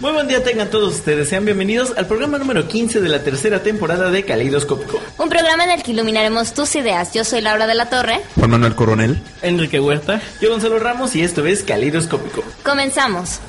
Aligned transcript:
Muy 0.00 0.12
buen 0.12 0.28
día 0.28 0.44
tengan 0.44 0.70
todos 0.70 0.94
ustedes, 0.94 1.28
sean 1.28 1.44
bienvenidos 1.44 1.92
al 1.96 2.06
programa 2.06 2.38
número 2.38 2.68
15 2.68 3.00
de 3.00 3.08
la 3.08 3.24
tercera 3.24 3.64
temporada 3.64 4.10
de 4.10 4.24
Caleidoscópico. 4.24 5.00
Un 5.18 5.28
programa 5.28 5.64
en 5.64 5.72
el 5.72 5.82
que 5.82 5.90
iluminaremos 5.90 6.54
tus 6.54 6.76
ideas. 6.76 7.12
Yo 7.12 7.24
soy 7.24 7.40
Laura 7.40 7.66
de 7.66 7.74
la 7.74 7.90
Torre. 7.90 8.20
Juan 8.36 8.50
Manuel 8.50 8.76
Coronel. 8.76 9.20
Enrique 9.42 9.80
Huerta, 9.80 10.22
yo 10.40 10.50
Gonzalo 10.50 10.78
Ramos 10.78 11.16
y 11.16 11.22
esto 11.22 11.44
es 11.46 11.64
Caleidoscópico. 11.64 12.44
Comenzamos. 12.62 13.40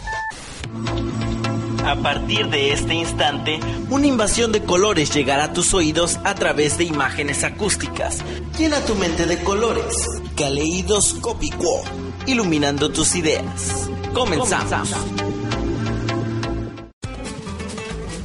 A 1.85 1.96
partir 1.98 2.49
de 2.49 2.74
este 2.74 2.96
instante, 2.96 3.59
una 3.91 4.07
invasión 4.07 4.52
de 4.52 4.63
colores 4.63 5.13
llegará 5.13 5.46
a 5.46 5.54
tus 5.54 5.76
oídos 5.76 6.20
a 6.24 6.34
través 6.34 6.79
de 6.79 6.84
imágenes 6.84 7.43
acústicas. 7.43 8.20
Llena 8.57 8.79
tu 8.85 8.96
mente 8.96 9.27
de 9.27 9.37
colores. 9.43 9.93
Caleidoscópico. 10.35 11.84
Iluminando 12.26 12.90
tus 12.90 13.15
ideas. 13.15 13.87
Comenzamos. 14.15 14.96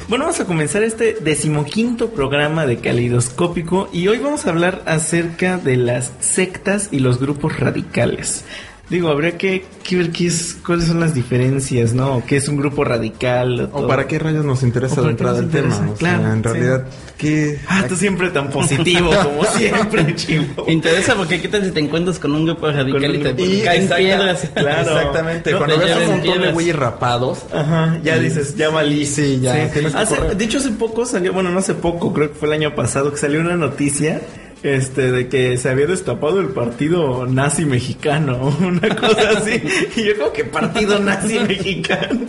Bueno, 0.06 0.26
vamos 0.26 0.38
a 0.38 0.44
comenzar 0.44 0.82
este 0.82 1.14
decimoquinto 1.14 2.10
programa 2.10 2.66
de 2.66 2.76
Caleidoscópico 2.76 3.88
y 3.90 4.08
hoy 4.08 4.18
vamos 4.18 4.44
a 4.44 4.50
hablar 4.50 4.82
acerca 4.84 5.56
de 5.56 5.78
las 5.78 6.12
sectas 6.20 6.90
y 6.92 6.98
los 6.98 7.18
grupos 7.18 7.58
radicales. 7.58 8.44
Digo, 8.90 9.08
habría 9.08 9.38
que, 9.38 9.64
que 9.82 9.96
ver 9.96 10.10
qué 10.10 10.26
es, 10.26 10.58
cuáles 10.64 10.88
son 10.88 11.00
las 11.00 11.14
diferencias, 11.14 11.94
¿no? 11.94 12.22
¿Qué 12.26 12.36
es 12.36 12.48
un 12.48 12.56
grupo 12.58 12.84
radical? 12.84 13.60
¿O 13.72 13.78
todo. 13.78 13.88
para 13.88 14.06
qué 14.06 14.18
rayos 14.18 14.44
nos 14.44 14.62
interesa 14.62 15.00
¿O 15.00 15.04
de 15.04 15.14
para 15.14 15.32
qué 15.40 15.40
entrada 15.40 15.40
nos 15.40 15.44
el 15.46 15.50
tema? 15.50 15.74
sea, 15.88 15.94
Claro, 15.96 16.32
en 16.32 16.36
sí. 16.36 16.42
realidad, 16.42 16.84
¿qué? 17.16 17.58
Ah, 17.66 17.84
tú 17.88 17.96
siempre 17.96 18.28
tan 18.28 18.50
positivo, 18.50 19.10
como 19.22 19.42
siempre, 19.56 20.14
chivo. 20.14 20.66
Interesa 20.68 21.14
porque 21.14 21.40
qué 21.40 21.48
tal 21.48 21.64
si 21.64 21.70
te 21.70 21.80
encuentras 21.80 22.18
con 22.18 22.34
un 22.34 22.44
grupo 22.44 22.70
radical 22.70 23.00
Con 23.00 23.14
y 23.14 23.18
te 23.34 23.42
Y 23.42 23.62
caen 23.62 23.82
exacta- 23.84 23.96
piedras. 23.96 24.50
Claro. 24.54 24.80
Exactamente. 24.98 25.52
No, 25.52 25.58
Cuando 25.58 25.78
ves 25.78 25.96
un 25.96 26.06
montón 26.10 26.42
de 26.42 26.52
güeyes 26.52 26.76
rapados, 26.76 27.38
Ajá, 27.54 27.98
ya 28.04 28.18
dices, 28.18 28.54
ya 28.54 28.68
valí. 28.68 29.06
Sí, 29.06 29.40
ya, 29.40 29.70
que 29.70 29.86
Hace- 29.86 30.34
de 30.34 30.44
hecho, 30.44 30.58
hace 30.58 30.70
poco 30.72 31.06
salió, 31.06 31.32
bueno, 31.32 31.50
no 31.50 31.58
hace 31.58 31.72
poco, 31.72 32.12
creo 32.12 32.28
que 32.30 32.38
fue 32.38 32.48
el 32.48 32.54
año 32.54 32.74
pasado, 32.74 33.10
que 33.10 33.16
salió 33.16 33.40
una 33.40 33.56
noticia 33.56 34.20
este 34.64 35.12
de 35.12 35.28
que 35.28 35.58
se 35.58 35.68
había 35.68 35.86
destapado 35.86 36.40
el 36.40 36.48
partido 36.48 37.26
nazi 37.26 37.66
mexicano, 37.66 38.56
una 38.60 38.96
cosa 38.96 39.30
así. 39.36 39.62
Y 39.94 40.04
yo 40.04 40.16
como 40.18 40.32
que 40.32 40.44
partido 40.44 40.98
nazi 40.98 41.38
mexicano. 41.38 42.20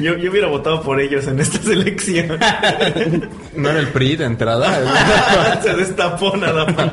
Yo, 0.00 0.16
yo 0.16 0.30
hubiera 0.30 0.46
votado 0.46 0.80
por 0.82 1.00
ellos 1.00 1.26
en 1.26 1.40
esta 1.40 1.58
selección. 1.58 2.38
no 3.56 3.68
era 3.68 3.80
el 3.80 3.88
PRI 3.88 4.16
de 4.16 4.26
entrada. 4.26 5.60
se 5.62 5.74
destapó 5.74 6.36
nada 6.36 6.66
más. 6.66 6.92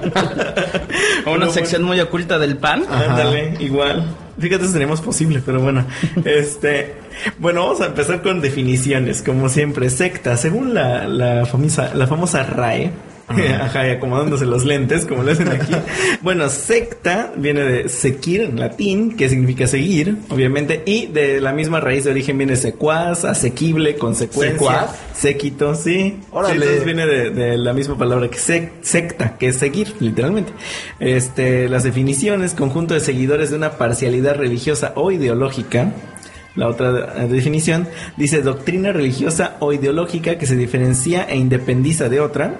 O 1.26 1.32
una 1.32 1.42
Pero 1.42 1.54
sección 1.54 1.84
muy 1.84 2.00
oculta 2.00 2.40
del 2.40 2.58
pan. 2.58 2.84
Ándale, 2.90 3.58
igual. 3.60 4.04
Fíjate 4.40 4.66
si 4.66 4.74
tenemos 4.74 5.02
posible, 5.02 5.44
pero 5.46 5.60
bueno. 5.60 5.86
Este, 6.26 6.96
bueno, 7.38 7.64
vamos 7.64 7.82
a 7.82 7.88
empezar 7.88 8.24
con 8.24 8.42
definiciones, 8.42 9.22
como 9.22 9.50
siempre. 9.50 9.90
Secta, 9.92 10.36
según 10.36 10.74
la, 10.74 11.08
la 11.08 11.46
famosa, 11.46 11.94
la 11.94 12.08
famosa 12.08 12.42
RAE. 12.42 12.92
Ajá, 13.30 13.88
y 13.88 13.92
acomodándose 13.92 14.46
los 14.46 14.66
lentes, 14.66 15.06
como 15.06 15.24
lo 15.24 15.32
hacen 15.32 15.50
aquí. 15.50 15.74
Bueno, 16.22 16.50
secta 16.50 17.32
viene 17.38 17.64
de 17.64 17.88
sequir 17.90 18.42
en 18.42 18.60
latín, 18.60 19.16
que 19.16 19.30
significa 19.30 19.68
seguir, 19.68 20.18
obviamente, 20.30 20.82
y 20.86 21.06
de 21.08 21.40
la 21.40 21.54
misma 21.54 21.80
raíz 21.80 22.04
de 22.04 22.12
origen 22.12 22.38
viene 22.38 22.56
secuaz, 22.56 23.24
asequible, 23.26 23.96
consecuencia, 23.98 24.58
¿Secuaz? 24.58 24.96
séquito, 25.14 25.76
sí. 25.76 26.20
Órale. 26.32 26.56
Sí, 26.56 26.62
entonces 26.62 26.86
viene 26.86 27.06
de, 27.06 27.30
de 27.30 27.58
la 27.58 27.74
misma 27.74 27.98
palabra 27.98 28.28
que 28.30 28.38
sec- 28.38 28.72
secta, 28.82 29.38
que 29.38 29.48
es 29.50 29.56
seguir, 29.58 29.94
literalmente. 30.00 30.52
Este, 31.00 31.70
las 31.70 31.84
definiciones, 31.84 32.54
conjunto 32.54 32.94
de 32.94 33.00
seguidores 33.00 33.50
de 33.52 33.56
una 33.58 33.72
parcialidad 33.72 34.36
religiosa 34.36 34.92
o 34.96 35.12
ideológica. 35.12 35.94
La 36.56 36.68
otra 36.68 36.92
definición 37.28 37.88
dice 38.18 38.42
doctrina 38.42 38.92
religiosa 38.92 39.56
o 39.60 39.72
ideológica 39.72 40.38
que 40.38 40.46
se 40.48 40.56
diferencia 40.58 41.24
e 41.30 41.38
independiza 41.38 42.10
de 42.10 42.20
otra. 42.20 42.60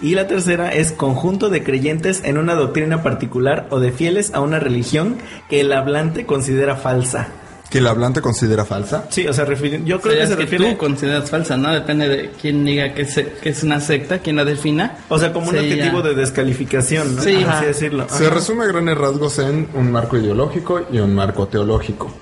Y 0.00 0.14
la 0.14 0.26
tercera 0.26 0.70
es 0.72 0.92
conjunto 0.92 1.48
de 1.48 1.62
creyentes 1.64 2.20
en 2.24 2.36
una 2.38 2.54
doctrina 2.54 3.02
particular 3.02 3.66
o 3.70 3.80
de 3.80 3.92
fieles 3.92 4.34
a 4.34 4.40
una 4.40 4.58
religión 4.58 5.16
que 5.48 5.60
el 5.60 5.72
hablante 5.72 6.26
considera 6.26 6.76
falsa. 6.76 7.28
que 7.70 7.78
el 7.78 7.86
hablante 7.88 8.20
considera 8.20 8.64
falsa. 8.64 9.06
Sí, 9.10 9.26
o 9.26 9.32
sea, 9.32 9.44
yo 9.44 9.54
creo 9.56 10.00
Creo 10.00 10.00
que 10.20 10.26
se 10.26 10.36
que 10.36 10.42
refiere... 10.42 10.70
tú 10.72 10.76
consideras 10.78 11.28
falsa, 11.30 11.56
¿no? 11.56 11.72
Depende 11.72 12.08
de 12.08 12.30
quién 12.40 12.64
diga 12.64 12.94
que, 12.94 13.04
se- 13.06 13.32
que 13.42 13.48
es 13.48 13.62
una 13.64 13.80
secta, 13.80 14.18
quién 14.20 14.36
la 14.36 14.44
defina. 14.44 14.98
O 15.08 15.18
sea, 15.18 15.32
como 15.32 15.48
un 15.48 15.58
objetivo 15.58 16.00
ya. 16.02 16.08
de 16.10 16.14
descalificación, 16.14 17.16
¿no? 17.16 17.22
Sí. 17.22 17.34
Ajá. 17.42 17.56
así 17.58 17.66
decirlo. 17.66 18.06
Se 18.08 18.26
Ajá. 18.26 18.34
resume 18.34 18.64
a 18.64 18.66
grandes 18.68 18.96
rasgos 18.96 19.38
en 19.40 19.66
un 19.74 19.90
marco 19.90 20.16
ideológico 20.16 20.82
y 20.92 20.98
un 20.98 21.12
marco 21.14 21.48
teológico. 21.48 22.14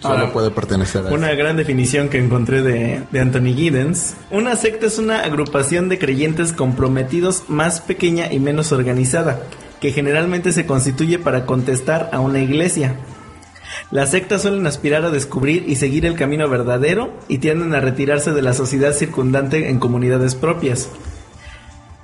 Solo 0.00 0.14
Ahora, 0.14 0.32
puede 0.32 0.50
pertenecer 0.50 1.06
a 1.06 1.10
Una 1.10 1.28
eso. 1.30 1.38
gran 1.38 1.56
definición 1.56 2.08
que 2.08 2.18
encontré 2.18 2.62
de, 2.62 3.02
de 3.10 3.20
Anthony 3.20 3.54
Giddens. 3.54 4.14
Una 4.30 4.54
secta 4.56 4.86
es 4.86 4.98
una 4.98 5.20
agrupación 5.20 5.88
de 5.88 5.98
creyentes 5.98 6.52
comprometidos 6.52 7.44
más 7.48 7.80
pequeña 7.80 8.32
y 8.32 8.38
menos 8.38 8.70
organizada, 8.72 9.42
que 9.80 9.90
generalmente 9.92 10.52
se 10.52 10.66
constituye 10.66 11.18
para 11.18 11.46
contestar 11.46 12.10
a 12.12 12.20
una 12.20 12.40
iglesia. 12.40 12.94
Las 13.90 14.10
sectas 14.10 14.42
suelen 14.42 14.66
aspirar 14.66 15.04
a 15.04 15.10
descubrir 15.10 15.64
y 15.66 15.76
seguir 15.76 16.04
el 16.04 16.14
camino 16.14 16.48
verdadero 16.48 17.12
y 17.26 17.38
tienden 17.38 17.74
a 17.74 17.80
retirarse 17.80 18.32
de 18.32 18.42
la 18.42 18.52
sociedad 18.52 18.92
circundante 18.92 19.68
en 19.70 19.78
comunidades 19.78 20.34
propias. 20.34 20.90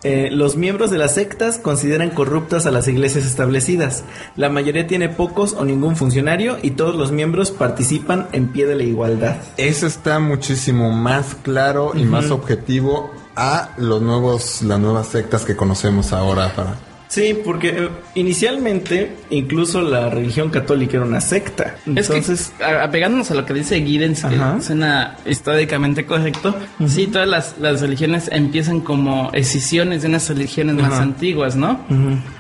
Eh, 0.04 0.28
los 0.30 0.56
miembros 0.56 0.90
de 0.90 0.98
las 0.98 1.14
sectas 1.14 1.58
consideran 1.58 2.10
corruptas 2.10 2.66
a 2.66 2.70
las 2.70 2.88
iglesias 2.88 3.24
establecidas. 3.24 4.04
La 4.36 4.50
mayoría 4.50 4.86
tiene 4.86 5.08
pocos 5.08 5.54
o 5.54 5.64
ningún 5.64 5.96
funcionario 5.96 6.58
y 6.62 6.72
todos 6.72 6.94
los 6.94 7.10
miembros 7.10 7.50
participan 7.50 8.28
en 8.32 8.48
pie 8.48 8.66
de 8.66 8.76
la 8.76 8.84
igualdad. 8.84 9.36
Eso 9.56 9.86
está 9.86 10.18
muchísimo 10.18 10.92
más 10.92 11.34
claro 11.42 11.92
y 11.94 12.04
más 12.04 12.30
objetivo 12.30 13.10
a 13.34 13.70
los 13.78 14.02
nuevos, 14.02 14.62
las 14.62 14.78
nuevas 14.78 15.08
sectas 15.08 15.44
que 15.44 15.56
conocemos 15.56 16.12
ahora 16.12 16.52
para. 16.54 16.93
Sí, 17.14 17.38
porque 17.44 17.68
eh, 17.68 17.88
inicialmente 18.16 19.14
incluso 19.30 19.80
la 19.82 20.10
religión 20.10 20.50
católica 20.50 20.96
era 20.96 21.06
una 21.06 21.20
secta. 21.20 21.76
Entonces, 21.86 22.28
es 22.28 22.48
que, 22.58 22.64
a- 22.64 22.82
apegándonos 22.82 23.30
a 23.30 23.34
lo 23.34 23.44
que 23.46 23.54
dice 23.54 23.80
Giddens, 23.84 24.24
que 24.24 24.34
Ajá. 24.34 24.60
suena 24.60 25.16
históricamente 25.24 26.04
correcto, 26.06 26.56
sí, 26.88 27.06
todas 27.06 27.28
las, 27.28 27.54
las 27.60 27.80
religiones 27.80 28.28
empiezan 28.32 28.80
como 28.80 29.30
escisiones 29.32 30.02
de 30.02 30.08
unas 30.08 30.28
religiones 30.28 30.74
más 30.74 30.94
antiguas, 30.94 31.54
¿no? 31.54 31.78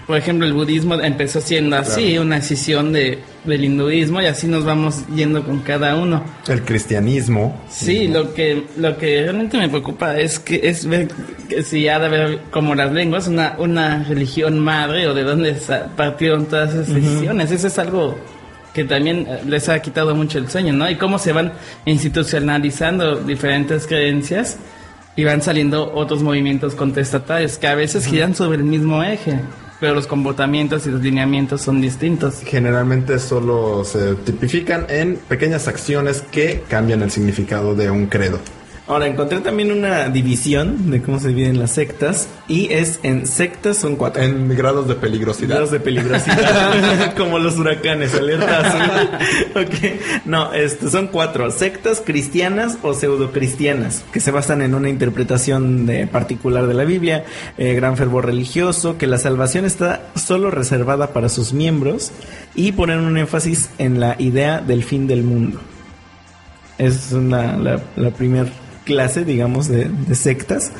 Por 0.06 0.18
ejemplo, 0.18 0.46
el 0.46 0.52
budismo 0.52 0.94
empezó 0.96 1.40
siendo 1.40 1.76
así, 1.76 2.18
una 2.18 2.36
escisión 2.36 2.92
de, 2.92 3.20
del 3.44 3.64
hinduismo, 3.64 4.20
y 4.20 4.26
así 4.26 4.46
nos 4.46 4.64
vamos 4.64 5.04
yendo 5.14 5.42
con 5.44 5.60
cada 5.60 5.96
uno. 5.96 6.22
El 6.46 6.62
cristianismo. 6.62 7.58
Sí, 7.70 8.08
lo 8.08 8.34
que 8.34 8.64
lo 8.76 8.98
que 8.98 9.22
realmente 9.22 9.56
me 9.56 9.68
preocupa 9.68 10.18
es 10.18 10.38
que 10.38 10.60
es 10.62 10.86
ver 10.86 11.08
que 11.48 11.62
si 11.62 11.88
ha 11.88 11.98
de 11.98 12.06
haber 12.06 12.38
como 12.50 12.74
las 12.74 12.92
lenguas 12.92 13.28
una 13.28 13.54
una 13.58 14.04
religión 14.04 14.58
madre 14.58 15.06
o 15.08 15.14
de 15.14 15.22
dónde 15.22 15.56
partieron 15.96 16.46
todas 16.46 16.74
esas 16.74 16.94
decisiones. 16.94 17.50
Eso 17.50 17.68
es 17.68 17.78
algo 17.78 18.16
que 18.74 18.84
también 18.84 19.26
eh, 19.28 19.40
les 19.46 19.68
ha 19.68 19.80
quitado 19.80 20.14
mucho 20.14 20.38
el 20.38 20.50
sueño, 20.50 20.74
¿no? 20.74 20.90
Y 20.90 20.96
cómo 20.96 21.18
se 21.18 21.32
van 21.32 21.52
institucionalizando 21.86 23.16
diferentes 23.16 23.86
creencias 23.86 24.58
y 25.16 25.24
van 25.24 25.40
saliendo 25.40 25.94
otros 25.94 26.22
movimientos 26.22 26.74
contestatarios 26.74 27.56
que 27.56 27.68
a 27.68 27.74
veces 27.76 28.04
giran 28.06 28.34
sobre 28.34 28.58
el 28.58 28.64
mismo 28.64 29.02
eje, 29.02 29.38
pero 29.84 29.96
los 29.96 30.06
comportamientos 30.06 30.86
y 30.86 30.90
los 30.90 31.02
lineamientos 31.02 31.60
son 31.60 31.82
distintos. 31.82 32.40
Generalmente 32.42 33.18
solo 33.18 33.84
se 33.84 34.14
tipifican 34.14 34.86
en 34.88 35.16
pequeñas 35.28 35.68
acciones 35.68 36.22
que 36.22 36.62
cambian 36.68 37.02
el 37.02 37.10
significado 37.10 37.74
de 37.74 37.90
un 37.90 38.06
credo. 38.06 38.38
Ahora, 38.86 39.06
encontré 39.06 39.40
también 39.40 39.72
una 39.72 40.10
división 40.10 40.90
de 40.90 41.00
cómo 41.00 41.18
se 41.18 41.28
dividen 41.28 41.58
las 41.58 41.70
sectas 41.70 42.28
y 42.48 42.70
es 42.70 43.00
en 43.02 43.26
sectas 43.26 43.78
son 43.78 43.96
cuatro. 43.96 44.22
En 44.22 44.54
grados 44.54 44.86
de 44.86 44.94
peligrosidad. 44.94 45.54
Grados 45.54 45.70
de 45.70 45.80
peligrosidad, 45.80 47.14
como 47.16 47.38
los 47.38 47.56
huracanes, 47.56 48.14
alerta 48.14 48.60
azul. 48.60 49.08
ok, 49.62 50.26
no, 50.26 50.52
este, 50.52 50.90
son 50.90 51.06
cuatro, 51.06 51.50
sectas 51.50 52.02
cristianas 52.04 52.76
o 52.82 52.92
pseudocristianas, 52.92 54.04
que 54.12 54.20
se 54.20 54.30
basan 54.30 54.60
en 54.60 54.74
una 54.74 54.90
interpretación 54.90 55.86
de 55.86 56.06
particular 56.06 56.66
de 56.66 56.74
la 56.74 56.84
Biblia, 56.84 57.24
eh, 57.56 57.72
gran 57.72 57.96
fervor 57.96 58.26
religioso, 58.26 58.98
que 58.98 59.06
la 59.06 59.16
salvación 59.16 59.64
está 59.64 60.10
solo 60.14 60.50
reservada 60.50 61.14
para 61.14 61.30
sus 61.30 61.54
miembros 61.54 62.12
y 62.54 62.72
ponen 62.72 62.98
un 62.98 63.16
énfasis 63.16 63.70
en 63.78 63.98
la 63.98 64.16
idea 64.18 64.60
del 64.60 64.84
fin 64.84 65.06
del 65.06 65.22
mundo. 65.22 65.58
Es 66.76 67.12
una, 67.12 67.56
la, 67.56 67.80
la 67.96 68.10
primera 68.10 68.50
clase, 68.84 69.24
digamos, 69.24 69.68
de, 69.68 69.84
de 69.88 70.14
sectas. 70.14 70.72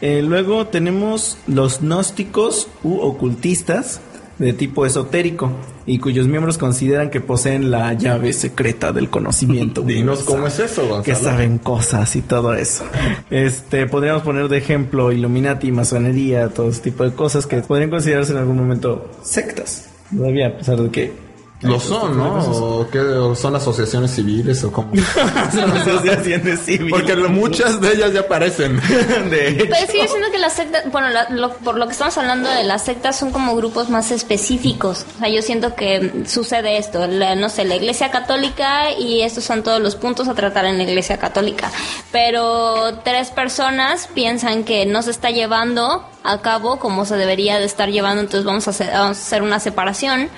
Eh, 0.00 0.22
luego 0.22 0.66
tenemos 0.66 1.38
los 1.46 1.80
gnósticos 1.80 2.68
u 2.82 2.98
ocultistas 2.98 4.00
de 4.38 4.52
tipo 4.52 4.84
esotérico 4.84 5.50
y 5.86 5.98
cuyos 5.98 6.26
miembros 6.26 6.58
consideran 6.58 7.10
que 7.10 7.20
poseen 7.20 7.70
la 7.70 7.94
llave 7.94 8.32
secreta 8.32 8.92
del 8.92 9.08
conocimiento. 9.08 9.82
Dinos 9.86 10.24
cómo 10.24 10.46
es 10.48 10.58
eso, 10.58 10.82
Gonzalo. 10.82 11.02
Que 11.02 11.14
saben 11.14 11.58
cosas 11.58 12.14
y 12.16 12.22
todo 12.22 12.52
eso. 12.54 12.84
Este, 13.30 13.86
podríamos 13.86 14.22
poner 14.22 14.48
de 14.48 14.58
ejemplo 14.58 15.12
Illuminati, 15.12 15.72
masonería, 15.72 16.48
todo 16.48 16.68
ese 16.68 16.82
tipo 16.82 17.04
de 17.04 17.14
cosas 17.14 17.46
que 17.46 17.62
podrían 17.62 17.88
considerarse 17.88 18.32
en 18.32 18.38
algún 18.38 18.56
momento 18.56 19.10
sectas. 19.22 19.88
Todavía, 20.14 20.48
a 20.48 20.58
pesar 20.58 20.80
de 20.80 20.90
que 20.90 21.25
Lo 21.62 21.80
son, 21.80 22.18
¿no? 22.18 22.34
¿O 22.38 22.88
qué? 22.90 22.98
¿O 23.00 23.34
son 23.34 23.56
asociaciones 23.56 24.10
civiles 24.14 24.62
o 24.64 24.70
cómo? 24.70 24.92
son 25.54 25.70
asociaciones 25.76 26.60
civiles. 26.60 26.90
Porque 26.90 27.16
lo- 27.16 27.30
muchas 27.30 27.80
de 27.80 27.94
ellas 27.94 28.12
ya 28.12 28.20
aparecen. 28.20 28.78
de 29.30 29.48
hecho. 29.48 29.64
Pero 29.70 29.90
sigue 29.90 30.06
siendo 30.06 30.30
que 30.30 30.38
las 30.38 30.52
sectas, 30.52 30.84
bueno, 30.92 31.08
la- 31.08 31.30
lo- 31.30 31.54
por 31.54 31.78
lo 31.78 31.86
que 31.86 31.92
estamos 31.92 32.16
hablando 32.18 32.50
de 32.50 32.62
las 32.64 32.84
sectas 32.84 33.18
son 33.18 33.30
como 33.30 33.56
grupos 33.56 33.88
más 33.88 34.10
específicos. 34.10 35.06
O 35.16 35.18
sea, 35.20 35.28
yo 35.30 35.40
siento 35.40 35.74
que 35.74 36.24
sucede 36.26 36.76
esto, 36.76 37.06
la- 37.06 37.34
no 37.34 37.48
sé, 37.48 37.64
la 37.64 37.76
iglesia 37.76 38.10
católica 38.10 38.90
y 38.92 39.22
estos 39.22 39.44
son 39.44 39.62
todos 39.62 39.80
los 39.80 39.96
puntos 39.96 40.28
a 40.28 40.34
tratar 40.34 40.66
en 40.66 40.76
la 40.76 40.82
iglesia 40.84 41.16
católica. 41.18 41.70
Pero 42.12 42.98
tres 43.02 43.30
personas 43.30 44.08
piensan 44.14 44.64
que 44.64 44.84
no 44.84 45.02
se 45.02 45.10
está 45.10 45.30
llevando 45.30 46.04
a 46.24 46.40
cabo 46.42 46.78
como 46.80 47.04
se 47.04 47.16
debería 47.16 47.58
de 47.60 47.64
estar 47.66 47.88
llevando, 47.88 48.20
entonces 48.20 48.44
vamos 48.44 48.66
a 48.66 48.70
hacer, 48.70 48.90
vamos 48.92 49.16
a 49.16 49.20
hacer 49.20 49.42
una 49.42 49.60
separación. 49.60 50.28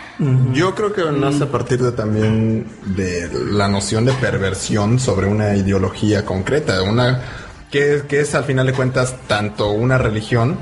Yo 0.53 0.75
creo 0.75 0.93
que 0.93 1.08
nace 1.13 1.45
a 1.45 1.47
partir 1.47 1.83
de 1.83 1.93
también 1.93 2.67
de 2.85 3.29
la 3.53 3.69
noción 3.69 4.05
de 4.05 4.13
perversión 4.13 4.99
sobre 4.99 5.27
una 5.27 5.57
ideología 5.57 6.25
concreta, 6.25 6.83
una 6.83 7.23
que, 7.71 8.03
que 8.09 8.21
es 8.21 8.35
al 8.35 8.45
final 8.45 8.67
de 8.67 8.73
cuentas 8.73 9.15
tanto 9.27 9.71
una 9.71 9.99
religión, 9.99 10.57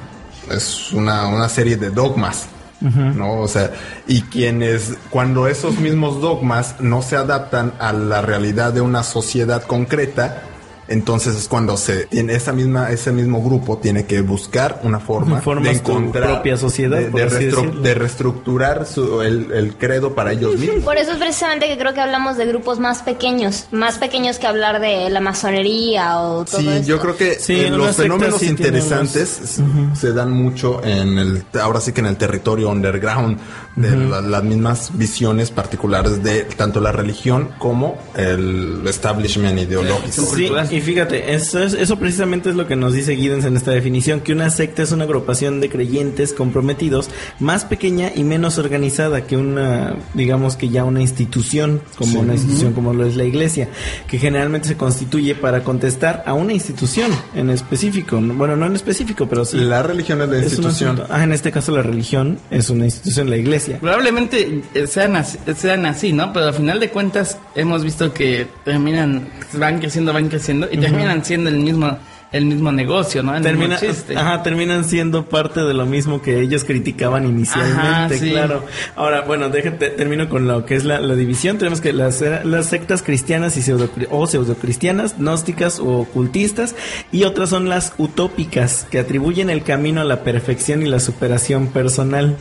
es 0.51 0.93
una, 0.93 1.29
una 1.29 1.49
serie 1.49 1.77
de 1.77 1.91
dogmas. 1.91 2.49
¿No? 2.79 3.41
O 3.41 3.49
sea, 3.49 3.73
y 4.07 4.21
quienes, 4.23 4.99
cuando 5.09 5.49
esos 5.49 5.79
mismos 5.79 6.21
dogmas 6.21 6.77
no 6.79 7.01
se 7.01 7.17
adaptan 7.17 7.73
a 7.79 7.95
la 7.95 8.21
realidad 8.21 8.75
de 8.75 8.83
una 8.83 9.03
sociedad 9.03 9.63
concreta, 9.63 10.43
entonces 10.89 11.37
es 11.37 11.49
cuando 11.49 11.77
se 11.77 12.07
tiene 12.07 12.35
esa 12.35 12.53
misma, 12.53 12.91
ese 12.91 13.13
mismo 13.13 13.43
grupo 13.43 13.79
tiene 13.79 14.07
que 14.07 14.21
buscar 14.21 14.81
una 14.85 15.01
forma 15.01 15.41
Formas 15.41 15.73
de 15.75 15.81
tu 15.81 15.91
encontrar 15.93 16.33
propia 16.35 16.57
sociedad, 16.57 16.99
de, 16.99 17.11
restru- 17.29 17.83
reestructurar 17.95 18.87
su- 18.87 19.23
el, 19.23 19.51
el 19.53 19.75
credo 19.77 20.15
para 20.15 20.33
ellos 20.33 20.57
mismos. 20.59 20.85
Por 20.85 20.97
eso 20.97 21.13
es 21.13 21.19
precisamente 21.19 21.67
que 21.69 21.77
creo 21.79 21.93
que 21.95 22.01
hablamos 22.01 22.37
de 22.37 22.47
grupos 22.47 22.79
más 22.79 23.03
pequeños, 23.03 23.67
más 23.73 23.99
pequeños 23.99 24.39
que 24.39 24.47
hablar 24.47 24.81
de 24.81 25.11
la 25.11 25.21
masonería 25.21 26.21
o 26.21 26.45
todo 26.45 26.61
Sí, 26.61 26.69
esto. 26.69 26.87
yo 26.89 27.01
creo 27.01 27.17
que 27.17 27.35
Sí, 27.39 27.55
eh, 27.61 27.71
los 27.71 27.97
fenómenos 27.97 28.41
sí 28.41 28.47
interesantes 28.47 29.61
se 29.95 30.13
dan 30.13 30.31
mucho 30.33 30.83
en 30.85 31.19
el, 31.19 31.43
ahora 31.61 31.81
sí 31.81 31.93
que 31.93 32.01
en 32.01 32.07
el 32.07 32.17
territorio 32.17 32.71
underground 32.71 33.39
de 33.77 33.97
la- 33.97 34.21
las 34.21 34.43
mismas 34.43 34.91
visiones 34.97 35.51
particulares 35.51 36.23
de 36.23 36.43
tanto 36.45 36.81
la 36.81 36.93
religión 36.93 37.51
como 37.59 37.99
el 38.17 38.83
establishment 38.87 39.59
ideológico. 39.59 40.27
Sí, 40.35 40.76
y 40.77 40.81
fíjate, 40.81 41.35
eso, 41.35 41.63
es- 41.63 41.75
eso 41.75 41.99
precisamente 41.99 42.51
es 42.51 42.57
lo 42.57 42.67
que 42.67 42.77
nos 42.77 42.93
dice 42.93 43.17
Giddens 43.17 43.45
en 43.45 43.57
esta 43.57 43.71
definición, 43.71 44.21
que 44.21 44.33
una 44.33 44.51
secta 44.51 44.83
es 44.83 44.93
una 44.93 45.05
agrupación 45.05 45.61
de 45.61 45.69
creyentes 45.69 46.33
comprometidos 46.33 47.09
más 47.41 47.65
pequeña 47.65 48.11
y 48.15 48.25
menos 48.25 48.59
organizada 48.59 49.27
que 49.27 49.37
una, 49.37 49.97
digamos 50.15 50.57
que 50.57 50.69
ya 50.69 50.85
una 50.85 51.01
institución, 51.01 51.81
como 51.97 52.21
una 52.21 52.35
institución 52.35 52.73
como 52.73 52.93
lo 52.93 53.07
es 53.07 53.17
la 53.17 53.25
iglesia, 53.25 53.69
que 54.07 54.19
generalmente 54.19 54.69
se 54.69 54.77
constituye 54.77 55.35
para 55.35 55.63
contestar 55.65 56.23
a 56.27 56.35
una 56.35 56.53
institución 56.53 57.11
en 57.35 57.51
específico. 57.51 58.21
Bueno, 58.21 58.57
no 58.57 58.67
en 58.67 58.75
específico, 58.75 59.29
pero 59.29 59.45
sí. 59.45 59.57
La 59.59 59.83
religión 59.83 60.21
es 60.23 60.29
la 60.29 60.39
institución. 60.39 61.03
ah, 61.09 61.25
en 61.25 61.33
este 61.33 61.51
caso 61.53 61.73
la 61.73 61.83
religión 61.83 62.39
es 62.51 62.71
una 62.71 62.85
institución, 62.85 63.31
la 63.31 63.37
iglesia. 63.37 63.79
Probablemente 63.81 64.63
eh, 64.75 64.87
sean 64.87 65.17
así, 65.17 65.39
sean 65.57 65.87
así, 65.87 66.13
¿no? 66.13 66.33
Pero 66.33 66.47
al 66.47 66.55
final 66.55 66.81
de 66.81 66.91
cuentas 66.91 67.39
hemos 67.57 67.83
visto 67.83 68.13
que 68.13 68.47
terminan, 68.65 69.29
van 69.55 69.81
creciendo, 69.81 70.13
van 70.13 70.29
creciendo 70.29 70.69
y 70.71 70.77
terminan 70.79 71.25
siendo 71.25 71.51
el 71.51 71.57
mismo, 71.59 71.99
el 72.33 72.45
mismo 72.45 72.71
negocio, 72.73 73.23
¿no? 73.23 73.35
El 73.37 73.43
Termina, 73.43 73.77
mismo 73.79 73.89
chiste. 73.93 74.17
ajá, 74.17 74.43
terminan 74.43 74.85
siendo 74.85 75.27
parte 75.27 75.61
de 75.61 75.73
lo 75.75 75.87
mismo 75.87 76.21
que 76.21 76.41
ellos 76.41 76.65
criticaban 76.65 77.25
inicialmente, 77.27 77.81
Ajá, 77.81 78.09
sí. 78.11 78.31
claro. 78.31 78.65
Ahora, 78.95 79.23
bueno, 79.23 79.49
déjate, 79.49 79.89
termino 79.91 80.29
con 80.29 80.47
lo 80.47 80.65
que 80.67 80.75
es 80.75 80.85
la, 80.85 81.01
la 81.01 81.15
división. 81.15 81.57
Tenemos 81.59 81.81
que 81.81 81.93
las, 81.93 82.21
las 82.45 82.67
sectas 82.67 83.03
cristianas 83.03 83.57
y 83.57 83.63
pseudo, 83.63 83.89
o 84.11 84.27
pseudocristianas, 84.27 85.17
gnósticas 85.19 85.79
o 85.81 86.01
ocultistas, 86.01 86.75
y 87.13 87.25
otras 87.25 87.49
son 87.49 87.69
las 87.69 87.95
utópicas, 87.97 88.87
que 88.91 88.99
atribuyen 88.99 89.49
el 89.51 89.63
camino 89.63 90.01
a 90.01 90.05
la 90.05 90.23
perfección 90.23 90.83
y 90.83 90.87
la 90.87 91.01
superación 91.01 91.69
personal. 91.69 92.37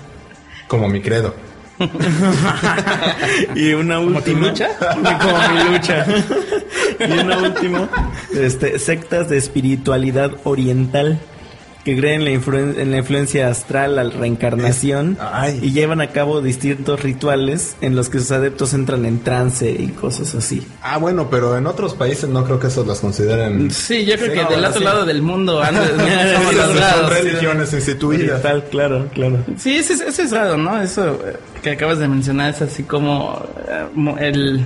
Como 0.67 0.89
mi 0.89 0.99
credo. 1.01 1.35
y 3.55 3.73
una 3.73 3.99
última. 3.99 4.47
lucha? 4.47 4.69
Como 4.79 5.53
mi 5.53 5.71
lucha. 5.71 6.05
y 6.99 7.11
una 7.19 7.37
última, 7.37 7.89
este, 8.33 8.79
sectas 8.79 9.29
de 9.29 9.37
espiritualidad 9.37 10.31
oriental 10.43 11.19
que 11.85 11.95
creen 11.95 12.21
en 12.21 12.25
la, 12.25 12.31
influen- 12.31 12.77
en 12.79 12.89
la 12.91 12.97
influencia 12.97 13.47
astral, 13.47 13.95
la 13.95 14.03
reencarnación 14.03 15.17
Es- 15.45 15.61
y 15.63 15.71
llevan 15.71 16.01
a 16.01 16.07
cabo 16.09 16.41
distintos 16.41 17.01
rituales 17.03 17.75
en 17.79 17.95
los 17.95 18.09
que 18.09 18.17
sus 18.19 18.31
adeptos 18.31 18.73
entran 18.73 19.05
en 19.05 19.19
trance 19.19 19.69
y 19.71 19.89
cosas 19.89 20.33
así. 20.35 20.65
Ah, 20.81 20.97
bueno, 20.97 21.29
pero 21.29 21.55
en 21.57 21.67
otros 21.67 21.93
países 21.93 22.27
no 22.27 22.43
creo 22.43 22.59
que 22.59 22.67
esos 22.67 22.87
las 22.87 22.99
consideren. 22.99 23.69
Sí, 23.71 24.03
yo 24.03 24.15
creo 24.15 24.29
Sí, 24.31 24.33
que 24.37 24.43
no, 24.43 24.49
del 24.49 24.65
otro 24.65 24.79
sí. 24.79 24.83
lado 24.83 25.05
del 25.05 25.21
mundo 25.21 25.61
antes, 25.63 25.91
son 25.91 27.09
religiones 27.09 27.71
instituidas. 27.73 28.39
Oriental, 28.39 28.63
claro, 28.71 29.07
claro. 29.13 29.37
Sí, 29.57 29.75
ese, 29.77 29.93
es- 29.93 30.01
ese 30.01 30.23
es 30.23 30.31
raro, 30.31 30.57
¿no? 30.57 30.81
Eso 30.81 31.19
eh, 31.25 31.37
que 31.61 31.69
acabas 31.71 31.99
de 31.99 32.07
mencionar 32.07 32.49
es 32.53 32.61
así 32.63 32.83
como 32.83 33.45
eh, 33.67 34.27
el 34.27 34.65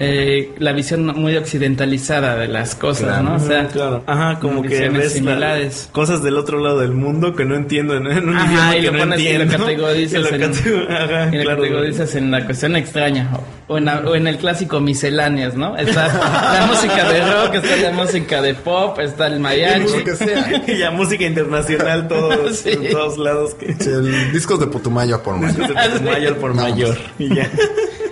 eh, 0.00 0.52
la 0.58 0.72
visión 0.72 1.06
muy 1.06 1.36
occidentalizada 1.36 2.34
de 2.36 2.48
las 2.48 2.74
cosas, 2.74 3.22
¿no? 3.22 3.36
O 3.36 3.38
sea, 3.38 3.68
claro. 3.68 4.02
Ajá, 4.08 4.40
como 4.40 4.60
que 4.62 4.88
ves 4.88 4.92
la- 4.92 5.08
similares. 5.10 5.88
cosas 5.92 6.20
del 6.22 6.36
otro 6.36 6.58
lado 6.58 6.80
del 6.80 6.90
mundo 6.92 7.36
que 7.36 7.44
no 7.44 7.54
entiendo 7.54 7.96
en, 7.96 8.08
en 8.08 8.28
un 8.28 8.36
Ajá, 8.36 8.76
idioma 8.76 8.76
y 8.76 8.80
que 8.80 8.86
lo 8.86 8.92
no 8.92 8.98
pones 8.98 9.20
y 9.20 9.24
lo 9.24 9.30
entiendo. 9.42 9.56
categorizas 9.64 10.12
Y 10.18 10.22
lo 10.22 10.28
en- 10.34 10.92
ajá, 10.92 11.28
y 11.32 11.36
lo 11.38 11.42
claro. 11.44 11.62
categorizas 11.62 12.14
en 12.16 12.30
la 12.32 12.44
cuestión 12.44 12.74
extraña 12.76 13.30
o 13.68 13.78
en, 13.78 13.84
la- 13.84 14.00
o 14.00 14.14
en 14.16 14.26
el 14.26 14.36
clásico 14.38 14.80
misceláneas, 14.80 15.54
¿no? 15.54 15.76
Está 15.76 16.08
la 16.08 16.66
música 16.66 17.08
de 17.12 17.20
rock, 17.32 17.54
está 17.54 17.76
la 17.76 17.90
música 17.92 18.42
de 18.42 18.54
pop, 18.54 18.98
está 18.98 19.28
el 19.28 19.38
mariachi. 19.38 20.04
Sea. 20.16 20.62
y 20.66 20.76
ya 20.76 20.90
música 20.90 21.24
internacional 21.24 22.08
todos 22.08 22.56
Sí. 22.58 22.70
en 22.70 22.90
todos 22.90 23.16
lados 23.16 23.54
que 23.54 23.72
Sí, 23.74 23.90
el 23.90 24.32
discos 24.32 24.58
de 24.58 24.66
Putumayo 24.66 25.22
por 25.22 25.36
mayo. 25.36 25.62
mayor 26.02 26.36
por 26.38 26.52
mayor 26.52 26.98
y 27.18 27.32
ya 27.34 27.48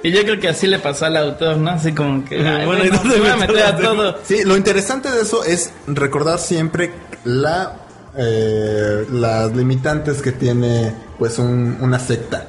Y 0.02 0.10
yo 0.12 0.22
creo 0.22 0.40
que 0.40 0.48
así 0.48 0.66
le 0.66 0.78
pasó 0.78 1.06
al 1.06 1.16
autor, 1.16 1.56
¿no? 1.58 1.70
Así 1.70 1.92
como 1.92 2.24
que, 2.24 2.36
ay, 2.46 2.66
Bueno, 2.66 2.84
¿y 2.84 2.88
bueno, 2.88 2.98
dónde 3.02 3.18
voy 3.20 3.28
a 3.28 3.36
meter 3.36 3.62
a 3.62 3.76
todo. 3.76 4.18
Sí, 4.24 4.42
lo 4.44 4.56
interesante 4.56 5.10
de 5.10 5.22
eso 5.22 5.44
es 5.44 5.70
recordar 5.86 6.38
siempre 6.38 6.92
la 7.24 7.78
eh, 8.16 9.06
las 9.10 9.56
limitantes 9.56 10.20
que 10.20 10.32
tiene 10.32 10.92
pues 11.18 11.38
un- 11.38 11.78
una 11.80 11.98
secta. 11.98 12.46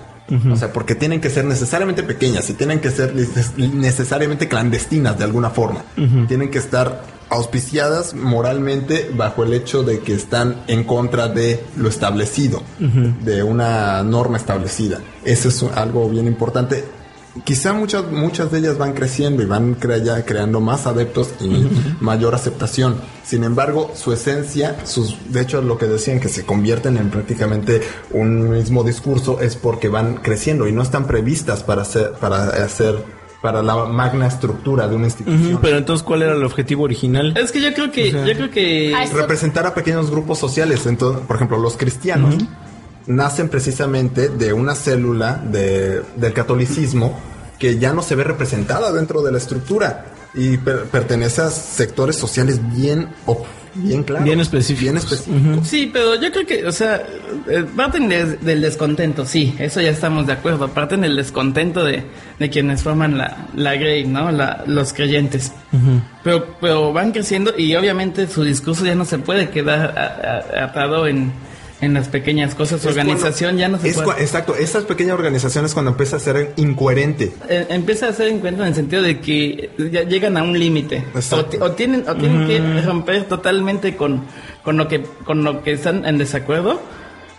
O 0.51 0.55
sea, 0.55 0.74
porque 0.74 0.95
tienen 0.95 1.22
que 1.22 1.29
ser 1.29 1.45
necesariamente 1.45 2.01
pequeñas 2.01 2.50
y 2.50 2.53
tienen 2.53 2.79
que 2.79 2.89
ser 2.89 3.13
neces- 3.13 3.55
necesariamente 3.55 4.48
clandestinas 4.48 5.17
de 5.17 5.25
alguna 5.25 5.51
forma. 5.51 5.83
Tienen 6.27 6.50
que 6.50 6.57
estar 6.57 7.03
auspiciadas 7.29 8.13
moralmente 8.15 9.12
bajo 9.15 9.43
el 9.43 9.53
hecho 9.53 9.83
de 9.83 10.00
que 10.00 10.13
están 10.15 10.63
en 10.67 10.86
contra 10.86 11.27
de 11.27 11.63
lo 11.77 11.88
establecido, 11.88 12.63
de 12.79 13.43
una 13.43 14.01
norma 14.03 14.38
establecida. 14.38 15.00
Eso 15.24 15.50
es 15.50 15.63
algo 15.75 16.10
bien 16.10 16.25
importante. 16.25 16.83
Quizá 17.45 17.73
muchas, 17.73 18.11
muchas 18.11 18.51
de 18.51 18.59
ellas 18.59 18.77
van 18.77 18.93
creciendo 18.93 19.41
y 19.41 19.47
van 19.47 19.73
crea- 19.73 19.97
ya 19.97 20.23
creando 20.23 20.59
más 20.61 20.85
adeptos 20.85 21.29
y 21.39 21.67
mayor 21.99 22.35
aceptación. 22.35 22.97
Sin 23.25 23.43
embargo, 23.43 23.91
su 23.95 24.13
esencia, 24.13 24.77
sus, 24.85 25.15
de 25.33 25.41
hecho 25.41 25.61
lo 25.63 25.77
que 25.79 25.87
decían 25.87 26.19
que 26.19 26.29
se 26.29 26.45
convierten 26.45 26.95
en 26.97 27.09
prácticamente 27.09 27.81
un 28.11 28.51
mismo 28.51 28.83
discurso 28.83 29.39
es 29.41 29.55
porque 29.55 29.89
van 29.89 30.15
creciendo 30.17 30.67
y 30.67 30.71
no 30.71 30.83
están 30.83 31.07
previstas 31.07 31.63
para 31.63 31.81
hacer, 31.81 32.11
para 32.19 32.43
hacer 32.63 33.03
para 33.41 33.61
la 33.61 33.75
magna 33.87 34.25
estructura 34.27 34.87
de 34.87 34.95
una 34.95 35.05
institución. 35.07 35.59
Pero 35.61 35.77
entonces, 35.77 36.01
¿cuál 36.01 36.21
era 36.21 36.33
el 36.33 36.43
objetivo 36.45 36.83
original? 36.83 37.35
Es 37.35 37.51
que 37.51 37.59
yo 37.61 37.73
creo 37.73 37.91
que, 37.91 38.09
yo 38.11 38.21
creo 38.23 38.49
que 38.51 38.93
representar 39.11 39.65
a 39.67 39.73
pequeños 39.73 40.09
grupos 40.09 40.37
sociales. 40.39 40.85
Entonces, 40.85 41.25
por 41.27 41.35
ejemplo, 41.35 41.57
los 41.57 41.75
cristianos 41.75 42.35
nacen 43.07 43.50
precisamente 43.50 44.29
de 44.29 44.53
una 44.53 44.75
célula 44.75 45.36
de- 45.43 46.01
del 46.15 46.33
catolicismo 46.33 47.19
que 47.60 47.77
ya 47.79 47.93
no 47.93 48.01
se 48.01 48.15
ve 48.15 48.24
representada 48.24 48.91
dentro 48.91 49.22
de 49.22 49.31
la 49.31 49.38
estructura 49.38 50.05
y 50.33 50.57
per- 50.57 50.86
pertenece 50.86 51.41
a 51.41 51.50
sectores 51.50 52.15
sociales 52.15 52.60
bien, 52.75 53.07
o- 53.25 53.45
bien 53.75 54.03
claros. 54.03 54.25
Bien 54.25 54.39
específicos. 54.39 54.81
Bien 54.83 54.98
específicos. 54.98 55.67
Sí, 55.67 55.89
pero 55.93 56.15
yo 56.15 56.31
creo 56.31 56.45
que, 56.45 56.65
o 56.65 56.72
sea, 56.72 57.03
eh, 57.50 57.65
parten 57.75 58.10
de- 58.10 58.38
del 58.38 58.62
descontento, 58.62 59.25
sí, 59.25 59.55
eso 59.60 59.79
ya 59.81 59.89
estamos 59.91 60.25
de 60.27 60.33
acuerdo. 60.33 60.67
Parten 60.69 61.01
del 61.01 61.15
descontento 61.15 61.83
de, 61.83 62.03
de 62.39 62.50
quienes 62.50 62.81
forman 62.83 63.17
la, 63.17 63.48
la 63.55 63.75
Grey, 63.75 64.05
¿no? 64.05 64.31
La- 64.31 64.63
los 64.67 64.91
creyentes. 64.93 65.51
pero, 66.24 66.55
pero 66.62 66.93
van 66.93 67.12
creciendo 67.12 67.53
y 67.57 67.75
obviamente 67.75 68.27
su 68.27 68.43
discurso 68.43 68.86
ya 68.86 68.95
no 68.95 69.05
se 69.05 69.17
puede 69.19 69.50
quedar 69.50 69.98
a- 69.98 70.60
a- 70.62 70.65
atado 70.65 71.07
en, 71.07 71.31
en 71.83 71.93
las 71.93 72.07
pequeñas 72.09 72.55
cosas. 72.55 72.81
Su 72.81 72.89
Es 72.89 72.93
organización 72.97 73.51
cuando- 73.51 73.59
ya 73.59 73.69
no 73.69 73.79
se 73.79 73.89
es 73.89 74.01
puede. 74.01 74.21
exacto, 74.21 74.55
esas 74.55 74.83
pequeñas 74.85 75.13
organizaciones 75.15 75.73
cuando 75.73 75.91
empieza 75.91 76.15
a 76.15 76.19
ser 76.19 76.53
incoherente. 76.55 77.31
Eh, 77.49 77.65
empieza 77.69 78.07
a 78.07 78.09
hacer 78.09 78.27
encuentro 78.29 78.63
en 78.63 78.69
el 78.69 78.75
sentido 78.75 79.01
de 79.01 79.19
que 79.19 79.69
ya 79.91 80.03
llegan 80.03 80.37
a 80.37 80.43
un 80.43 80.57
límite 80.57 81.03
o, 81.59 81.71
tienen 81.71 82.03
o 82.07 82.15
tienen 82.15 82.47
que 82.47 82.81
romper 82.81 83.25
totalmente 83.25 83.95
con, 83.95 84.21
con 84.63 84.77
lo 84.77 84.87
que 84.87 85.01
con 85.25 85.43
lo 85.43 85.61
que 85.63 85.73
están 85.73 86.05
en 86.05 86.17
desacuerdo 86.17 86.81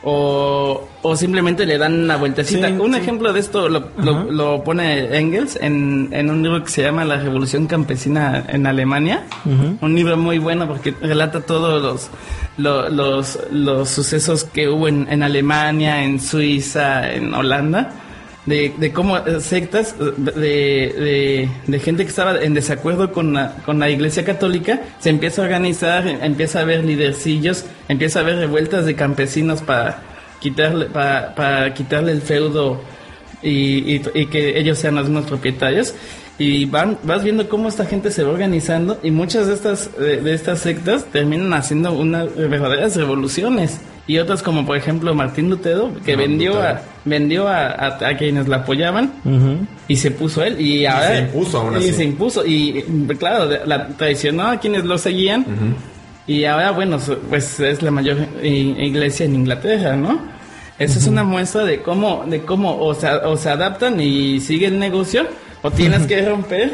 o, 0.04 0.86
o 1.02 1.16
simplemente 1.16 1.64
le 1.66 1.78
dan 1.78 2.04
una 2.04 2.16
vueltecita. 2.16 2.68
Sí, 2.68 2.74
un 2.74 2.92
sí. 2.94 3.00
ejemplo 3.00 3.32
de 3.32 3.40
esto 3.40 3.68
lo, 3.68 3.88
lo- 3.98 4.30
lo 4.30 4.62
pone 4.64 5.16
Engels 5.18 5.58
en, 5.60 6.08
en 6.12 6.30
un 6.30 6.42
libro 6.42 6.62
que 6.62 6.70
se 6.70 6.82
llama 6.82 7.04
La 7.04 7.16
Revolución 7.16 7.66
Campesina 7.66 8.44
en 8.48 8.66
Alemania. 8.66 9.24
Un 9.80 9.94
libro 9.94 10.16
muy 10.16 10.38
bueno 10.38 10.66
porque 10.68 10.94
relata 11.00 11.40
todos 11.40 11.82
los, 11.82 12.10
lo- 12.58 12.88
los, 12.90 13.38
los 13.50 13.88
sucesos 13.88 14.44
que 14.44 14.68
hubo 14.68 14.88
en, 14.88 15.06
en 15.10 15.22
Alemania, 15.22 16.04
en 16.04 16.20
Suiza, 16.20 17.12
en 17.12 17.32
Holanda 17.34 17.92
de, 18.46 18.72
de 18.76 18.92
cómo 18.92 19.16
sectas 19.40 19.94
de, 19.98 21.48
de, 21.66 21.78
gente 21.80 22.04
que 22.04 22.10
estaba 22.10 22.38
en 22.42 22.54
desacuerdo 22.54 23.12
con 23.12 23.32
la, 23.32 23.56
con 23.64 23.78
la 23.78 23.88
iglesia 23.90 24.24
católica 24.24 24.80
se 24.98 25.10
empieza 25.10 25.42
a 25.42 25.44
organizar, 25.46 26.06
empieza 26.06 26.58
a 26.58 26.62
haber 26.62 26.84
lidercillos, 26.84 27.64
empieza 27.88 28.18
a 28.18 28.22
haber 28.22 28.36
revueltas 28.36 28.84
de 28.86 28.94
campesinos 28.94 29.62
para 29.62 30.02
quitarle, 30.40 30.86
para, 30.86 31.34
para 31.34 31.72
quitarle 31.72 32.12
el 32.12 32.20
feudo 32.20 32.80
y, 33.42 33.96
y- 33.96 34.02
y 34.14 34.26
que 34.26 34.58
ellos 34.58 34.78
sean 34.78 34.96
los 34.96 35.08
mismos 35.08 35.26
propietarios. 35.26 35.94
Y 36.36 36.64
van, 36.64 36.98
vas 37.04 37.22
viendo 37.22 37.48
cómo 37.48 37.68
esta 37.68 37.86
gente 37.86 38.10
se 38.10 38.24
va 38.24 38.32
organizando 38.32 38.98
y 39.04 39.12
muchas 39.12 39.46
de 39.46 39.54
estas, 39.54 39.90
de 39.96 40.34
estas 40.34 40.58
sectas 40.58 41.04
terminan 41.12 41.52
haciendo 41.54 41.92
unas 41.92 42.34
verdaderas 42.34 42.96
revoluciones. 42.96 43.78
Y 44.06 44.18
otras 44.18 44.42
como 44.42 44.66
por 44.66 44.76
ejemplo 44.76 45.14
Martín 45.14 45.48
Lutero, 45.48 45.90
que 46.04 46.14
vendió 46.14 46.60
a, 46.62 46.82
vendió 47.06 47.48
a, 47.48 47.68
a- 47.68 48.08
a 48.08 48.16
quienes 48.18 48.48
la 48.48 48.56
apoyaban 48.58 49.12
y 49.88 49.96
se 49.96 50.10
puso 50.10 50.42
él. 50.44 50.60
Y 50.60 50.84
ahora 50.84 51.08
se 51.08 51.18
impuso 51.20 51.58
aún 51.60 51.74
y 51.74 51.76
así. 51.78 51.92
se 51.92 52.04
impuso. 52.04 52.44
Y 52.46 52.84
claro 53.18 53.48
la 53.64 53.88
traicionó 53.88 54.48
a 54.48 54.58
quienes 54.60 54.84
lo 54.84 54.98
seguían. 54.98 55.46
Y 56.26 56.44
ahora 56.44 56.70
bueno 56.72 56.98
pues 57.30 57.60
es 57.60 57.82
la 57.82 57.90
mayor 57.90 58.16
iglesia 58.42 59.26
en 59.26 59.34
Inglaterra 59.34 59.94
no 59.96 60.20
eso 60.78 60.98
es 60.98 61.06
una 61.06 61.22
muestra 61.22 61.64
de 61.64 61.80
cómo 61.82 62.24
de 62.26 62.40
cómo 62.40 62.78
o 62.78 62.94
se, 62.94 63.08
o 63.08 63.36
se 63.36 63.48
adaptan 63.50 64.00
y 64.00 64.40
sigue 64.40 64.66
el 64.66 64.78
negocio 64.78 65.26
o 65.62 65.70
tienes 65.70 66.06
que 66.06 66.26
romper 66.26 66.72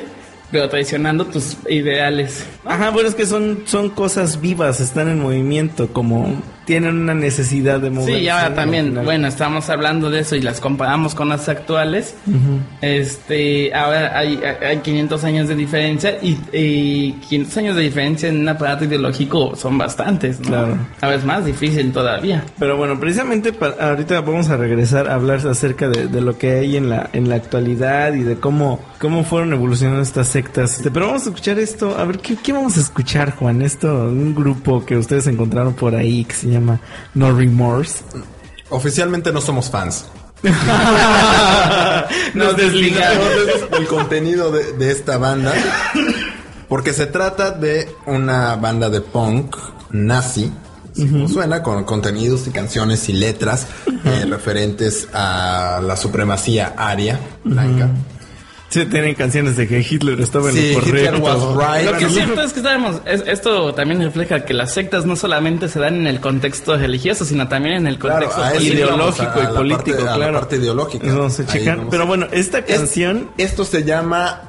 pero 0.52 0.68
traicionando 0.68 1.26
tus 1.26 1.56
ideales 1.68 2.46
Ajá, 2.64 2.90
bueno, 2.90 3.08
es 3.08 3.14
que 3.14 3.26
son, 3.26 3.60
son 3.66 3.90
cosas 3.90 4.40
vivas, 4.40 4.80
están 4.80 5.08
en 5.08 5.20
movimiento, 5.20 5.88
como 5.92 6.28
tienen 6.70 6.96
una 6.98 7.14
necesidad 7.14 7.80
de 7.80 7.90
moverse. 7.90 8.20
Sí, 8.20 8.28
ahora 8.28 8.54
también, 8.54 8.94
bueno, 9.04 9.26
estamos 9.26 9.68
hablando 9.70 10.08
de 10.08 10.20
eso 10.20 10.36
y 10.36 10.40
las 10.40 10.60
comparamos 10.60 11.16
con 11.16 11.28
las 11.28 11.48
actuales. 11.48 12.14
Este, 12.80 13.74
ahora 13.74 14.16
hay, 14.16 14.40
hay 14.64 14.78
500 14.78 15.24
años 15.24 15.48
de 15.48 15.56
diferencia 15.56 16.16
y, 16.22 16.38
y 16.52 17.12
500 17.28 17.56
años 17.56 17.74
de 17.76 17.82
diferencia 17.82 18.28
en 18.28 18.40
un 18.40 18.48
aparato 18.48 18.84
ideológico 18.84 19.56
son 19.56 19.78
bastantes, 19.78 20.38
¿no? 20.38 20.46
Claro. 20.46 20.76
Ahora 21.00 21.16
es 21.16 21.24
más 21.24 21.44
difícil 21.44 21.90
todavía. 21.92 22.44
Pero 22.58 22.76
bueno, 22.76 23.00
precisamente 23.00 23.52
pa- 23.52 23.74
ahorita 23.80 24.20
vamos 24.20 24.48
a 24.48 24.56
regresar 24.56 25.08
a 25.08 25.14
hablar 25.14 25.44
acerca 25.46 25.88
de, 25.88 26.06
de 26.06 26.20
lo 26.20 26.38
que 26.38 26.52
hay 26.52 26.76
en 26.76 26.88
la, 26.88 27.10
en 27.12 27.28
la 27.28 27.34
actualidad 27.34 28.14
y 28.14 28.22
de 28.22 28.36
cómo, 28.36 28.78
cómo 29.00 29.24
fueron 29.24 29.52
evolucionando 29.52 30.02
estas 30.02 30.28
sectas. 30.28 30.76
Este, 30.76 30.92
Pero 30.92 31.06
vamos 31.06 31.22
a 31.26 31.30
escuchar 31.30 31.58
esto, 31.58 31.96
a 31.98 32.04
ver, 32.04 32.18
¿qué, 32.18 32.36
qué 32.40 32.52
vamos 32.52 32.76
a 32.76 32.80
escuchar, 32.80 33.34
Juan? 33.34 33.60
Esto, 33.62 33.88
un 34.04 34.36
grupo 34.36 34.84
que 34.86 34.96
ustedes 34.96 35.26
encontraron 35.26 35.74
por 35.74 35.96
ahí 35.96 36.24
que 36.24 36.34
se 36.34 36.48
llama 36.48 36.59
No 37.14 37.32
Remorse. 37.36 38.04
Oficialmente 38.70 39.32
no 39.32 39.40
somos 39.40 39.70
fans. 39.70 40.06
Nos 42.34 42.56
desligamos. 42.56 43.28
el 43.78 43.86
contenido 43.86 44.50
de, 44.50 44.72
de 44.72 44.92
esta 44.92 45.18
banda. 45.18 45.52
Porque 46.68 46.92
se 46.92 47.06
trata 47.06 47.50
de 47.50 47.88
una 48.06 48.56
banda 48.56 48.88
de 48.88 49.00
punk 49.00 49.56
nazi. 49.90 50.52
suena, 51.32 51.62
con 51.62 51.84
contenidos 51.84 52.46
y 52.46 52.50
canciones 52.50 53.08
y 53.08 53.12
letras 53.12 53.66
eh, 54.04 54.26
referentes 54.28 55.08
a 55.12 55.80
la 55.82 55.96
supremacía 55.96 56.74
aria 56.76 57.18
blanca. 57.44 57.88
Sí, 58.70 58.86
tienen 58.86 59.14
canciones 59.16 59.56
de 59.56 59.66
que 59.66 59.80
Hitler 59.80 60.20
estaba 60.20 60.48
en 60.50 60.54
Sí, 60.56 60.72
lo 60.74 60.80
correcto. 60.80 61.18
was 61.18 61.56
right. 61.56 61.90
Lo 61.90 61.98
que 61.98 62.04
es 62.04 62.12
cierto 62.12 62.40
es 62.40 62.52
que 62.52 62.60
sabemos, 62.62 63.00
es- 63.04 63.24
esto 63.26 63.74
también 63.74 64.00
refleja 64.00 64.44
que 64.44 64.54
las 64.54 64.72
sectas 64.72 65.04
no 65.06 65.16
solamente 65.16 65.68
se 65.68 65.80
dan 65.80 65.96
en 65.96 66.06
el 66.06 66.20
contexto 66.20 66.76
religioso, 66.76 67.24
sino 67.24 67.48
también 67.48 67.74
en 67.78 67.86
el 67.88 67.98
Claro, 67.98 68.28
contexto 68.30 68.62
ideológico 68.62 69.28
a- 69.28 69.34
a 69.34 69.40
y 69.40 69.42
la 69.42 69.50
político, 69.54 69.84
parte- 69.96 70.02
a 70.02 70.04
la 70.06 70.14
claro. 70.16 70.32
parte 70.40 70.56
ideológica. 70.56 71.06
Ahí 71.06 71.46
checar. 71.46 71.76
vamos. 71.78 71.90
Pero 71.90 72.06
bueno, 72.06 72.26
esta 72.30 72.58
Es- 72.60 72.78
canción... 72.78 73.30
esto 73.38 73.64
se 73.64 73.82
llama 73.82 74.40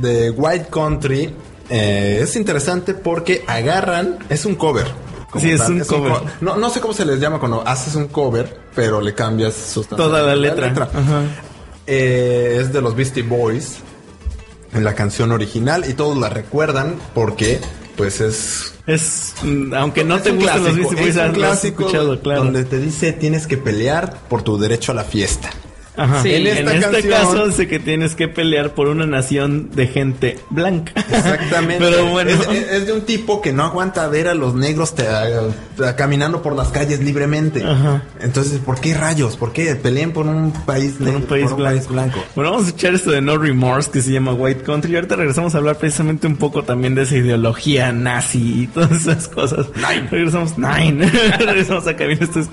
The 0.00 0.30
White 0.30 0.66
Country. 0.72 1.34
Eh, 1.70 2.20
es 2.22 2.34
interesante 2.34 2.94
porque 2.94 3.44
agarran, 3.46 4.18
es 4.28 4.44
un 4.44 4.56
cover. 4.56 4.86
como 5.30 5.44
Sí, 5.44 5.50
es 5.50 5.60
un 5.68 5.78
cover. 5.80 6.12
co- 6.14 6.22
no, 6.40 6.56
no 6.56 6.70
sé 6.70 6.80
cómo 6.80 6.94
se 6.94 7.04
les 7.04 7.20
llama 7.20 7.38
cuando 7.38 7.62
haces 7.68 7.94
un 7.94 8.08
cover, 8.08 8.60
pero 8.74 9.00
le 9.02 9.14
cambias 9.14 9.52
sustancialmente 9.54 9.96
Toda 9.96 10.22
la 10.22 10.34
letra. 10.34 10.84
Ajá. 10.84 11.22
Eh, 11.90 12.58
es 12.60 12.70
de 12.70 12.82
los 12.82 12.94
Beastie 12.94 13.22
Boys, 13.22 13.78
en 14.74 14.84
la 14.84 14.94
canción 14.94 15.32
original, 15.32 15.86
y 15.88 15.94
todos 15.94 16.18
la 16.18 16.28
recuerdan 16.28 16.96
porque, 17.14 17.60
pues 17.96 18.20
es 18.20 18.74
Es, 18.86 19.34
mm, 19.42 19.72
aunque 19.72 20.04
no 20.04 20.16
es 20.16 20.22
te 20.22 20.32
gustan 20.32 20.62
los 20.62 20.74
clásico, 20.74 20.90
Beastie 20.90 21.02
Boys, 21.02 21.16
es 21.16 21.28
un 21.28 21.34
clásico 21.34 21.86
escuchado, 21.86 22.20
claro. 22.20 22.44
donde 22.44 22.64
te 22.66 22.78
dice 22.78 23.12
tienes 23.12 23.46
que 23.46 23.56
pelear 23.56 24.18
por 24.28 24.42
tu 24.42 24.58
derecho 24.58 24.92
a 24.92 24.94
la 24.96 25.04
fiesta. 25.04 25.50
Ajá. 25.98 26.22
Sí, 26.22 26.32
en 26.32 26.46
en 26.46 26.68
este 26.68 26.80
canción- 26.80 27.08
caso 27.10 27.46
dice 27.48 27.66
que 27.68 27.78
tienes 27.78 28.14
que 28.14 28.28
pelear 28.28 28.74
por 28.74 28.88
una 28.88 29.04
nación 29.06 29.70
de 29.74 29.86
gente 29.88 30.38
blanca. 30.50 30.92
Exactamente. 30.96 31.84
Pero 31.90 32.06
bueno, 32.06 32.30
Es, 32.30 32.86
de 32.86 32.92
un 32.92 33.02
tipo 33.02 33.42
que 33.42 33.52
no 33.52 33.64
aguanta 33.64 34.06
ver 34.08 34.28
a 34.28 34.34
los 34.34 34.54
negros 34.54 34.94
te- 34.94 35.06
a- 35.08 35.26
a- 35.84 35.96
caminando 35.96 36.40
por 36.40 36.54
las 36.56 36.68
calles 36.68 37.00
libremente. 37.00 37.62
Ajá. 37.64 38.02
Entonces, 38.20 38.58
¿por 38.60 38.80
qué 38.80 38.94
rayos? 38.94 39.36
¿Por 39.36 39.52
qué 39.52 39.74
peleen 39.74 40.12
por 40.12 40.26
un 40.26 40.52
país 40.52 40.92
por 40.92 41.02
negro? 41.02 41.18
un 41.20 41.26
país 41.26 41.46
por 41.48 41.56
blanco. 41.58 41.92
blanco? 41.92 42.24
Bueno, 42.34 42.50
vamos 42.52 42.66
a 42.66 42.68
escuchar 42.68 42.94
esto 42.94 43.10
de 43.10 43.20
No 43.20 43.36
Remorse 43.36 43.90
que 43.90 44.00
se 44.02 44.12
llama 44.12 44.32
White 44.32 44.62
Country. 44.62 44.92
Y 44.92 44.96
ahorita 44.96 45.16
regresamos 45.16 45.54
a 45.54 45.58
hablar 45.58 45.76
precisamente 45.78 46.26
un 46.26 46.36
poco 46.36 46.62
también 46.62 46.94
de 46.94 47.02
esa 47.02 47.16
ideología 47.16 47.92
nazi 47.92 48.62
y 48.62 48.66
todas 48.68 48.92
esas 48.92 49.28
cosas. 49.28 49.66
Regresamos. 50.10 50.56
Nine. 50.58 51.10
regresamos 51.38 51.86
a 51.86 51.96
Camino 51.96 52.20
Esto 52.22 52.40
es 52.40 52.48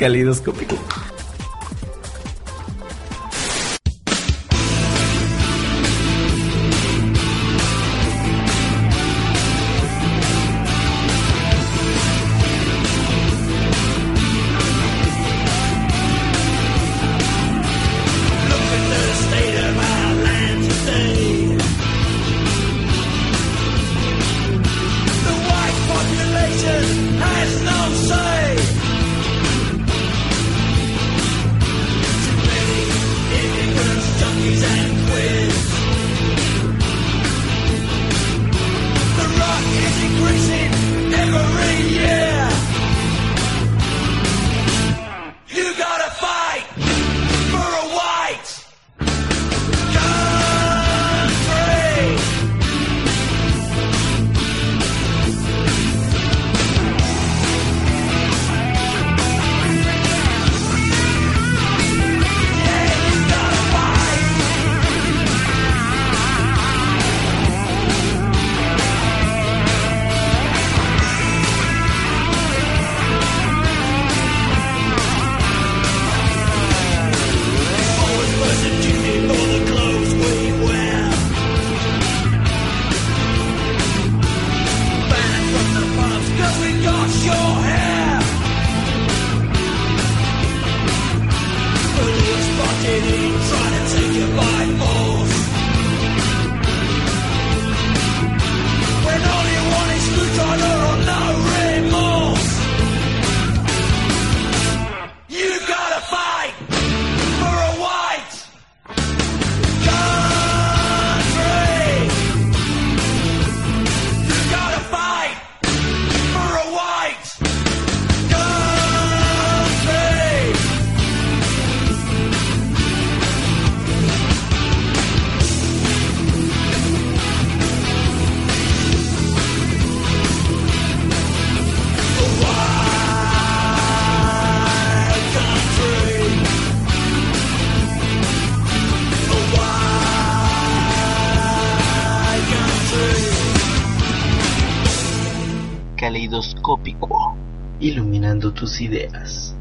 ideas. 148.81 149.55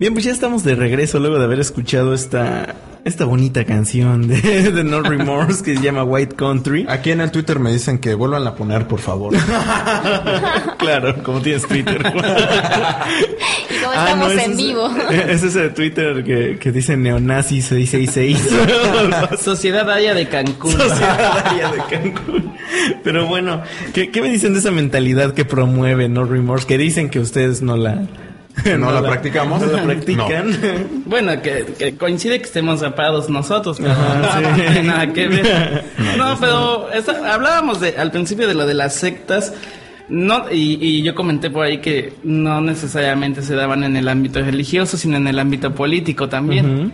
Bien, 0.00 0.14
pues 0.14 0.24
ya 0.24 0.32
estamos 0.32 0.64
de 0.64 0.74
regreso 0.76 1.18
luego 1.18 1.38
de 1.38 1.44
haber 1.44 1.60
escuchado 1.60 2.14
esta, 2.14 2.74
esta 3.04 3.26
bonita 3.26 3.66
canción 3.66 4.28
de, 4.28 4.40
de 4.72 4.82
No 4.82 5.02
Remorse 5.02 5.62
que 5.62 5.76
se 5.76 5.82
llama 5.82 6.04
White 6.04 6.36
Country. 6.36 6.86
Aquí 6.88 7.10
en 7.10 7.20
el 7.20 7.30
Twitter 7.30 7.58
me 7.58 7.70
dicen 7.70 7.98
que 7.98 8.14
vuelvan 8.14 8.46
a 8.46 8.54
poner, 8.54 8.88
por 8.88 9.00
favor. 9.00 9.34
claro, 10.78 11.22
como 11.22 11.42
tienes 11.42 11.66
Twitter. 11.66 12.02
Ah, 13.96 14.04
estamos 14.04 14.28
no, 14.28 14.34
ese 14.34 14.44
en 14.44 14.50
es- 14.52 14.56
vivo. 14.56 14.90
Es 15.10 15.42
ese 15.42 15.60
de 15.60 15.70
Twitter 15.70 16.24
que, 16.24 16.58
que 16.58 16.72
dice 16.72 16.96
neonazi 16.96 17.62
666. 17.62 19.40
Sociedad 19.42 19.88
Haya 19.90 20.14
de 20.14 20.28
Cancún. 20.28 20.72
Sociedad 20.72 21.46
Aria 21.46 21.70
de 21.72 21.78
Cancún. 21.96 22.54
Pero 23.02 23.26
bueno, 23.26 23.62
¿qué, 23.92 24.10
qué 24.10 24.22
me 24.22 24.30
dicen 24.30 24.52
de 24.52 24.60
esa 24.60 24.70
mentalidad 24.70 25.34
que 25.34 25.44
promueve 25.44 26.08
No 26.08 26.24
Remorse? 26.24 26.66
Que 26.66 26.78
dicen 26.78 27.10
que 27.10 27.18
ustedes 27.20 27.62
no 27.62 27.76
la... 27.76 28.02
¿No 28.78 28.90
la 28.92 29.00
practicamos? 29.00 29.62
No 29.62 29.72
la 29.72 29.82
practican. 29.84 30.50
Bueno, 31.06 31.40
que, 31.40 31.64
que 31.78 31.96
coincide 31.96 32.38
que 32.40 32.44
estemos 32.44 32.80
rapados 32.82 33.30
nosotros, 33.30 33.78
pero 33.80 33.92
Ajá, 33.92 34.40
no 34.40 34.54
sí. 34.54 34.60
tiene 34.60 34.82
nada 34.82 35.12
que 35.12 35.28
ver. 35.28 35.84
No, 36.18 36.36
pero 36.38 36.92
esa- 36.92 37.32
hablábamos 37.32 37.80
de, 37.80 37.96
al 37.96 38.10
principio 38.10 38.46
de 38.48 38.54
lo 38.54 38.66
de 38.66 38.74
las 38.74 38.94
sectas. 38.96 39.54
No, 40.10 40.50
y, 40.50 40.76
y 40.84 41.02
yo 41.02 41.14
comenté 41.14 41.50
por 41.50 41.64
ahí 41.64 41.78
que 41.78 42.14
no 42.24 42.60
necesariamente 42.60 43.42
se 43.42 43.54
daban 43.54 43.84
en 43.84 43.96
el 43.96 44.08
ámbito 44.08 44.42
religioso, 44.42 44.96
sino 44.96 45.16
en 45.16 45.28
el 45.28 45.38
ámbito 45.38 45.72
político 45.72 46.28
también. 46.28 46.92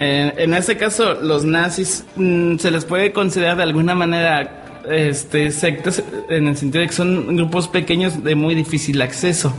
Eh, 0.00 0.32
en 0.36 0.52
este 0.52 0.76
caso, 0.76 1.14
los 1.14 1.44
nazis 1.44 2.04
mm, 2.16 2.56
se 2.58 2.72
les 2.72 2.84
puede 2.84 3.12
considerar 3.12 3.56
de 3.56 3.62
alguna 3.62 3.94
manera 3.94 4.82
este, 4.90 5.52
sectas 5.52 6.02
en 6.28 6.48
el 6.48 6.56
sentido 6.56 6.82
de 6.82 6.88
que 6.88 6.92
son 6.92 7.36
grupos 7.36 7.68
pequeños 7.68 8.22
de 8.24 8.34
muy 8.34 8.56
difícil 8.56 9.00
acceso. 9.00 9.54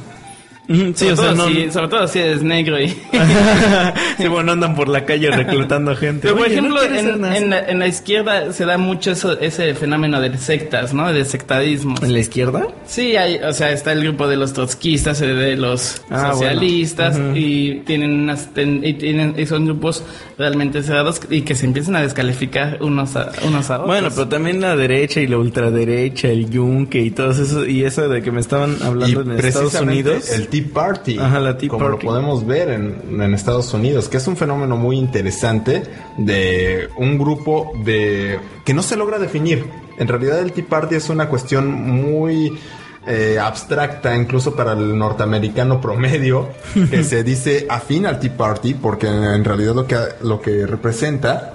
Sí, 0.67 0.93
sobre, 0.95 1.11
o 1.13 1.15
sea, 1.15 1.15
todo 1.15 1.35
no... 1.35 1.47
si, 1.47 1.71
sobre 1.71 1.87
todo 1.87 2.07
si 2.07 2.19
eres 2.19 2.43
negro 2.43 2.79
y... 2.81 2.89
sí, 4.17 4.27
bueno, 4.27 4.51
andan 4.51 4.75
por 4.75 4.89
la 4.89 5.05
calle 5.05 5.31
reclutando 5.31 5.95
gente. 5.95 6.21
Pero 6.23 6.35
por 6.37 6.47
Oye, 6.47 6.61
¿no 6.61 6.77
ejemplo, 6.77 6.81
ser 6.81 7.15
en, 7.15 7.25
en 7.25 7.49
la, 7.49 7.59
en 7.59 7.79
la 7.79 7.87
izquierda 7.87 8.51
se 8.51 8.65
da 8.65 8.77
mucho 8.77 9.11
eso, 9.11 9.39
ese 9.39 9.73
fenómeno 9.75 10.19
de 10.19 10.37
sectas, 10.37 10.93
¿no? 10.93 11.11
De 11.13 11.23
sectadismo. 11.25 11.95
¿En 12.01 12.11
la 12.13 12.19
izquierda? 12.19 12.67
Sí, 12.85 13.15
hay, 13.15 13.37
o 13.37 13.53
sea, 13.53 13.71
está 13.71 13.93
el 13.93 14.03
grupo 14.03 14.27
de 14.27 14.35
los 14.35 14.53
trotskistas, 14.53 15.21
eh, 15.21 15.27
de 15.27 15.55
los 15.55 16.01
Ah, 16.09 16.31
socialistas, 16.33 17.13
bueno. 17.13 17.29
Ujú. 17.31 17.37
y 17.39 17.81
tienen 17.85 18.11
unas 18.11 18.53
ten- 18.53 18.83
y 18.83 18.93
tienen 18.93 19.35
y 19.37 19.45
son 19.45 19.65
grupos 19.65 20.03
realmente 20.37 20.83
cerrados 20.83 21.21
y 21.29 21.41
que 21.41 21.55
se 21.55 21.65
empiezan 21.65 21.95
a 21.95 22.01
descalificar 22.01 22.79
unos 22.81 23.15
a, 23.15 23.31
unos 23.45 23.69
a 23.69 23.75
otros. 23.75 23.87
Bueno, 23.87 24.09
pero 24.09 24.27
también 24.27 24.61
la 24.61 24.75
derecha 24.75 25.21
y 25.21 25.27
la 25.27 25.37
ultraderecha, 25.37 26.27
el 26.29 26.49
yunque 26.49 26.99
y 27.01 27.11
todo 27.11 27.31
eso, 27.31 27.65
y 27.65 27.83
eso 27.83 28.07
de 28.09 28.21
que 28.21 28.31
me 28.31 28.41
estaban 28.41 28.75
hablando 28.83 29.21
en 29.21 29.31
Estados 29.31 29.73
Unidos. 29.81 30.29
El 30.31 30.47
Tea 30.61 30.73
Party. 30.73 31.17
Ajá, 31.17 31.39
la 31.39 31.57
Tea 31.57 31.69
como 31.69 31.85
Party. 31.85 32.05
lo 32.05 32.11
podemos 32.11 32.45
ver 32.45 32.69
en, 32.69 33.21
en 33.21 33.33
Estados 33.33 33.73
Unidos, 33.73 34.09
que 34.09 34.17
es 34.17 34.27
un 34.27 34.37
fenómeno 34.37 34.77
muy 34.77 34.97
interesante 34.97 35.83
de 36.17 36.89
un 36.97 37.17
grupo 37.17 37.73
de 37.83 38.39
que 38.65 38.73
no 38.73 38.81
se 38.81 38.95
logra 38.95 39.19
definir. 39.19 39.65
En 39.97 40.07
realidad 40.07 40.39
el 40.39 40.51
Tea 40.51 40.65
Party 40.67 40.95
es 40.95 41.09
una 41.09 41.29
cuestión 41.29 41.71
muy 41.71 42.57
eh, 43.07 43.39
abstracta, 43.39 44.15
incluso 44.15 44.53
para 44.55 44.73
el 44.73 44.97
norteamericano 44.97 45.79
promedio, 45.79 46.49
que 46.89 47.03
se 47.03 47.23
dice 47.23 47.65
afín 47.69 48.05
al 48.05 48.19
Tea 48.19 48.35
Party, 48.35 48.73
porque 48.73 49.07
en 49.07 49.45
realidad 49.45 49.75
lo 49.75 49.87
que, 49.87 49.97
lo 50.23 50.41
que 50.41 50.67
representa 50.67 51.53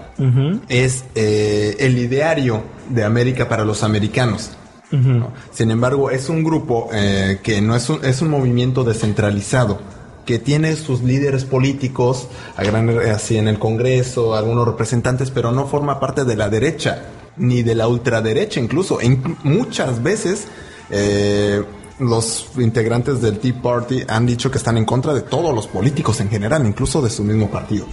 es 0.68 1.04
eh, 1.14 1.76
el 1.80 1.98
ideario 1.98 2.62
de 2.88 3.04
América 3.04 3.48
para 3.48 3.64
los 3.64 3.82
americanos. 3.82 4.52
¿No? 4.92 5.32
Sin 5.52 5.70
embargo, 5.70 6.10
es 6.10 6.28
un 6.28 6.42
grupo 6.44 6.88
eh, 6.92 7.40
que 7.42 7.60
no 7.60 7.74
es 7.74 7.88
un, 7.88 8.04
es 8.04 8.20
un 8.22 8.28
movimiento 8.30 8.84
descentralizado 8.84 9.80
que 10.26 10.38
tiene 10.38 10.76
sus 10.76 11.02
líderes 11.02 11.44
políticos 11.44 12.28
a 12.56 12.62
gran, 12.62 12.88
así 13.10 13.36
en 13.38 13.48
el 13.48 13.58
Congreso, 13.58 14.34
algunos 14.34 14.66
representantes, 14.66 15.30
pero 15.30 15.50
no 15.50 15.66
forma 15.66 15.98
parte 15.98 16.24
de 16.24 16.36
la 16.36 16.48
derecha 16.48 17.02
ni 17.36 17.62
de 17.62 17.74
la 17.74 17.88
ultraderecha 17.88 18.60
incluso. 18.60 19.00
E 19.00 19.06
inclu- 19.06 19.36
muchas 19.42 20.02
veces 20.02 20.46
eh, 20.90 21.64
los 21.98 22.46
integrantes 22.58 23.20
del 23.20 23.38
Tea 23.38 23.54
Party 23.60 24.02
han 24.06 24.26
dicho 24.26 24.50
que 24.50 24.58
están 24.58 24.76
en 24.76 24.84
contra 24.84 25.12
de 25.14 25.22
todos 25.22 25.54
los 25.54 25.66
políticos 25.66 26.20
en 26.20 26.28
general, 26.28 26.64
incluso 26.66 27.02
de 27.02 27.10
su 27.10 27.24
mismo 27.24 27.50
partido. 27.50 27.86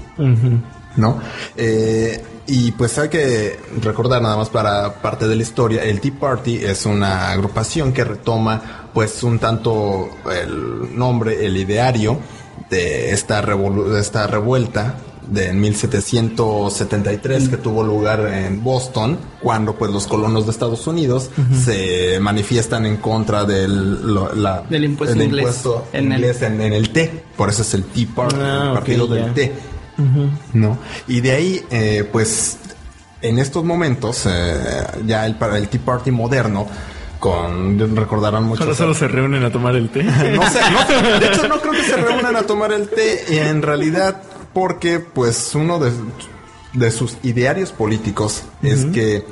¿No? 0.96 1.20
Eh, 1.58 2.24
y 2.48 2.72
pues 2.72 2.98
hay 2.98 3.10
que 3.10 3.60
recordar 3.82 4.22
nada 4.22 4.36
más 4.38 4.50
para 4.50 5.02
parte 5.02 5.28
de 5.28 5.36
la 5.36 5.44
historia, 5.44 5.84
el 5.84 6.00
Tea 6.02 6.14
Party 6.20 6.58
es 6.64 6.86
una 6.86 7.30
agrupación 7.32 7.94
que 7.94 8.04
retoma 8.04 8.90
pues 8.94 9.22
un 9.24 9.38
tanto 9.38 10.10
el 10.32 10.98
nombre, 10.98 11.46
el 11.46 11.56
ideario 11.58 12.18
de 12.72 13.12
esta, 13.12 13.44
revolu- 13.44 13.86
de 13.90 14.00
esta 14.02 14.26
revuelta 14.28 14.96
de 15.28 15.54
1773 15.54 17.50
que 17.50 17.58
tuvo 17.58 17.84
lugar 17.84 18.22
en 18.34 18.64
Boston 18.64 19.18
cuando 19.42 19.76
pues 19.76 19.92
los 19.92 20.08
colonos 20.08 20.46
de 20.46 20.52
Estados 20.52 20.88
Unidos 20.88 21.30
se 21.64 22.20
manifiestan 22.20 22.86
en 22.88 22.98
contra 22.98 23.46
del, 23.46 24.14
lo- 24.14 24.34
la- 24.34 24.64
Del 24.70 24.86
impuesto 24.86 25.16
del 25.16 25.28
inglés 25.28 25.46
impuesto 25.46 25.86
en 25.94 26.12
el- 26.12 26.20
inglés 26.20 26.42
en, 26.42 26.62
en 26.62 26.74
el 26.74 26.90
té. 26.90 27.24
Por 27.38 27.50
eso 27.50 27.62
es 27.62 27.74
el 27.76 27.84
Tea 27.86 28.08
Party 28.16 28.36
Ah, 28.40 28.64
el 28.70 28.74
partido 28.74 29.08
del 29.08 29.34
té 29.34 29.54
¿no? 30.54 30.78
Y 31.08 31.22
de 31.22 31.32
ahí, 31.32 31.66
eh, 31.72 32.08
pues, 32.12 32.58
en 33.22 33.38
estos 33.40 33.64
momentos, 33.64 34.26
eh, 34.30 34.84
ya 35.06 35.26
el, 35.26 35.36
para 35.36 35.58
el 35.58 35.68
Tea 35.68 35.82
Party 35.84 36.12
moderno, 36.12 36.68
con, 37.20 37.96
recordarán 37.96 38.44
mucho. 38.46 38.64
Solo, 38.64 38.76
solo 38.76 38.94
se 38.94 39.08
reúnen 39.10 39.44
a 39.44 39.52
tomar 39.52 39.76
el 39.76 39.90
té. 39.90 40.04
No 40.36 40.50
sé, 40.50 40.60
no- 40.72 41.20
de 41.20 41.28
hecho 41.28 41.48
no 41.48 41.60
creo 41.60 41.74
que 41.74 41.84
se 41.84 41.98
reúnan 41.98 42.36
a 42.36 42.44
tomar 42.44 42.72
el 42.72 42.88
té, 42.90 43.26
y 43.30 43.38
en 43.38 43.62
realidad, 43.62 44.22
porque, 44.54 45.00
pues, 45.00 45.54
uno 45.56 45.80
de, 45.80 45.92
de 46.74 46.92
sus 46.92 47.18
idearios 47.24 47.72
políticos 47.72 48.44
es 48.62 48.86
que, 48.86 49.26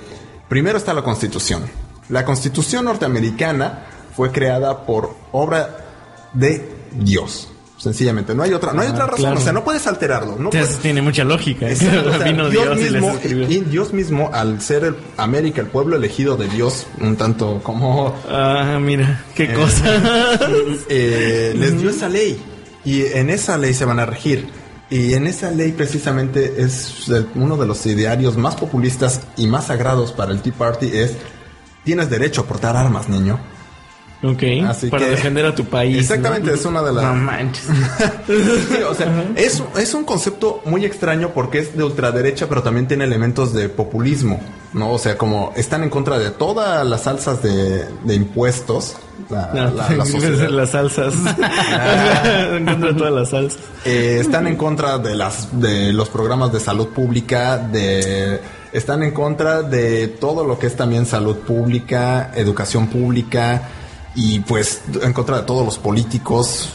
primero 0.50 0.78
está 0.78 0.94
la 0.94 1.02
Constitución. 1.04 1.64
La 2.10 2.26
Constitución 2.26 2.86
norteamericana 2.86 3.86
fue 4.16 4.32
creada 4.32 4.86
por 4.86 5.16
obra 5.32 5.78
de 6.34 6.70
Dios. 6.92 7.50
Sencillamente, 7.78 8.34
no 8.34 8.42
hay 8.42 8.54
otra, 8.54 8.74
no 8.74 8.82
hay 8.82 8.88
Ah, 8.88 8.92
otra 8.94 9.06
razón, 9.06 9.20
claro. 9.22 9.40
o 9.40 9.44
sea, 9.44 9.54
no 9.54 9.64
puedes 9.64 9.86
alterarlo, 9.86 10.36
no 10.40 10.50
puedes, 10.50 10.56
Entonces 10.66 10.78
tiene 10.82 11.02
mucha 11.04 11.24
lógica. 11.24 11.70
Exacto, 11.70 12.10
o 12.10 12.14
sea, 12.18 12.24
Vino 12.26 12.50
Dios, 12.50 12.76
mismo, 12.76 13.20
y 13.24 13.60
Dios 13.62 13.94
mismo, 13.94 14.32
al 14.34 14.60
ser 14.62 14.84
el 14.84 14.96
América, 15.18 15.62
el 15.62 15.68
pueblo 15.68 15.96
elegido 15.96 16.36
de 16.38 16.48
Dios, 16.48 16.88
un 17.00 17.16
tanto 17.18 17.60
como 17.62 18.16
Ah, 18.30 18.80
mira, 18.82 19.24
qué 19.36 19.44
Eh. 19.44 19.54
cosa. 19.54 19.84
eh, 20.90 21.54
les 21.56 21.80
dio 21.80 21.90
esa 21.92 22.10
ley 22.10 22.42
y 22.84 23.04
en 23.06 23.30
esa 23.30 23.58
ley 23.58 23.74
se 23.74 23.86
van 23.86 24.00
a 24.00 24.06
regir. 24.06 24.48
Y 24.90 25.14
en 25.14 25.28
esa 25.28 25.52
ley 25.52 25.74
precisamente 25.74 26.56
es 26.62 27.12
uno 27.36 27.58
de 27.58 27.66
los 27.68 27.86
idearios 27.86 28.38
más 28.38 28.56
populistas 28.56 29.22
y 29.36 29.46
más 29.48 29.66
sagrados 29.68 30.14
para 30.14 30.32
el 30.32 30.42
Tea 30.42 30.54
Party 30.58 30.90
es 30.94 31.14
tienes 31.84 32.10
derecho 32.10 32.42
a 32.42 32.46
portar 32.46 32.76
armas, 32.78 33.10
niño. 33.10 33.38
Ok, 34.24 34.44
Así 34.68 34.88
para 34.90 35.06
que- 35.06 35.12
defender 35.12 35.46
a 35.46 35.54
tu 35.56 35.66
país. 35.66 35.98
Exactamente, 35.98 36.50
¿no? 36.50 36.56
es 36.56 36.66
una 36.66 36.82
de 36.84 36.94
las... 36.94 37.04
No 37.04 37.14
manches. 37.16 37.66
Sí, 38.28 38.82
o 38.90 38.94
sea, 38.94 39.26
es, 39.36 39.64
es 39.78 39.94
un 39.94 40.04
concepto 40.04 40.62
muy 40.66 40.84
extraño 40.86 41.32
porque 41.34 41.60
es 41.60 41.78
de 41.78 41.84
ultraderecha, 41.84 42.48
pero 42.50 42.62
también 42.64 42.88
tiene 42.88 43.06
elementos 43.06 43.54
de 43.54 43.70
populismo, 43.70 44.40
¿no? 44.74 44.92
O 44.92 44.98
sea, 44.98 45.18
como 45.18 45.54
están 45.56 45.84
en 45.84 45.90
contra 45.90 46.20
de 46.20 46.32
todas 46.32 46.86
las 46.86 47.04
salsas 47.04 47.42
de, 47.42 47.86
de 48.04 48.16
impuestos. 48.16 48.96
La, 49.30 49.48
No, 49.54 49.72
la- 49.72 49.90
la 49.98 50.06
sociedad. 50.06 50.50
las 50.50 50.72
salsas. 50.72 51.14
en 52.52 52.66
contra 52.66 52.88
de 52.90 52.94
todas 52.94 53.14
las 53.14 53.30
salsas. 53.30 53.60
Eh, 53.86 54.18
están 54.22 54.48
en 54.48 54.56
contra 54.56 54.98
de 55.00 55.16
las 55.16 55.60
de 55.60 55.94
los 55.94 56.10
programas 56.10 56.52
de 56.52 56.60
salud 56.60 56.88
pública, 56.90 57.58
de 57.58 58.42
están 58.74 59.04
en 59.04 59.12
contra 59.12 59.62
de 59.64 60.08
todo 60.08 60.44
lo 60.44 60.60
que 60.60 60.68
es 60.68 60.76
también 60.76 61.06
salud 61.06 61.38
pública, 61.38 62.32
educación 62.36 62.88
pública 62.88 63.70
y 64.18 64.40
pues 64.40 64.82
en 65.00 65.14
contra 65.14 65.38
de 65.38 65.44
todos 65.44 65.64
los 65.64 65.78
políticos. 65.78 66.74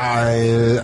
Eh, 0.00 0.82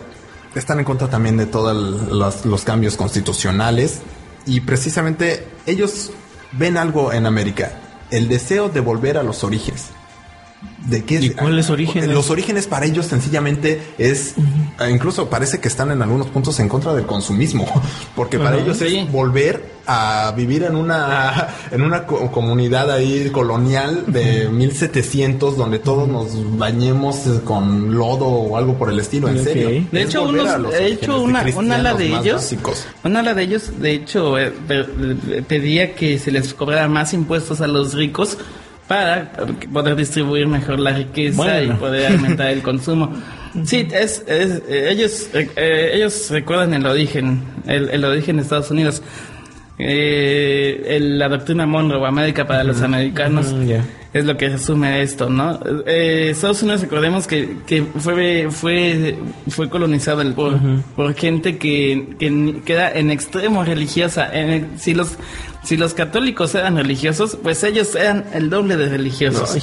están 0.55 0.79
en 0.79 0.85
contra 0.85 1.09
también 1.09 1.39
de 1.39 1.47
todos 1.47 2.45
los 2.45 2.63
cambios 2.63 2.97
constitucionales 2.97 4.03
y 4.45 4.61
precisamente 4.61 5.49
ellos 5.65 6.11
ven 6.53 6.77
algo 6.77 7.11
en 7.11 7.25
América, 7.25 7.73
el 8.11 8.29
deseo 8.29 8.69
de 8.69 8.81
volver 8.81 9.17
a 9.17 9.23
los 9.23 9.45
orígenes. 9.45 9.87
¿De 10.87 11.05
qué? 11.05 11.21
¿Y 11.21 11.31
cuáles 11.31 11.71
orígenes? 11.71 12.09
Los 12.11 12.29
orígenes 12.31 12.67
para 12.67 12.87
ellos 12.87 13.07
sencillamente 13.07 13.81
es, 13.99 14.35
eh, 14.81 14.91
incluso 14.91 15.31
parece 15.31 15.61
que 15.61 15.69
están 15.69 15.93
en 15.93 16.03
algunos 16.03 16.27
puntos 16.27 16.59
en 16.59 16.69
contra 16.69 16.93
del 16.93 17.07
consumismo, 17.07 17.67
porque 18.17 18.37
para 18.39 18.59
ellos 18.59 18.79
sí. 18.79 18.99
es 18.99 19.13
volver 19.13 19.65
a 19.87 20.33
vivir 20.37 20.65
en 20.65 20.75
una 20.75 21.49
en 21.71 21.83
una 21.83 22.05
co- 22.05 22.31
comunidad 22.33 22.91
ahí 22.91 23.31
colonial 23.31 24.05
de 24.09 24.49
1700 24.49 25.57
donde 25.57 25.79
todos 25.79 26.09
nos 26.09 26.59
bañemos 26.59 27.27
eh, 27.29 27.41
con 27.45 27.95
lodo 27.95 28.27
o 28.27 28.57
algo 28.57 28.77
por 28.77 28.91
el 28.91 28.99
estilo, 28.99 29.29
en 29.29 29.43
serio. 29.45 29.87
De 29.93 30.03
hecho, 30.03 30.25
unos- 30.25 30.69
de 30.73 30.87
hecho 30.89 31.23
una, 31.23 31.45
una 31.57 31.77
ala 31.77 31.95
de 31.95 32.07
ellos, 32.09 32.35
básicos. 32.43 32.87
una 33.05 33.21
ala 33.21 33.35
de 33.35 33.43
ellos, 33.45 33.71
de 33.81 33.93
hecho, 33.93 34.37
eh, 34.37 34.53
pe- 34.67 34.83
pe- 34.85 35.43
pedía 35.43 35.95
que 35.95 36.19
se 36.19 36.33
les 36.33 36.55
cobrara 36.55 36.89
más 36.89 37.13
impuestos 37.15 37.61
a 37.61 37.69
los 37.69 37.95
ricos 37.95 38.37
para 38.93 39.31
poder 39.73 39.97
distribuir 39.97 40.47
mejor 40.47 40.79
la 40.79 40.93
riqueza 40.93 41.37
Bueno. 41.39 41.73
y 41.73 41.77
poder 41.79 42.13
aumentar 42.13 42.49
el 42.49 42.61
consumo. 42.63 43.11
Sí, 43.65 43.87
es, 43.93 44.23
es- 44.27 44.63
eh, 44.67 44.89
ellos 44.91 45.29
eh, 45.35 45.47
eh, 45.57 45.91
ellos 45.93 46.31
recuerdan 46.31 46.73
el 46.73 46.87
origen, 46.87 47.43
el, 47.67 47.91
el 47.91 48.03
origen 48.03 48.37
de 48.37 48.43
Estados 48.45 48.71
Unidos. 48.71 49.03
Eh, 49.85 50.83
el- 50.97 51.19
la 51.19 51.29
doctrina 51.29 51.67
Monroe, 51.67 52.07
América 52.07 52.47
para 52.47 52.65
los 52.65 52.81
americanos, 52.83 53.53
es 54.13 54.25
lo 54.25 54.37
que 54.37 54.49
resume 54.51 55.03
esto, 55.03 55.29
¿no? 55.31 55.59
Eh, 55.87 56.29
Estados 56.31 56.63
Unidos, 56.63 56.83
recordemos 56.83 57.27
que, 57.27 57.57
que 57.67 57.83
fue, 57.83 58.49
fue, 58.51 59.17
fue 59.49 59.69
colonizado 59.69 60.21
el- 60.23 60.35
por, 60.35 60.59
por 60.97 61.15
gente 61.15 61.59
que, 61.59 62.15
que 62.19 62.31
ni- 62.31 62.53
queda 62.61 62.91
en 62.93 63.11
extremo 63.11 63.65
religiosa. 63.65 64.29
En 64.33 64.79
si, 64.79 64.95
los, 64.95 65.17
si 65.65 65.77
los 65.77 65.95
católicos 65.95 66.55
eran 66.55 66.77
religiosos, 66.77 67.37
pues 67.43 67.63
ellos 67.65 67.95
eran 67.95 68.25
el 68.35 68.51
doble 68.51 68.77
de 68.77 68.89
religiosos. 68.89 69.55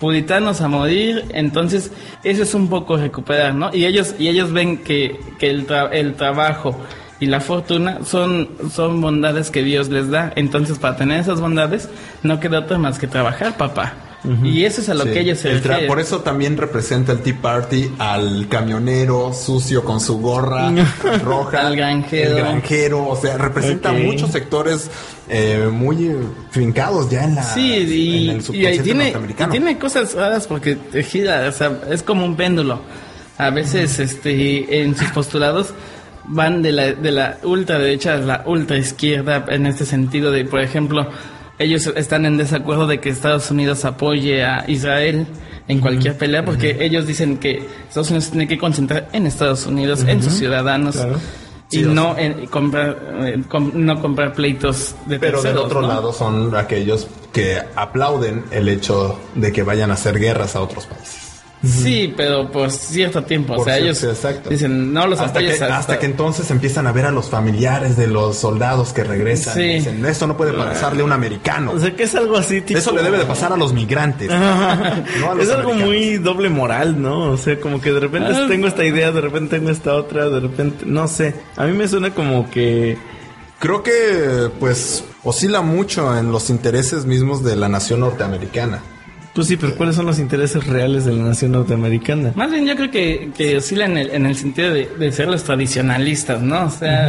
Puritanos 0.00 0.60
a 0.60 0.68
morir, 0.68 1.24
entonces 1.32 1.90
eso 2.24 2.42
es 2.42 2.52
un 2.54 2.68
poco 2.68 2.96
recuperar, 2.96 3.54
¿no? 3.54 3.70
Y 3.74 3.84
ellos, 3.86 4.14
y 4.18 4.28
ellos 4.28 4.52
ven 4.52 4.78
que, 4.78 5.18
que 5.38 5.48
el, 5.48 5.66
tra- 5.68 5.88
el 5.92 6.14
trabajo 6.14 6.78
y 7.24 7.26
la 7.26 7.40
fortuna 7.40 8.00
son, 8.04 8.48
son 8.72 9.00
bondades 9.00 9.50
que 9.50 9.62
Dios 9.62 9.88
les 9.88 10.10
da. 10.10 10.32
Entonces, 10.36 10.78
para 10.78 10.96
tener 10.96 11.20
esas 11.20 11.40
bondades, 11.40 11.88
no 12.22 12.38
queda 12.40 12.60
otra 12.60 12.76
más 12.78 12.98
que 12.98 13.06
trabajar, 13.06 13.56
papá. 13.56 13.94
Y 14.42 14.64
eso 14.64 14.80
es 14.80 14.88
a 14.88 14.94
lo 14.94 15.04
Sí. 15.04 15.10
que 15.10 15.20
ellos 15.20 15.38
se 15.38 15.50
El 15.50 15.62
refieren. 15.62 15.86
Por 15.86 16.00
eso 16.00 16.20
también 16.20 16.56
representa 16.56 17.12
el 17.12 17.18
Tea 17.18 17.36
Party 17.42 17.90
al 17.98 18.48
camionero 18.48 19.34
sucio 19.34 19.84
con 19.84 20.00
su 20.00 20.18
gorra 20.18 20.72
roja. 21.22 21.66
Al 21.66 21.76
granjero. 21.76 22.30
El 22.30 22.36
granjero. 22.38 23.06
O 23.06 23.16
sea, 23.16 23.36
representa 23.36 23.92
muchos 23.92 24.30
sectores 24.30 24.90
eh, 25.28 25.68
muy 25.70 26.10
fincados 26.50 27.10
ya 27.10 27.24
en 27.24 27.34
la. 27.34 27.42
Sí, 27.42 27.60
y, 27.70 28.30
en 28.30 28.36
el 28.36 28.56
y 28.56 28.66
ahí 28.66 28.78
subconsciente 28.78 28.82
tiene, 28.82 29.02
y 29.02 29.12
norteamericano. 29.12 29.50
tiene 29.52 29.78
cosas 29.78 30.14
raras 30.14 30.46
porque 30.46 30.76
te 30.76 31.02
gira, 31.02 31.46
o 31.46 31.52
sea, 31.52 31.80
es 31.90 32.02
como 32.02 32.24
un 32.24 32.34
péndulo. 32.34 32.80
A 33.36 33.50
veces, 33.50 33.98
este, 33.98 34.80
en 34.82 34.96
sus 34.96 35.08
postulados 35.10 35.74
van 36.26 36.62
de 36.62 36.72
la, 36.72 36.92
de 36.92 37.10
la 37.12 37.38
ultraderecha 37.42 38.14
a 38.14 38.16
la 38.18 38.42
ultra 38.46 38.76
izquierda 38.78 39.44
en 39.48 39.66
este 39.66 39.84
sentido 39.84 40.30
de, 40.30 40.44
por 40.44 40.60
ejemplo, 40.60 41.08
ellos 41.58 41.86
están 41.96 42.26
en 42.26 42.36
desacuerdo 42.36 42.86
de 42.86 42.98
que 43.00 43.10
Estados 43.10 43.50
Unidos 43.50 43.84
apoye 43.84 44.44
a 44.44 44.64
Israel 44.68 45.26
en 45.68 45.80
cualquier 45.80 46.16
pelea 46.18 46.44
porque 46.44 46.78
ellos 46.80 47.06
dicen 47.06 47.38
que 47.38 47.66
Estados 47.88 48.10
Unidos 48.10 48.30
tiene 48.30 48.48
que 48.48 48.58
concentrar 48.58 49.08
en 49.12 49.26
Estados 49.26 49.64
Unidos, 49.66 50.04
en 50.06 50.22
sus 50.22 50.34
ciudadanos. 50.34 50.96
Claro. 50.96 51.18
Y 51.70 51.78
Sí, 51.78 51.82
no 51.82 52.16
en 52.18 52.46
comprar 52.46 52.98
eh, 53.22 53.42
com- 53.48 53.72
no 53.74 54.00
comprar 54.00 54.32
pleitos 54.34 54.94
de 55.06 55.18
Pero 55.18 55.42
del 55.42 55.56
otro 55.56 55.80
¿no? 55.80 55.88
lado 55.88 56.12
son 56.12 56.54
aquellos 56.54 57.08
que 57.32 57.58
aplauden 57.74 58.44
el 58.50 58.68
hecho 58.68 59.18
de 59.34 59.50
que 59.50 59.62
vayan 59.62 59.90
a 59.90 59.94
hacer 59.94 60.18
guerras 60.18 60.54
a 60.56 60.60
otros 60.60 60.86
países. 60.86 61.23
Sí, 61.64 62.12
pero 62.16 62.50
por 62.50 62.70
cierto 62.70 63.22
tiempo. 63.24 63.54
o 63.54 63.56
Por 63.56 63.64
sea, 63.66 63.74
cierto, 63.76 63.90
ellos 64.00 64.04
exacto. 64.04 64.50
dicen, 64.50 64.92
no 64.92 65.06
los 65.06 65.20
hasta 65.20 65.40
que, 65.40 65.52
hasta, 65.52 65.76
hasta 65.76 65.98
que 65.98 66.06
entonces 66.06 66.50
empiezan 66.50 66.86
a 66.86 66.92
ver 66.92 67.06
a 67.06 67.10
los 67.10 67.28
familiares 67.30 67.96
de 67.96 68.06
los 68.06 68.36
soldados 68.36 68.92
que 68.92 69.04
regresan. 69.04 69.54
Sí. 69.54 69.60
y 69.62 69.74
Dicen, 69.74 70.04
esto 70.06 70.26
no 70.26 70.36
puede 70.36 70.52
pasarle 70.52 71.02
a 71.02 71.04
un 71.04 71.12
americano. 71.12 71.72
O 71.72 71.78
sea, 71.80 71.94
que 71.94 72.02
es 72.04 72.14
algo 72.14 72.36
así, 72.36 72.60
tipo... 72.60 72.78
Eso 72.78 72.92
le 72.92 73.02
debe 73.02 73.18
de 73.18 73.24
pasar 73.24 73.52
a 73.52 73.56
los 73.56 73.72
migrantes. 73.72 74.28
no 74.30 74.36
a 74.36 75.34
los 75.34 75.44
es 75.48 75.50
algo 75.50 75.74
muy 75.74 76.18
doble 76.18 76.48
moral, 76.48 77.00
¿no? 77.00 77.30
O 77.30 77.36
sea, 77.36 77.58
como 77.60 77.80
que 77.80 77.92
de 77.92 78.00
repente 78.00 78.32
Ah. 78.34 78.46
tengo 78.48 78.66
esta 78.66 78.84
idea, 78.84 79.12
de 79.12 79.20
repente 79.20 79.56
tengo 79.58 79.70
esta 79.70 79.94
otra, 79.94 80.28
de 80.28 80.40
repente, 80.40 80.84
no 80.86 81.06
sé. 81.08 81.34
A 81.56 81.64
mí 81.66 81.72
me 81.72 81.86
suena 81.88 82.10
como 82.14 82.50
que 82.50 82.96
Creo 83.60 83.82
que, 83.82 84.50
pues, 84.60 85.04
oscila 85.22 85.62
mucho 85.62 86.18
en 86.18 86.30
los 86.32 86.50
intereses 86.50 87.06
mismos 87.06 87.42
de 87.42 87.56
la 87.56 87.68
nación 87.68 88.00
norteamericana. 88.00 88.82
Pues 89.34 89.48
sí, 89.48 89.56
pero 89.56 89.74
¿cuáles 89.74 89.96
son 89.96 90.06
los 90.06 90.18
intereses 90.20 90.64
reales 90.66 91.04
de 91.04 91.12
la 91.12 91.24
nación 91.24 91.52
norteamericana? 91.52 92.32
Más 92.36 92.50
bien 92.50 92.66
yo 92.66 92.76
creo 92.76 92.90
que, 92.90 93.30
que 93.36 93.56
oscila 93.56 93.84
en 93.86 93.98
el, 93.98 94.10
en 94.10 94.26
el 94.26 94.36
sentido 94.36 94.72
de, 94.72 94.86
de 94.98 95.10
ser 95.12 95.26
los 95.28 95.42
tradicionalistas, 95.42 96.40
¿no? 96.40 96.66
O 96.66 96.70
sea, 96.70 97.08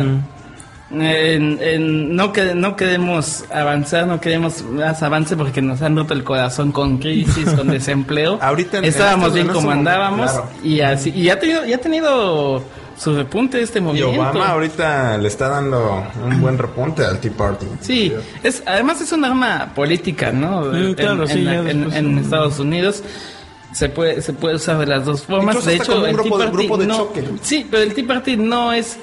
en- 0.91 1.59
en- 1.61 2.15
no, 2.15 2.31
que, 2.31 2.53
no 2.55 2.75
queremos 2.75 3.43
avanzar, 3.51 4.07
no 4.07 4.19
queremos 4.21 4.63
más 4.63 5.01
avance 5.03 5.35
porque 5.35 5.61
nos 5.61 5.81
han 5.81 5.95
roto 5.95 6.13
el 6.13 6.23
corazón 6.23 6.71
con 6.71 6.97
crisis, 6.99 7.49
con 7.51 7.67
desempleo. 7.71 8.37
Ahorita 8.41 8.77
en- 8.79 8.85
Estábamos 8.85 9.25
en 9.25 9.29
este- 9.29 9.39
bien 9.43 9.47
en 9.49 9.53
como 9.53 9.71
andábamos 9.71 10.31
claro. 10.31 10.49
y 10.63 10.79
así 10.81 11.09
y 11.11 11.29
ha 11.29 11.39
tenido, 11.39 11.65
y 11.65 11.73
ha 11.73 11.79
tenido 11.81 12.63
su 12.97 13.15
repunte 13.15 13.61
este 13.61 13.79
Y 13.79 13.81
movimiento. 13.81 14.21
Obama 14.21 14.49
ahorita 14.49 15.17
le 15.17 15.27
está 15.27 15.49
dando 15.49 16.03
un 16.25 16.41
buen 16.41 16.57
repunte 16.57 17.03
al 17.05 17.19
Tea 17.19 17.31
Party. 17.35 17.65
Sí, 17.81 18.13
es, 18.43 18.63
además 18.65 19.01
es 19.01 19.11
un 19.11 19.25
arma 19.25 19.71
política, 19.75 20.31
¿no? 20.31 20.61
Mm, 20.71 20.93
claro, 20.93 21.23
en, 21.23 21.27
sí, 21.29 21.33
en 21.39 21.45
la- 21.45 21.53
ya 21.53 21.59
en- 21.59 21.65
después, 21.65 21.95
en. 21.95 22.17
Estados 22.19 22.59
Unidos 22.59 23.03
se 23.73 23.89
puede 23.89 24.21
se 24.21 24.31
puede 24.33 24.55
usar 24.55 24.77
de 24.79 24.85
las 24.85 25.03
dos 25.05 25.23
formas. 25.23 25.55
Incluso 25.55 25.69
de 25.69 25.75
hecho, 25.75 25.91
como 25.93 26.03
un 26.03 26.09
el 26.09 26.13
grupo 26.15 26.37
Tea 26.37 26.45
de- 26.45 26.51
Party 26.51 26.57
grupo 26.67 26.77
de 26.77 26.87
no, 26.87 26.97
choque. 26.97 27.23
sí, 27.41 27.67
pero 27.69 27.83
el 27.83 27.93
Tea 27.93 28.07
Party 28.07 28.37
no 28.37 28.71
es 28.71 28.97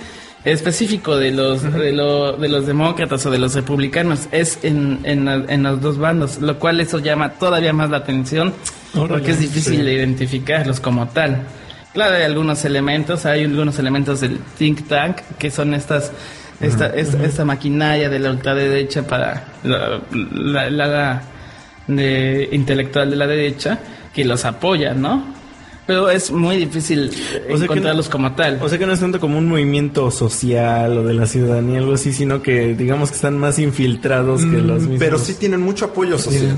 específico 0.44 1.16
de 1.16 1.30
los 1.30 1.62
de, 1.62 1.92
lo- 1.92 2.32
de 2.36 2.48
los 2.48 2.66
demócratas 2.66 3.24
o 3.26 3.30
de 3.30 3.38
los 3.38 3.54
republicanos, 3.54 4.26
es 4.32 4.58
en, 4.62 4.98
en, 5.04 5.28
en 5.28 5.62
los 5.62 5.80
dos 5.80 5.98
bandos, 5.98 6.38
lo 6.40 6.58
cual 6.58 6.80
eso 6.80 6.98
llama 6.98 7.34
todavía 7.34 7.72
más 7.72 7.90
la 7.90 7.98
atención 7.98 8.52
Órale, 8.94 9.08
porque 9.08 9.30
es 9.32 9.38
difícil 9.40 9.76
sí. 9.76 9.82
de 9.82 9.92
identificarlos 9.92 10.80
como 10.80 11.06
tal. 11.08 11.46
Claro, 11.92 12.16
hay 12.16 12.22
algunos 12.22 12.64
elementos, 12.64 13.26
hay 13.26 13.44
algunos 13.44 13.78
elementos 13.78 14.20
del 14.20 14.38
think 14.58 14.88
tank 14.88 15.18
que 15.38 15.50
son 15.50 15.74
estas 15.74 16.10
esta, 16.60 16.86
esta, 16.94 17.24
esta 17.24 17.44
maquinaria 17.44 18.08
de 18.08 18.18
la 18.20 18.30
ultraderecha 18.30 19.02
para 19.06 19.44
la, 19.64 20.00
la, 20.12 20.70
la- 20.70 20.86
la 20.86 21.22
de 21.88 22.48
intelectual 22.52 23.10
de 23.10 23.16
la 23.16 23.26
derecha 23.26 23.78
que 24.14 24.24
los 24.24 24.44
apoya, 24.44 24.94
¿no? 24.94 25.24
Pero 25.84 26.08
es 26.08 26.30
muy 26.30 26.56
difícil 26.58 27.10
O 27.10 27.12
sea 27.12 27.56
que 27.58 27.64
encontrarlos 27.64 28.06
no- 28.06 28.12
como 28.12 28.32
tal. 28.32 28.58
O 28.62 28.68
sea 28.68 28.78
que 28.78 28.86
no 28.86 28.92
es 28.92 29.00
tanto 29.00 29.18
como 29.18 29.36
un 29.38 29.48
movimiento 29.48 30.10
social 30.12 30.96
o 30.98 31.02
de 31.04 31.14
la 31.14 31.26
ciudadanía, 31.26 31.80
algo 31.80 31.94
así, 31.94 32.12
sino 32.12 32.40
que 32.40 32.74
digamos 32.76 33.10
que 33.10 33.16
están 33.16 33.36
más 33.36 33.58
infiltrados 33.58 34.42
que 34.42 34.58
los 34.58 34.82
mismos. 34.82 34.96
Mm, 34.96 34.98
Pero 35.00 35.18
sí 35.18 35.34
tienen 35.34 35.60
mucho 35.60 35.86
apoyo 35.86 36.16
social. 36.18 36.56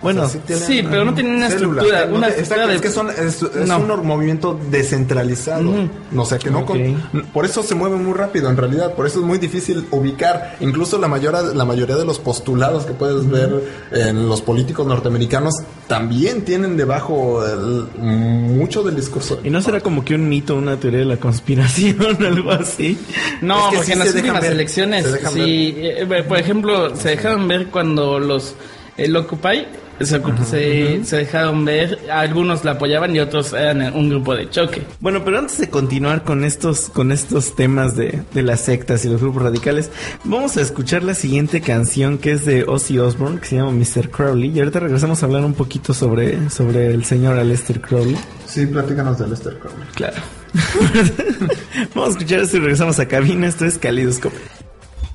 Bueno, 0.00 0.22
O 0.22 0.28
sea, 0.28 0.40
tienen 0.42 0.64
sí, 0.64 0.80
pero 0.88 1.04
no 1.04 1.12
tienen 1.12 1.34
una 1.34 1.50
células. 1.50 1.84
estructura, 1.84 2.06
No, 2.06 2.16
una 2.18 2.28
exacto, 2.28 2.42
estructura 2.42 2.74
es 2.74 2.80
de- 2.80 2.86
que 2.86 2.94
son, 2.94 3.10
es, 3.10 3.42
es 3.42 3.68
No. 3.68 3.78
un 3.78 4.06
movimiento 4.06 4.56
descentralizado. 4.70 5.72
O 6.16 6.24
sea, 6.24 6.38
que 6.38 6.50
no 6.50 6.64
con- 6.64 6.78
Ok. 7.14 7.24
por 7.32 7.44
eso 7.44 7.62
se 7.64 7.74
mueve 7.74 7.96
muy 7.96 8.14
rápido 8.14 8.48
en 8.48 8.56
realidad, 8.56 8.94
por 8.94 9.06
eso 9.06 9.18
es 9.18 9.24
muy 9.24 9.38
difícil 9.38 9.86
ubicar. 9.90 10.56
Incluso 10.60 10.98
la 10.98 11.08
mayoría, 11.08 11.42
la 11.42 11.64
mayoría 11.64 11.96
de 11.96 12.04
los 12.04 12.18
postulados 12.20 12.84
que 12.86 12.92
puedes 12.92 13.28
ver 13.28 13.50
en 13.90 14.28
los 14.28 14.40
políticos 14.40 14.86
norteamericanos 14.86 15.54
también 15.88 16.42
tienen 16.44 16.76
debajo 16.76 17.44
el- 17.44 17.86
mucho 18.00 18.82
del 18.84 18.94
discurso. 18.94 19.40
¿Y 19.42 19.50
no 19.50 19.60
será 19.60 19.80
como 19.80 20.04
que 20.04 20.14
un 20.14 20.28
mito, 20.28 20.54
una 20.54 20.76
teoría 20.78 21.00
de 21.00 21.06
la 21.06 21.16
conspiración, 21.16 21.96
algo 22.24 22.52
así? 22.52 22.98
No, 23.40 23.56
Es 23.58 23.64
que 23.70 23.76
porque 23.78 23.86
sí 23.86 23.92
en 23.92 23.98
las 23.98 24.14
últimas 24.14 24.42
ver, 24.42 24.52
elecciones, 24.52 25.06
sí, 25.32 25.74
eh, 25.76 26.24
por 26.28 26.38
ejemplo, 26.38 26.94
se 26.94 27.10
dejaron 27.10 27.48
ver 27.48 27.66
cuando 27.66 28.18
los 28.20 28.54
el 28.96 29.14
Occupy 29.16 29.66
se, 30.00 30.22
ocup- 30.22 30.44
se, 30.44 31.04
se 31.04 31.16
dejaron 31.16 31.64
ver, 31.64 31.98
algunos 32.10 32.64
la 32.64 32.72
apoyaban 32.72 33.14
y 33.14 33.20
otros 33.20 33.52
eran 33.52 33.94
un 33.94 34.08
grupo 34.08 34.34
de 34.34 34.48
choque. 34.50 34.82
Bueno, 35.00 35.24
pero 35.24 35.38
antes 35.38 35.58
de 35.58 35.68
continuar 35.68 36.24
con 36.24 36.44
estos, 36.44 36.88
con 36.90 37.12
estos 37.12 37.54
temas 37.56 37.96
de, 37.96 38.22
de 38.34 38.42
las 38.42 38.60
sectas 38.60 39.04
y 39.04 39.08
los 39.08 39.20
grupos 39.20 39.42
radicales, 39.42 39.90
vamos 40.24 40.56
a 40.56 40.60
escuchar 40.60 41.02
la 41.02 41.14
siguiente 41.14 41.60
canción 41.60 42.18
que 42.18 42.32
es 42.32 42.44
de 42.44 42.64
Ozzy 42.64 42.98
Osbourne, 42.98 43.40
que 43.40 43.46
se 43.46 43.56
llama 43.56 43.72
Mr. 43.72 44.10
Crowley. 44.10 44.50
Y 44.50 44.58
ahorita 44.60 44.80
regresamos 44.80 45.22
a 45.22 45.26
hablar 45.26 45.44
un 45.44 45.54
poquito 45.54 45.94
sobre, 45.94 46.50
sobre 46.50 46.86
el 46.88 47.04
señor 47.04 47.38
Aleister 47.38 47.80
Crowley. 47.80 48.16
Sí, 48.46 48.66
platícanos 48.66 49.18
de 49.18 49.28
Lester 49.28 49.58
Crowley. 49.58 49.86
Claro. 49.94 50.16
vamos 51.94 52.08
a 52.08 52.12
escuchar 52.12 52.40
esto 52.40 52.56
y 52.56 52.60
regresamos 52.60 52.98
a 52.98 53.06
cabina. 53.06 53.46
Esto 53.46 53.66
es 53.66 53.78
Calidoscopio. 53.78 54.38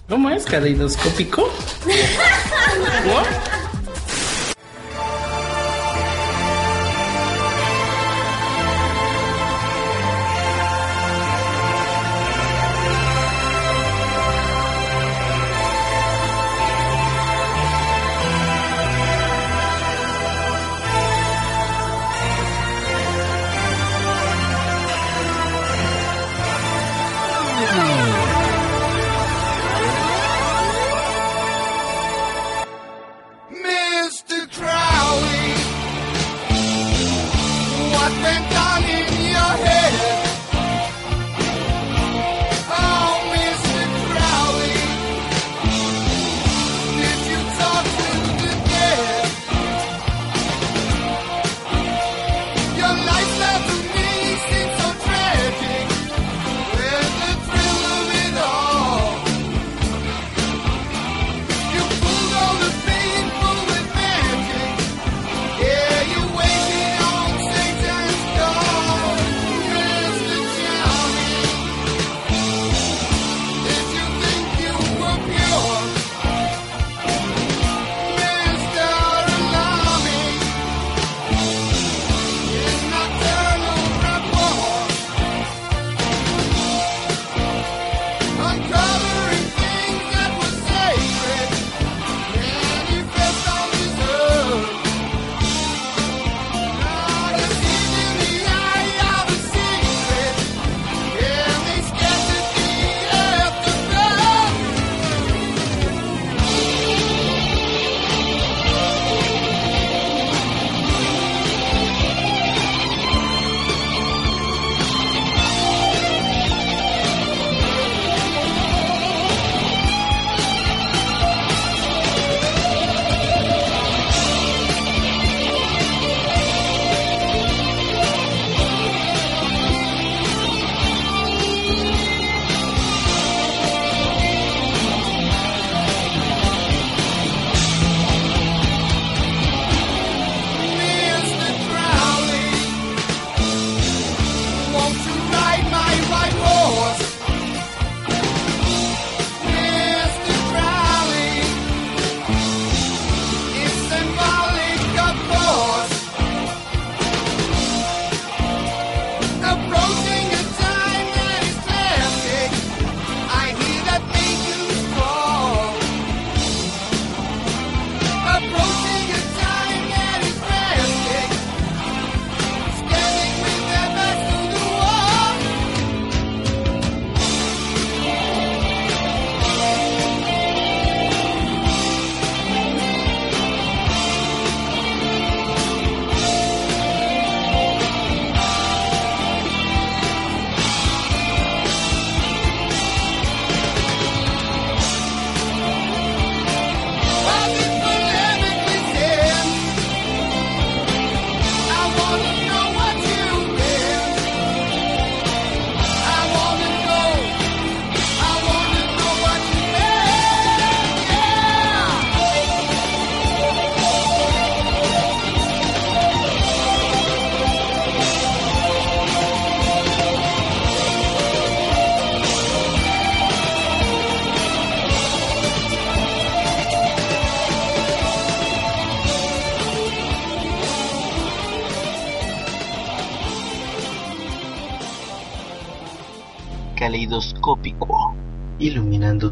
¿Cómo 0.09 0.29
es? 0.29 0.45
¿Caleidoscópico? 0.45 1.43
¿What? 3.07 3.25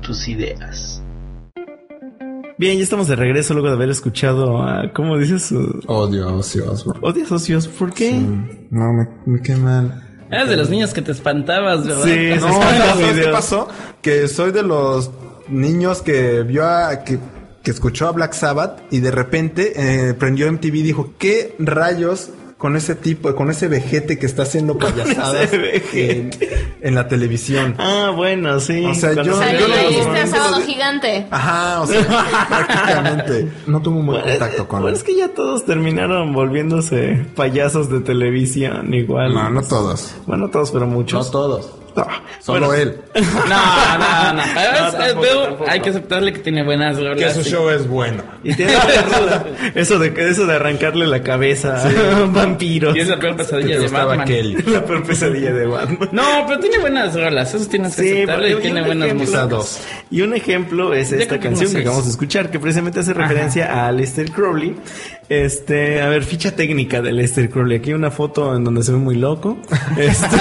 Tus 0.02 0.28
ideas. 0.28 1.02
Bien, 2.58 2.78
ya 2.78 2.84
estamos 2.84 3.08
de 3.08 3.16
regreso 3.16 3.54
luego 3.54 3.70
de 3.70 3.74
haber 3.76 3.90
escuchado 3.90 4.62
a, 4.62 4.92
¿cómo 4.94 5.18
dices? 5.18 5.52
Odio 5.88 6.30
a 6.30 6.34
Ozzy 6.36 6.60
Osbourne. 6.60 7.02
Odias 7.04 7.30
socios, 7.30 7.68
¿por 7.68 7.92
qué? 7.94 8.12
No, 8.12 8.94
me, 8.94 9.08
me 9.26 9.42
queda 9.42 9.58
mal. 9.58 10.04
Eras 10.30 10.48
de 10.48 10.58
los 10.58 10.70
niños 10.70 10.94
que 10.94 11.02
te 11.02 11.12
espantabas, 11.12 11.86
¿verdad? 11.86 12.04
Sí, 12.04 12.40
No, 12.40 12.48
sí, 12.48 12.78
¿sabes 12.78 13.26
qué 13.26 13.32
pasó? 13.32 13.68
Que 14.02 14.28
soy 14.28 14.52
de 14.52 14.64
los 14.64 15.12
niños 15.50 16.02
que 16.02 16.44
vio 16.44 16.66
a... 16.66 17.04
Que, 17.04 17.20
que 17.64 17.72
escuchó 17.72 18.08
a 18.08 18.12
Black 18.12 18.34
Sabbath 18.34 18.82
y 18.92 19.02
de 19.02 19.12
repente 19.12 19.74
eh, 19.76 20.14
prendió 20.16 20.52
MTV 20.52 20.76
y 20.76 20.82
dijo, 20.82 21.14
¿qué 21.20 21.56
rayos 21.60 22.32
con 22.62 22.76
ese 22.76 22.94
tipo, 22.94 23.34
con 23.34 23.50
ese 23.50 23.68
vejete 23.68 24.20
que 24.20 24.28
está 24.28 24.44
haciendo 24.44 24.78
payasadas 24.78 25.46
ese 25.46 25.58
vejete. 25.58 26.12
en, 26.12 26.30
en 26.82 26.94
la 26.94 27.08
televisión? 27.08 27.74
Ah, 27.80 28.12
bueno, 28.16 28.60
sí. 28.60 28.86
O 28.86 28.94
sea, 28.94 29.14
yo- 29.14 29.34
O 29.34 29.38
sea, 29.40 29.50
se- 29.50 29.58
yo 29.60 29.68
lo- 29.68 29.76
normalmente 29.76 30.28
sábado 30.28 30.62
gigante. 30.64 31.26
Ajá, 31.32 31.82
o 31.82 31.88
sea, 31.88 32.46
prácticamente. 32.48 33.52
No 33.66 33.82
tuvo 33.82 34.00
un 34.00 34.06
buen 34.06 34.22
contacto 34.22 34.68
con 34.68 34.82
Bueno, 34.82 34.96
él. 34.96 35.02
es 35.02 35.04
que 35.04 35.16
ya 35.18 35.30
todos 35.30 35.66
terminaron 35.66 36.34
volviéndose 36.34 37.26
payasos 37.36 37.90
de 37.90 38.00
televisión 38.02 38.94
igual. 38.94 39.34
No, 39.34 39.50
no 39.50 39.64
todos. 39.64 40.14
Bueno, 40.28 40.50
todos, 40.52 40.70
pero 40.72 40.86
No 40.86 40.94
muchos. 40.94 41.32
todos. 41.32 41.68
Solo 42.40 42.68
bueno. 42.68 42.74
él. 42.82 42.98
No, 43.52 43.98
no, 43.98 44.34
no. 44.34 44.42
Tampoco, 44.92 45.44
tampoco. 45.44 45.66
hay 45.70 45.80
que 45.82 45.90
aceptarle 45.90 46.34
que 46.34 46.40
tiene 46.40 46.64
buenas 46.64 46.98
rolas. 46.98 47.18
Que 47.18 47.32
su 47.34 47.44
sí. 47.44 47.52
show 47.52 47.70
es 47.70 47.88
bueno. 47.88 48.24
Y 48.44 48.54
tiene 48.54 48.74
eso 49.76 50.00
de 50.00 50.14
eso 50.30 50.46
de 50.46 50.56
arrancarle 50.56 51.08
la 51.08 51.22
cabeza 51.22 51.82
a 51.84 52.26
vampiros. 52.32 52.96
Y 52.96 53.00
es 53.02 53.08
la 53.08 53.20
peor 53.20 53.36
pesadilla 53.36 53.80
de 53.80 53.88
Batman. 53.88 54.28
Kelly. 54.28 54.56
la 54.68 54.86
peor 54.86 55.04
pesadilla 55.04 55.54
de 55.54 55.66
Batman. 55.66 56.10
No, 56.12 56.46
pero 56.48 56.60
tiene 56.60 56.78
buenas 56.80 57.14
rolas. 57.14 57.54
Eso 57.54 57.68
tienes 57.70 57.96
que 57.96 58.02
Sí, 58.04 58.10
aceptarle 58.14 58.52
y 58.52 58.56
tiene 58.56 58.82
un 58.82 58.88
buenas 58.88 59.14
músicas. 59.14 59.82
Y 60.10 60.22
un 60.22 60.34
ejemplo 60.34 60.94
es 60.94 61.12
esta 61.12 61.40
canción 61.40 61.72
que 61.72 61.80
acabamos 61.80 62.06
de 62.06 62.12
escuchar, 62.12 62.50
que 62.52 62.60
precisamente 62.60 63.00
hace 63.02 63.14
referencia 63.14 63.72
a 63.74 63.88
Aleister 63.88 64.32
Crowley. 64.32 64.76
Este, 65.32 66.02
a 66.02 66.10
ver, 66.10 66.26
ficha 66.26 66.58
técnica 66.58 67.02
de 67.02 67.08
Aleister 67.12 67.50
Crowley. 67.50 67.78
Aquí 67.78 67.94
una 67.94 68.12
foto 68.12 68.54
en 68.54 68.66
donde 68.66 68.84
se 68.84 68.92
ve 68.92 68.98
muy 68.98 69.16
loco. 69.16 69.58
Este, 69.98 70.38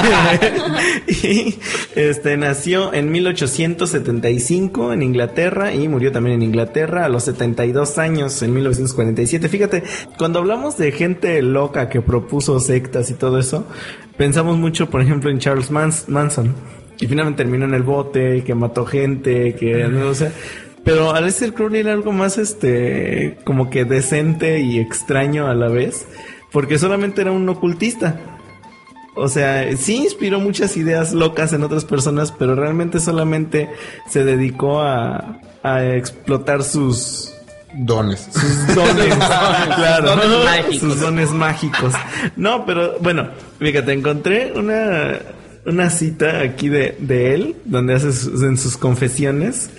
y 1.29 1.55
este 1.95 2.37
nació 2.37 2.93
en 2.93 3.13
1875 3.13 4.93
en 4.93 5.03
Inglaterra 5.05 5.73
y 5.73 5.87
murió 5.87 6.11
también 6.11 6.35
en 6.37 6.43
Inglaterra 6.43 7.05
a 7.05 7.09
los 7.09 7.23
72 7.23 7.99
años 7.99 8.43
en 8.43 8.53
1947. 8.53 9.49
Fíjate, 9.49 9.85
cuando 10.19 10.41
hablamos 10.41 10.77
de 10.77 10.91
gente 10.91 11.41
loca 11.41 11.89
que 11.89 12.01
propuso 12.01 12.59
sectas 12.59 13.11
y 13.11 13.15
todo 13.15 13.39
eso, 13.39 13.69
pensamos 14.17 14.59
mucho, 14.59 14.91
por 14.91 15.03
ejemplo, 15.03 15.31
en 15.31 15.39
Charles 15.39 15.71
Mans- 15.71 16.09
Manson. 16.09 16.53
Y 16.99 17.07
finalmente 17.07 17.45
terminó 17.45 17.65
en 17.65 17.75
el 17.75 17.85
bote, 17.85 18.43
que 18.43 18.57
mató 18.57 18.85
gente, 18.87 19.55
que 19.55 19.85
no 19.85 20.09
o 20.09 20.15
sea, 20.15 20.33
pero 20.85 21.15
Aleister 21.15 21.53
Crowley 21.55 21.81
era 21.81 21.93
algo 21.93 22.13
más 22.13 22.39
este 22.39 23.39
como 23.45 23.71
que 23.71 23.85
decente 23.85 24.61
y 24.61 24.79
extraño 24.79 25.47
a 25.49 25.55
la 25.55 25.69
vez, 25.69 26.07
porque 26.53 26.79
solamente 26.79 27.21
era 27.23 27.33
un 27.33 27.49
ocultista. 27.49 28.21
O 29.17 29.29
sea, 29.29 29.77
sí 29.77 29.97
inspiró 29.97 30.41
muchas 30.41 30.77
ideas 30.77 31.13
locas 31.13 31.53
en 31.53 31.63
otras 31.65 31.85
personas, 31.85 32.33
pero 32.33 32.55
realmente 32.55 33.01
solamente 33.01 33.69
se 34.09 34.25
dedicó 34.25 34.81
a, 34.81 35.41
a 35.63 35.85
explotar 35.95 36.63
sus 36.63 37.35
Dones. 37.73 38.29
sus 38.33 38.67
dones, 38.75 39.15
claro, 39.15 40.17
dones 40.17 40.45
mágicos. 40.45 40.77
sus 40.81 41.01
dones 41.01 41.31
mágicos. 41.31 41.93
No, 42.35 42.65
pero 42.67 42.99
bueno, 43.01 43.29
fíjate, 43.61 43.93
encontré 43.93 44.53
una 44.57 45.19
una 45.67 45.91
cita 45.91 46.41
aquí 46.41 46.69
de, 46.69 46.97
de 46.99 47.35
él, 47.35 47.57
donde 47.67 47.95
hace 47.95 48.13
sus- 48.13 48.43
en 48.43 48.57
sus 48.57 48.77
confesiones, 48.77 49.71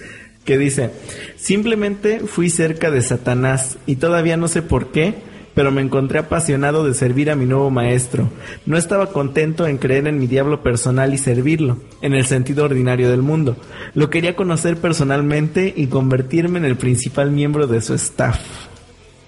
que 0.45 0.57
dice, 0.57 0.91
simplemente 1.35 2.19
fui 2.19 2.49
cerca 2.49 2.89
de 2.91 3.01
Satanás 3.01 3.77
y 3.85 3.97
todavía 3.97 4.37
no 4.37 4.47
sé 4.47 4.61
por 4.61 4.91
qué, 4.91 5.15
pero 5.53 5.71
me 5.71 5.81
encontré 5.81 6.19
apasionado 6.19 6.85
de 6.85 6.93
servir 6.93 7.29
a 7.29 7.35
mi 7.35 7.45
nuevo 7.45 7.69
maestro. 7.69 8.29
No 8.65 8.77
estaba 8.77 9.11
contento 9.11 9.67
en 9.67 9.77
creer 9.77 10.07
en 10.07 10.19
mi 10.19 10.27
diablo 10.27 10.63
personal 10.63 11.13
y 11.13 11.17
servirlo, 11.17 11.77
en 12.01 12.13
el 12.13 12.25
sentido 12.25 12.65
ordinario 12.65 13.09
del 13.09 13.21
mundo. 13.21 13.57
Lo 13.93 14.09
quería 14.09 14.35
conocer 14.35 14.77
personalmente 14.77 15.73
y 15.75 15.87
convertirme 15.87 16.59
en 16.59 16.65
el 16.65 16.77
principal 16.77 17.31
miembro 17.31 17.67
de 17.67 17.81
su 17.81 17.93
staff. 17.93 18.39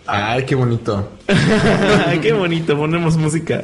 Ay, 0.05 0.43
qué 0.43 0.55
bonito. 0.55 1.11
Ay, 2.07 2.19
qué 2.21 2.33
bonito, 2.33 2.77
ponemos 2.77 3.15
música 3.15 3.61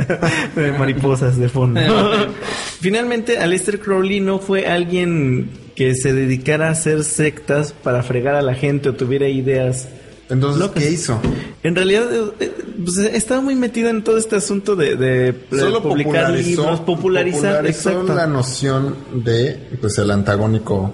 de 0.56 0.72
mariposas 0.72 1.38
de 1.38 1.50
fondo. 1.50 1.82
Finalmente, 2.80 3.40
Aleister 3.40 3.80
Crowley 3.80 4.22
no 4.22 4.40
fue 4.40 4.66
alguien 4.66 5.50
que 5.80 5.96
se 5.96 6.12
dedicara 6.14 6.68
a 6.68 6.72
hacer 6.72 7.06
sectas 7.06 7.72
para 7.72 8.04
fregar 8.04 8.36
a 8.36 8.42
la 8.42 8.54
gente 8.54 8.90
o 8.90 8.96
tuviera 8.96 9.30
ideas. 9.30 9.88
Entonces, 10.30 10.60
locas. 10.60 10.84
¿qué 10.84 10.92
hizo? 10.92 11.18
En 11.64 11.74
realidad, 11.74 12.04
eh, 12.14 12.32
eh, 12.42 12.52
pues, 12.84 12.98
estaba 12.98 13.40
muy 13.40 13.56
metido 13.56 13.88
en 13.90 14.04
todo 14.04 14.18
este 14.18 14.36
asunto 14.36 14.76
de, 14.76 14.98
de, 14.98 15.34
Solo 15.58 15.82
publicar 15.82 16.26
popularizó, 16.26 16.50
libros, 16.64 16.80
popularizar, 16.82 17.42
popularizó 17.56 17.90
exacto. 17.92 18.14
la 18.14 18.28
noción 18.28 18.96
de 19.24 19.58
pues 19.80 19.98
el 20.00 20.12
antagónico. 20.12 20.94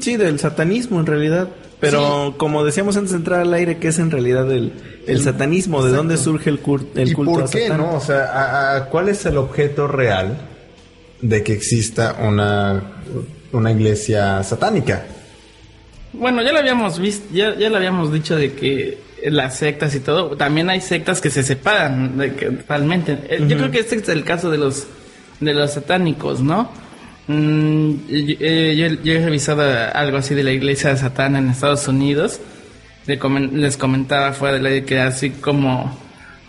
Sí, 0.00 0.16
del 0.16 0.38
satanismo 0.40 0.98
en 1.00 1.06
realidad. 1.06 1.48
Pero 1.80 2.34
como 2.38 2.64
decíamos 2.64 2.96
antes 2.96 3.10
de 3.12 3.18
entrar 3.18 3.40
al 3.40 3.52
aire, 3.52 3.76
¿qué 3.76 3.88
es 3.88 3.98
en 3.98 4.10
realidad 4.10 4.50
el, 4.50 4.72
el 5.06 5.22
satanismo? 5.22 5.84
¿De 5.84 5.92
dónde 5.92 6.16
surge 6.16 6.48
el, 6.48 6.60
el 6.94 7.08
¿Y 7.10 7.12
culto 7.12 7.32
por 7.32 7.42
a 7.42 7.46
qué, 7.46 7.68
Satán? 7.68 7.78
no? 7.80 7.94
O 7.94 8.00
sea, 8.00 8.24
a- 8.24 8.76
a- 8.76 8.84
¿cuál 8.86 9.10
es 9.10 9.24
el 9.26 9.36
objeto 9.36 9.86
real 9.86 10.38
de 11.22 11.42
que 11.42 11.52
exista 11.52 12.16
una, 12.26 12.99
una 13.52 13.72
iglesia 13.72 14.42
satánica? 14.42 15.04
Bueno, 16.12 16.42
ya 16.42 16.52
lo 16.52 16.58
habíamos 16.58 16.98
visto, 16.98 17.26
ya, 17.32 17.54
ya 17.56 17.70
lo 17.70 17.76
habíamos 17.76 18.12
dicho 18.12 18.36
de 18.36 18.52
que 18.52 18.98
las 19.24 19.58
sectas 19.58 19.94
y 19.94 20.00
todo, 20.00 20.36
también 20.36 20.70
hay 20.70 20.80
sectas 20.80 21.20
que 21.20 21.30
se 21.30 21.42
separan 21.42 22.18
de 22.18 22.34
que, 22.34 22.46
totalmente. 22.46 23.18
Eh, 23.28 23.44
Yo 23.46 23.56
creo 23.56 23.70
que 23.70 23.80
este 23.80 23.96
es 23.96 24.08
el 24.08 24.24
caso 24.24 24.50
de 24.50 24.58
los 24.58 24.86
de 25.40 25.54
los 25.54 25.72
satánicos, 25.72 26.40
¿no? 26.40 26.70
Mm, 27.26 27.92
eh, 28.08 28.74
yo, 28.76 29.02
yo 29.02 29.12
he 29.14 29.24
revisado 29.24 29.62
algo 29.94 30.18
así 30.18 30.34
de 30.34 30.42
la 30.42 30.52
iglesia 30.52 30.90
de 30.90 30.96
Satán 30.96 31.36
en 31.36 31.48
Estados 31.48 31.86
Unidos. 31.88 32.40
Les 33.06 33.76
comentaba 33.76 34.32
fuera 34.32 34.58
de 34.58 34.80
la 34.80 34.86
que 34.86 35.00
así 35.00 35.30
como 35.30 35.96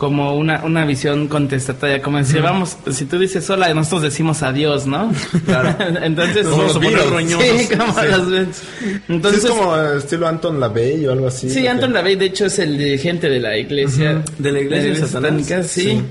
como 0.02 0.36
una, 0.36 0.64
una 0.66 0.84
visión 0.84 1.28
contestataria, 1.28 2.02
como 2.02 2.18
decir, 2.18 2.42
vamos, 2.42 2.76
si 2.92 3.06
tú 3.06 3.20
dices 3.20 3.48
hola, 3.52 3.72
nosotros 3.76 4.02
decimos 4.02 4.42
adiós, 4.42 4.88
¿no? 4.88 5.14
Claro. 5.46 5.76
Entonces, 6.02 6.44
Nos 6.48 6.58
vamos 6.58 6.76
a 6.76 6.80
poner 6.80 7.00
Sí, 7.40 7.68
como 7.78 7.94
Sí. 7.94 8.08
las. 8.10 8.64
Entonces, 9.08 9.44
es 9.44 9.50
como 9.52 9.78
estilo 9.78 10.28
Anton 10.28 10.60
LaVey 10.60 11.06
o 11.06 11.12
algo 11.12 11.28
así. 11.28 11.52
Sí, 11.52 11.68
¿o 11.68 11.70
Anton? 11.70 11.94
LaVey, 11.94 12.16
de 12.16 12.26
hecho, 12.26 12.48
es 12.48 12.58
el 12.58 12.80
dirigente 12.80 13.30
de 13.30 13.40
la 13.42 13.56
iglesia. 13.56 14.24
De 14.40 14.52
la 14.52 14.62
iglesia 14.62 14.96
satanás. 15.06 15.46
satánica, 15.46 15.62
sí. 15.62 16.02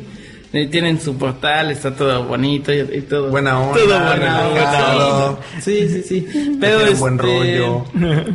Tienen 0.52 1.00
su 1.00 1.16
portal, 1.16 1.70
está 1.70 1.94
todo 1.94 2.24
bonito 2.24 2.72
y, 2.72 2.78
y 2.80 3.00
todo. 3.02 3.30
Buena 3.30 3.60
onda, 3.60 3.74
Todo 3.74 3.86
buena 3.86 4.48
onda. 4.48 5.38
Sí, 5.60 5.88
sí, 5.88 6.02
sí. 6.02 6.56
Pero 6.60 6.80
este, 6.80 6.94
buen 6.96 7.18
rollo. 7.18 7.84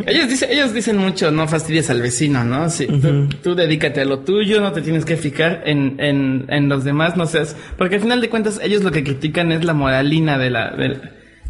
Ellos 0.07 0.29
dicen, 0.29 0.49
ellos 0.49 0.73
dicen 0.73 0.95
mucho, 0.97 1.29
no 1.31 1.45
fastidies 1.45 1.89
al 1.89 2.01
vecino, 2.01 2.45
¿no? 2.45 2.69
Sí, 2.69 2.87
tú, 2.87 3.27
tú 3.43 3.53
dedícate 3.55 3.99
a 3.99 4.05
lo 4.05 4.19
tuyo, 4.19 4.61
no 4.61 4.71
te 4.71 4.81
tienes 4.81 5.03
que 5.03 5.17
fijar 5.17 5.63
en, 5.65 5.97
en, 5.99 6.45
en 6.47 6.69
los 6.69 6.85
demás, 6.85 7.17
no 7.17 7.25
seas, 7.25 7.53
porque 7.77 7.95
al 7.95 8.01
final 8.01 8.21
de 8.21 8.29
cuentas 8.29 8.61
ellos 8.63 8.81
lo 8.81 8.91
que 8.91 9.03
critican 9.03 9.51
es 9.51 9.65
la 9.65 9.73
moralina 9.73 10.37
de 10.37 10.49
la, 10.51 10.71
de, 10.71 10.97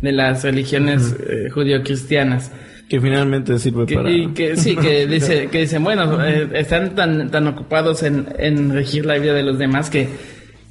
de 0.01 0.11
las 0.11 0.43
religiones 0.43 1.15
eh, 1.29 1.49
judío-cristianas. 1.51 2.51
Que 2.89 2.99
finalmente 3.01 3.57
sirve 3.59 3.85
Que- 3.85 3.95
para... 3.95 4.09
Y 4.11 4.27
que 4.33 4.57
sí, 4.57 4.75
que, 4.75 5.05
dice, 5.07 5.47
que 5.47 5.59
dicen, 5.61 5.83
bueno, 5.83 6.23
eh, 6.25 6.47
están 6.53 6.95
tan, 6.95 7.29
tan 7.29 7.47
ocupados 7.47 8.01
en, 8.03 8.27
en 8.39 8.73
regir 8.73 9.05
la 9.05 9.15
vida 9.19 9.33
de 9.33 9.41
los 9.43 9.57
demás 9.57 9.89
que, 9.89 10.07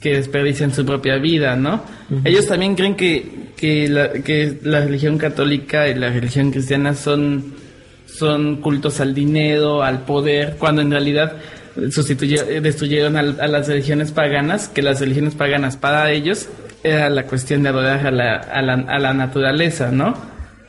que 0.04 0.14
desperdician 0.16 0.70
su 0.72 0.84
propia 0.84 1.16
vida, 1.16 1.56
¿no? 1.56 1.82
Ellos 2.24 2.46
también 2.46 2.74
creen 2.76 2.94
que, 2.94 3.26
que, 3.56 3.88
la, 3.88 4.12
que 4.12 4.58
la 4.62 4.80
religión 4.82 5.16
católica 5.16 5.88
y 5.88 5.94
la 5.94 6.10
religión 6.10 6.50
cristiana 6.52 6.92
son, 6.94 7.54
son 8.06 8.56
cultos 8.60 9.00
al 9.00 9.14
dinero, 9.14 9.82
al 9.82 10.00
poder, 10.04 10.56
cuando 10.58 10.82
en 10.82 10.90
realidad 10.90 11.32
eh, 11.76 12.60
destruyeron 12.62 13.16
al- 13.16 13.40
a, 13.40 13.46
las 13.48 13.66
religiones 13.66 14.12
paganas, 14.12 14.68
que 14.68 14.82
las 14.82 15.00
religiones 15.00 15.34
paganas 15.34 15.76
para 15.78 16.10
ellos 16.10 16.48
era 16.82 17.08
la 17.08 17.24
cuestión 17.24 17.62
de 17.62 17.70
adorar 17.70 18.06
a 18.06 18.10
la, 18.10 18.34
a 18.36 18.60
la, 18.62 18.74
a 18.74 18.98
la 18.98 19.14
naturaleza, 19.14 19.90
¿no? 19.90 20.14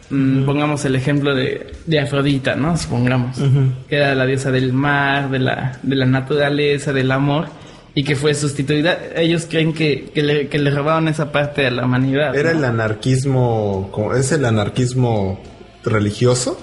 Mm, 0.09 0.45
Pongamos 0.45 0.85
el 0.85 0.95
ejemplo 0.95 1.35
de, 1.35 1.73
de 1.85 1.99
Afrodita, 1.99 2.55
¿no? 2.55 2.77
Supongamos. 2.77 3.37
Que 3.89 3.97
era 3.97 4.15
la 4.15 4.25
diosa 4.25 4.49
del 4.51 4.71
mar, 4.71 5.29
de 5.29 5.39
la, 5.39 5.77
de 5.83 5.95
la 5.95 6.05
naturaleza, 6.05 6.93
del 6.93 7.11
amor. 7.11 7.47
Y 7.95 8.03
que 8.03 8.15
fue 8.15 8.35
sustituida. 8.35 8.99
Ellos 9.15 9.47
creen 9.49 9.73
que, 9.73 10.11
que, 10.13 10.21
le, 10.21 10.47
que 10.49 10.59
le 10.59 10.69
robaron 10.69 11.07
esa 11.07 11.31
parte 11.31 11.65
a 11.65 11.71
la 11.71 11.85
humanidad. 11.85 12.35
Era 12.35 12.51
¿no? 12.51 12.59
el 12.59 12.65
anarquismo, 12.65 13.89
¿es 14.15 14.31
el 14.33 14.45
anarquismo 14.45 15.39
religioso? 15.83 16.59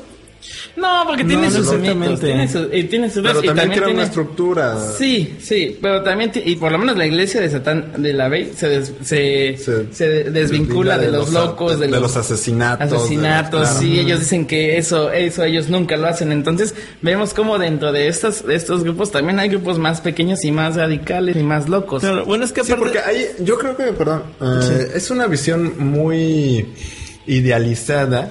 No, 0.77 1.05
porque 1.07 1.25
tiene 1.25 1.45
no 1.45 1.51
sus 1.51 1.61
exactamente. 1.73 1.95
mitos, 2.09 2.21
tiene 2.21 2.49
sus, 2.49 2.67
y 2.73 2.85
tiene 2.85 3.11
sus 3.11 3.23
Pero 3.23 3.43
y 3.43 3.47
también 3.47 3.69
crea 3.71 3.85
tiene- 3.85 3.93
una 3.95 4.03
estructura. 4.05 4.77
Sí, 4.99 5.37
sí, 5.41 5.79
pero 5.81 6.03
también, 6.03 6.33
y 6.45 6.57
por 6.57 6.73
lo 6.73 6.79
menos 6.79 6.97
la 6.97 7.07
iglesia 7.07 7.41
de 7.41 7.51
Satán, 7.51 7.93
de 8.03 8.13
la 8.13 8.29
Bey, 8.29 8.53
se, 8.57 8.69
des- 8.69 8.93
se, 9.03 9.57
Se- 9.57 9.93
se 9.93 10.09
desvincula 10.31 10.99
de, 10.99 11.11
los 11.13 11.33
locos, 11.33 11.79
de, 11.79 11.87
de 11.87 11.93
los, 11.93 12.03
los 12.03 12.17
asesinatos. 12.17 12.87
de 12.89 12.95
los- 12.95 13.03
asesinatos, 13.05 13.61
claro. 13.69 13.79
sí, 13.81 13.99
ellos 14.01 14.21
dicen 14.21 14.47
que 14.47 14.79
eso, 14.79 15.13
eso 15.13 15.45
ellos 15.45 15.69
nunca 15.69 15.97
lo 15.97 16.07
hacen. 16.09 16.33
Entonces, 16.33 16.75
vemos 17.03 17.35
como 17.35 17.59
dentro 17.59 17.93
de 17.93 18.09
estos, 18.09 18.45
de 18.47 18.55
estos 18.55 18.83
grupos 18.85 19.11
también 19.13 19.39
hay 19.39 19.49
grupos 19.49 19.79
más 19.79 20.01
pequeños 20.01 20.45
y 20.45 20.51
más 20.53 20.77
radicales 20.77 21.37
y 21.37 21.43
más 21.43 21.69
locos. 21.69 22.03
Claro, 22.03 22.25
bueno, 22.25 22.45
es 22.45 22.53
que 22.53 22.65
Sí, 22.65 22.73
porque 22.79 22.99
hay, 22.99 23.27
yo 23.41 23.59
creo 23.59 23.77
que, 23.77 23.85
perdón, 23.93 24.23
eh, 24.41 24.91
es 24.95 25.11
una 25.11 25.27
visión 25.27 25.75
muy 25.79 26.67
idealizada 27.27 28.31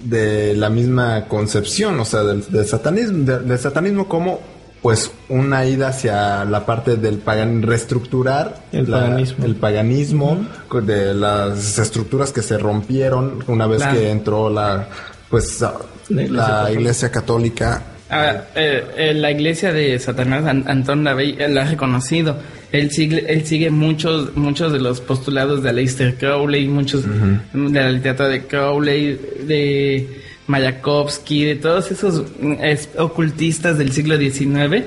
de 0.00 0.54
la 0.56 0.70
misma 0.70 1.26
concepción, 1.26 1.98
o 2.00 2.04
sea, 2.04 2.22
del, 2.22 2.44
del 2.50 2.66
satanismo, 2.66 3.24
de- 3.24 3.40
del 3.40 3.58
satanismo 3.58 4.08
como 4.08 4.40
pues 4.82 5.10
una 5.28 5.66
ida 5.66 5.88
hacia 5.88 6.42
la 6.46 6.64
parte 6.64 6.96
del 6.96 7.18
pagan 7.18 7.60
reestructurar 7.62 8.62
El 8.72 8.90
la- 8.90 9.00
paganismo. 9.00 9.44
el 9.44 9.54
paganismo 9.56 10.46
de 10.82 11.12
las 11.14 11.78
estructuras 11.78 12.32
que 12.32 12.40
se 12.40 12.56
rompieron 12.56 13.44
una 13.46 13.66
vez 13.66 13.82
Claro. 13.82 13.98
que 13.98 14.10
entró 14.10 14.48
la 14.48 14.88
pues 15.28 15.60
La 15.60 16.22
Iglesia 16.22 16.32
la 16.32 16.46
Católica. 16.46 16.72
iglesia 16.80 17.10
católica 17.10 17.82
Ahora, 18.08 18.46
eh, 18.56 18.84
eh, 18.96 19.14
la 19.14 19.30
iglesia 19.30 19.72
de 19.72 19.96
Satanás, 20.00 20.44
An- 20.46 20.64
Antón 20.66 21.04
Lavey, 21.04 21.36
él 21.38 21.54
lo 21.54 21.60
ha 21.60 21.64
reconocido. 21.64 22.36
Él 22.72 22.90
sigue, 22.90 23.24
él 23.32 23.46
sigue 23.46 23.70
muchos, 23.70 24.36
muchos 24.36 24.72
de 24.72 24.80
los 24.80 25.00
postulados 25.00 25.62
de 25.62 25.70
Aleister 25.70 26.16
Crowley, 26.16 26.68
muchos 26.68 27.04
de 27.04 27.80
la 27.80 27.90
literatura 27.90 28.28
de 28.28 28.46
Crowley, 28.46 29.18
de 29.46 30.20
Mayakovsky, 30.46 31.44
de 31.44 31.56
todos 31.56 31.90
esos 31.90 32.24
mm, 32.40 32.54
ocultistas 32.98 33.78
del 33.78 33.92
siglo 33.92 34.16
XIX, 34.18 34.84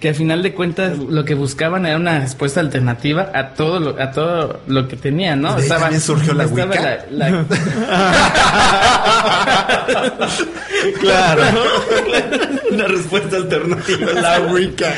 que 0.00 0.08
al 0.10 0.14
final 0.14 0.42
de 0.42 0.52
cuentas 0.54 0.98
lo 0.98 1.24
que 1.24 1.34
buscaban 1.34 1.86
era 1.86 1.96
una 1.96 2.20
respuesta 2.20 2.60
alternativa 2.60 3.30
a 3.34 3.54
todo 3.54 3.80
lo, 3.80 4.00
a 4.00 4.10
todo 4.10 4.60
lo 4.66 4.88
que 4.88 4.96
tenían, 4.96 5.40
¿no? 5.42 5.54
¿De 5.56 5.62
surgió 6.00 6.34
la 6.34 6.44
estaba 6.44 6.70
Wicca? 6.70 7.06
la- 7.10 7.30
la- 7.30 7.46
Claro. 11.00 11.42
Una 12.70 12.86
respuesta 12.88 13.36
alternativa. 13.36 14.12
La 14.12 14.40
Wicca. 14.52 14.94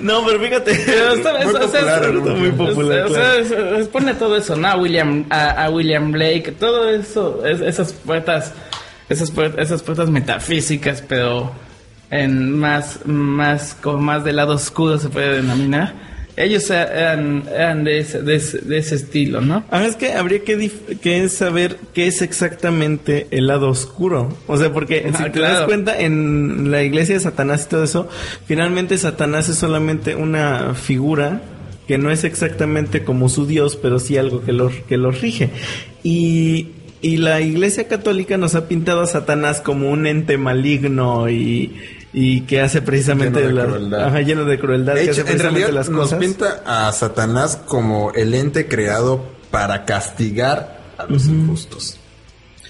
No, 0.00 0.24
pero 0.26 0.40
fíjate. 0.40 0.72
Muy 2.36 2.50
popular, 2.50 3.08
pone 3.88 4.14
todo 4.14 4.36
eso, 4.36 4.56
¿no? 4.56 4.68
A 4.68 4.76
William, 4.76 5.24
a, 5.30 5.64
a 5.64 5.70
William 5.70 6.10
Blake, 6.12 6.52
todo 6.58 6.88
eso, 6.90 7.44
es- 7.46 7.60
esas 7.60 7.92
puertas, 7.92 8.52
esas 9.08 9.30
puertas, 9.30 9.60
esas 9.66 9.82
puertas 9.82 10.10
metafísicas, 10.10 11.02
pero 11.06 11.52
en 12.10 12.58
más, 12.58 13.00
más, 13.06 13.76
como 13.80 13.98
más 13.98 14.24
del 14.24 14.36
lado 14.36 14.54
oscuro 14.54 14.98
se 14.98 15.08
puede 15.08 15.36
denominar. 15.36 16.09
Ellos 16.40 16.70
eran, 16.70 17.44
eran 17.54 17.84
de, 17.84 17.98
ese, 17.98 18.22
de, 18.22 18.36
ese, 18.36 18.58
de 18.58 18.78
ese 18.78 18.94
estilo, 18.94 19.40
¿no? 19.40 19.64
Ah, 19.70 19.84
es 19.84 19.96
que 19.96 20.14
habría 20.14 20.42
que, 20.42 20.70
que 21.02 21.28
saber 21.28 21.76
qué 21.92 22.06
es 22.06 22.22
exactamente 22.22 23.26
el 23.30 23.46
lado 23.46 23.68
oscuro. 23.68 24.36
O 24.46 24.56
sea, 24.56 24.72
porque 24.72 25.10
Ah, 25.12 25.18
si 25.18 25.30
te 25.30 25.40
das 25.40 25.62
cuenta 25.66 25.98
en 26.00 26.70
la 26.70 26.82
iglesia 26.82 27.14
de 27.14 27.20
Satanás 27.20 27.64
y 27.66 27.68
todo 27.68 27.84
eso, 27.84 28.08
finalmente 28.46 28.96
Satanás 28.96 29.48
es 29.48 29.56
solamente 29.56 30.14
una 30.14 30.74
figura 30.74 31.42
que 31.86 31.98
no 31.98 32.10
es 32.10 32.24
exactamente 32.24 33.04
como 33.04 33.28
su 33.28 33.46
Dios, 33.46 33.76
pero 33.76 33.98
sí 33.98 34.16
algo 34.16 34.42
que 34.42 34.52
lo, 34.52 34.70
que 34.86 34.96
lo 34.96 35.10
rige. 35.10 35.50
Y, 36.02 36.68
y 37.02 37.16
la 37.16 37.40
iglesia 37.40 37.88
católica 37.88 38.36
nos 38.36 38.54
ha 38.54 38.68
pintado 38.68 39.02
a 39.02 39.06
Satanás 39.06 39.60
como 39.60 39.90
un 39.90 40.06
ente 40.06 40.38
maligno 40.38 41.28
y, 41.28 41.72
y 42.12 42.40
que 42.42 42.60
hace 42.60 42.82
precisamente 42.82 43.40
Lleno 43.40 43.48
de 43.48 43.54
la- 43.54 43.64
crueldad. 43.66 44.04
ajá, 44.06 44.20
lleno 44.20 44.44
de 44.44 44.58
crueldad, 44.58 44.94
De 44.94 45.00
que 45.00 45.04
hecho, 45.04 45.12
hace 45.12 45.20
en 45.20 45.26
precisamente 45.26 45.60
realidad 45.60 45.78
las 45.80 45.88
nos 45.90 46.00
cosas. 46.02 46.18
pinta 46.18 46.62
a 46.66 46.92
Satanás 46.92 47.58
como 47.66 48.12
el 48.12 48.34
ente 48.34 48.66
creado 48.68 49.24
para 49.50 49.84
castigar 49.84 50.80
a 50.98 51.04
los 51.06 51.26
injustos 51.26 51.96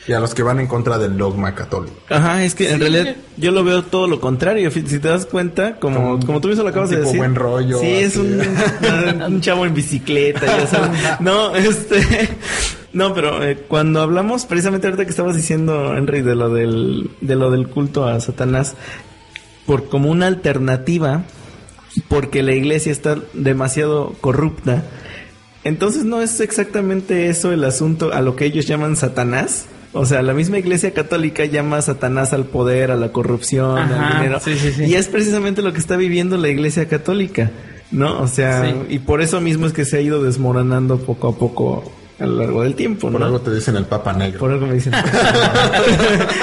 y 0.06 0.12
a 0.12 0.20
los 0.20 0.34
que 0.34 0.42
van 0.42 0.58
en 0.60 0.66
contra 0.66 0.98
del 0.98 1.16
dogma 1.16 1.54
católico. 1.54 1.94
Ajá, 2.08 2.42
es 2.44 2.54
que 2.54 2.68
en 2.70 2.74
Sí. 2.76 2.80
realidad 2.88 3.16
yo 3.36 3.50
lo 3.52 3.62
veo 3.64 3.82
todo 3.84 4.06
lo 4.08 4.20
contrario. 4.20 4.70
Si 4.70 4.82
te 4.82 4.98
das 5.08 5.26
cuenta, 5.26 5.76
como, 5.76 5.96
Como 6.18 6.26
como 6.26 6.40
tú 6.40 6.48
mismo 6.48 6.62
lo 6.64 6.70
acabas 6.70 6.88
un 6.90 6.96
de 6.96 7.00
tipo 7.02 7.08
decir. 7.08 7.18
buen 7.20 7.34
rollo, 7.34 7.78
Sí, 7.80 7.86
es 7.92 8.16
así. 8.16 8.18
un, 8.20 9.22
un 9.34 9.40
chavo 9.40 9.66
en 9.66 9.74
bicicleta, 9.74 10.46
ya 10.46 10.66
sabes. 10.66 11.00
No, 11.20 11.54
este. 11.54 12.28
No, 12.92 13.14
pero 13.14 13.42
eh, 13.44 13.56
cuando 13.68 14.00
hablamos 14.00 14.46
precisamente 14.46 14.86
ahorita 14.88 15.04
que 15.04 15.10
estabas 15.10 15.36
diciendo, 15.36 15.94
Henry, 15.96 16.22
de 16.22 16.34
lo 16.34 16.48
del, 16.52 17.10
de 17.20 17.36
lo 17.36 17.50
del 17.52 17.68
culto 17.68 18.06
a 18.08 18.18
Satanás, 18.20 18.74
por 19.70 19.88
como 19.88 20.10
una 20.10 20.26
alternativa, 20.26 21.22
porque 22.08 22.42
la 22.42 22.52
iglesia 22.54 22.90
está 22.90 23.18
demasiado 23.34 24.16
corrupta. 24.20 24.82
Entonces 25.62 26.02
no 26.02 26.20
es 26.20 26.40
exactamente 26.40 27.28
eso 27.28 27.52
el 27.52 27.62
asunto 27.62 28.12
a 28.12 28.20
lo 28.20 28.34
que 28.34 28.46
ellos 28.46 28.66
llaman 28.66 28.96
Satanás. 28.96 29.66
O 29.92 30.06
sea, 30.06 30.22
la 30.22 30.34
misma 30.34 30.58
iglesia 30.58 30.92
católica 30.92 31.44
llama 31.44 31.76
a 31.76 31.82
Satanás 31.82 32.32
al 32.32 32.46
poder, 32.46 32.90
a 32.90 32.96
la 32.96 33.12
corrupción, 33.12 33.78
Ajá, 33.78 34.08
al 34.08 34.14
dinero. 34.14 34.40
sí, 34.40 34.56
sí, 34.56 34.72
sí. 34.72 34.84
Y 34.86 34.94
es 34.96 35.06
precisamente 35.06 35.62
lo 35.62 35.72
que 35.72 35.78
está 35.78 35.96
viviendo 35.96 36.36
la 36.36 36.48
iglesia 36.48 36.88
católica, 36.88 37.52
¿no? 37.92 38.20
O 38.20 38.26
sea, 38.26 38.74
y 38.88 38.98
por 38.98 39.22
eso 39.22 39.40
mismo 39.40 39.66
es 39.68 39.72
que 39.72 39.84
se 39.84 39.98
ha 39.98 40.00
ido 40.00 40.20
desmoronando 40.20 40.98
poco 40.98 41.28
a 41.28 41.38
poco 41.38 41.92
a 42.20 42.26
lo 42.26 42.36
largo 42.36 42.62
del 42.62 42.74
tiempo, 42.74 43.10
Por 43.10 43.18
¿no? 43.20 43.26
algo 43.26 43.40
te 43.40 43.52
dicen 43.54 43.76
el 43.76 43.84
Papa 43.86 44.12
Negro. 44.12 44.40
Por 44.40 44.50
algo 44.52 44.66
me 44.66 44.74
dicen. 44.74 44.92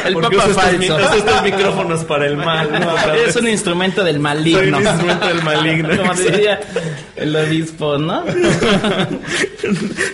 El 0.06 0.14
Porque 0.14 0.36
Papa 0.38 0.50
falso. 0.50 0.78
mi- 0.80 0.86
usa 0.90 1.16
estos 1.16 1.44
micrófonos 1.44 2.04
para 2.06 2.26
el 2.26 2.38
mal, 2.38 2.70
¿no? 2.72 3.14
Es 3.28 3.36
un 3.36 3.48
instrumento 3.48 4.04
del 4.04 4.20
maligno. 4.20 4.60
Soy 4.60 4.70
un 4.70 4.76
instrumento 4.88 5.28
del 5.28 5.44
maligno. 5.44 5.90
Como 5.98 6.14
diría 6.16 6.60
el 7.16 7.36
obispo, 7.36 7.98
¿no? 7.98 8.24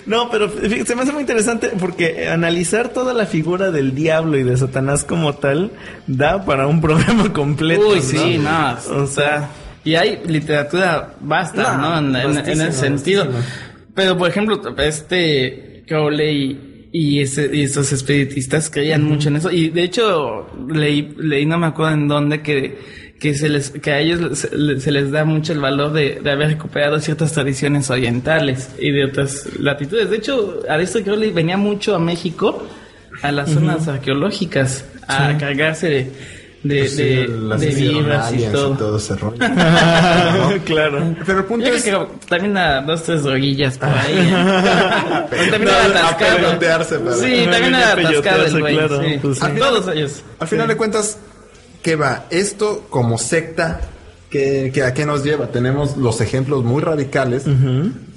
No, 0.06 0.30
pero 0.30 0.48
fíjate, 0.50 0.86
se 0.86 0.94
me 0.96 1.02
hace 1.02 1.12
muy 1.12 1.22
interesante 1.22 1.70
porque 1.78 2.28
analizar 2.28 2.88
toda 2.90 3.14
la 3.14 3.26
figura 3.26 3.70
del 3.70 3.94
diablo 3.94 4.36
y 4.36 4.42
de 4.42 4.56
Satanás 4.56 5.04
como 5.04 5.34
tal 5.34 5.70
da 6.06 6.44
para 6.44 6.66
un 6.66 6.80
programa 6.80 7.32
completo. 7.32 7.88
Uy, 7.88 7.96
¿no? 7.96 8.02
sí, 8.02 8.38
no. 8.38 8.76
O 9.02 9.06
sea, 9.06 9.48
Y 9.84 9.94
hay 9.96 10.20
literatura 10.26 11.14
basta, 11.20 11.76
No, 11.76 12.00
¿no? 12.00 12.18
En, 12.18 12.36
en- 12.36 12.48
ese 12.60 12.72
sentido. 12.72 13.26
Pero, 13.94 14.16
por 14.18 14.28
ejemplo, 14.28 14.60
este 14.78 15.84
Crowley 15.86 16.88
y, 16.92 17.20
ese, 17.20 17.50
y 17.52 17.62
esos 17.62 17.92
espiritistas 17.92 18.70
creían 18.70 19.02
mucho 19.04 19.28
en 19.28 19.36
eso. 19.36 19.50
Y 19.50 19.70
de 19.70 19.82
hecho, 19.82 20.46
leí, 20.68 21.14
leí 21.16 21.46
no 21.46 21.58
me 21.58 21.66
acuerdo 21.66 21.94
en 21.94 22.08
dónde, 22.08 22.42
que, 22.42 22.78
que, 23.18 23.34
se 23.34 23.48
les, 23.48 23.70
que 23.70 23.92
a 23.92 24.00
ellos 24.00 24.38
se, 24.38 24.80
se 24.80 24.92
les 24.92 25.10
da 25.10 25.24
mucho 25.24 25.52
el 25.52 25.60
valor 25.60 25.92
de, 25.92 26.20
de 26.22 26.30
haber 26.30 26.48
recuperado 26.50 27.00
ciertas 27.00 27.32
tradiciones 27.32 27.90
orientales 27.90 28.70
y 28.78 28.90
de 28.90 29.04
otras 29.06 29.58
latitudes. 29.58 30.10
De 30.10 30.16
hecho, 30.16 30.60
Aleister 30.68 31.02
Crowley 31.02 31.32
venía 31.32 31.56
mucho 31.56 31.94
a 31.94 31.98
México, 31.98 32.66
a 33.22 33.32
las 33.32 33.50
zonas 33.50 33.88
arqueológicas, 33.88 34.84
a 35.06 35.36
cargarse 35.38 35.88
de, 35.88 36.10
de, 36.64 36.78
Pues 36.80 36.96
sí, 36.96 37.02
de, 37.02 37.28
las 37.28 37.60
de 37.60 37.68
hicieron 37.68 37.98
vibras 38.04 38.32
y 38.32 38.42
todo. 38.46 38.96
ese 38.96 39.14
rollo. 39.16 39.36
claro. 40.64 41.14
Pero 41.26 41.38
el 41.38 41.44
punto 41.44 41.66
Yo 41.66 41.74
es... 41.74 41.82
creo 41.82 42.08
que 42.08 42.26
también 42.26 42.56
a 42.56 42.80
dos, 42.80 43.02
tres 43.02 43.22
droguillas 43.22 43.78
por 43.78 43.88
ahí. 43.90 44.16
¿eh? 44.18 45.26
Pero 45.30 45.50
también 45.50 45.64
No, 45.64 45.98
a 45.98 46.16
para- 46.18 46.84
Sí, 46.84 47.46
también 47.50 47.74
era 47.74 47.92
atascado 47.92 48.08
Peyotearse, 48.08 48.54
el 48.56 48.60
güey. 48.60 48.74
claro, 48.76 49.02
sí. 49.02 49.18
pues 49.22 49.38
sí. 49.38 49.44
A 49.44 49.54
todos 49.54 49.88
ellos. 49.94 50.22
Al 50.38 50.48
final 50.48 50.68
de 50.68 50.76
cuentas, 50.76 51.18
¿qué 51.82 51.96
va? 51.96 52.24
Esto 52.30 52.86
como 52.88 53.18
secta, 53.18 53.80
¿qué, 54.30 54.70
qué- 54.72 54.82
a 54.84 54.94
qué 54.94 55.04
nos 55.04 55.22
lleva? 55.22 55.48
Tenemos 55.48 55.96
los 55.98 56.20
ejemplos 56.22 56.64
muy 56.64 56.82
radicales, 56.82 57.44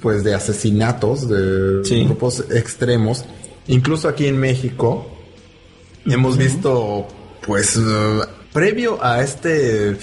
pues 0.00 0.24
de 0.24 0.34
asesinatos, 0.34 1.28
de 1.28 1.84
Sí. 1.84 2.04
grupos 2.04 2.44
extremos. 2.50 3.24
Incluso 3.66 4.08
aquí 4.08 4.26
en 4.26 4.38
México 4.38 5.06
hemos 6.06 6.38
visto, 6.38 7.06
pues, 7.46 7.78
previo 8.52 8.98
a 9.04 9.22
este 9.22 9.96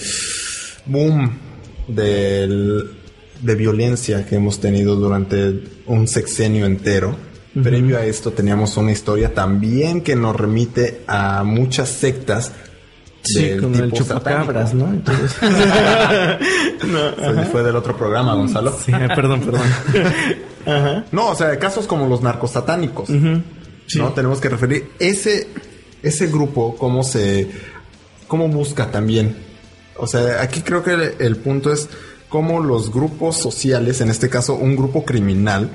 boom 0.86 1.30
del, 1.88 2.90
de 3.40 3.54
violencia 3.54 4.24
que 4.26 4.36
hemos 4.36 4.60
tenido 4.60 4.96
durante 4.96 5.62
un 5.86 6.06
sexenio 6.08 6.66
entero. 6.66 7.16
Previo 7.62 7.96
a 7.98 8.04
esto 8.04 8.32
teníamos 8.32 8.76
una 8.76 8.92
historia 8.92 9.32
también 9.32 10.02
que 10.02 10.14
nos 10.14 10.36
remite 10.36 11.02
a 11.06 11.42
muchas 11.42 11.88
sectas 11.88 12.52
Sí, 13.22 13.56
con 13.60 13.74
el 13.74 13.90
chupacabras, 13.90 14.70
satánico. 14.70 14.86
¿no? 14.86 14.94
Entonces- 14.94 15.36
no, 16.86 17.12
Fue- 17.34 17.44
Fue 17.46 17.62
del 17.64 17.74
otro 17.74 17.96
programa, 17.96 18.34
Gonzalo. 18.34 18.72
sí, 18.84 18.92
perdón, 18.92 19.40
perdón. 19.40 19.62
Ajá. 20.66 21.04
No, 21.10 21.30
o 21.30 21.34
sea, 21.34 21.58
casos 21.58 21.86
como 21.88 22.06
los 22.06 22.22
narcosatánicos. 22.22 23.08
¿No? 23.10 24.12
Tenemos 24.14 24.40
que 24.40 24.48
referir 24.48 24.90
ese, 25.00 25.48
ese 26.04 26.26
grupo, 26.28 26.76
cómo 26.76 27.02
se, 27.02 27.48
cómo 28.26 28.48
busca 28.48 28.90
también. 28.90 29.36
O 29.96 30.06
sea, 30.06 30.42
aquí 30.42 30.60
creo 30.62 30.82
que 30.82 30.92
el, 30.92 31.14
el 31.18 31.36
punto 31.36 31.72
es 31.72 31.88
cómo 32.28 32.60
los 32.60 32.92
grupos 32.92 33.36
sociales, 33.36 34.00
en 34.00 34.10
este 34.10 34.28
caso 34.28 34.54
un 34.54 34.76
grupo 34.76 35.04
criminal, 35.04 35.70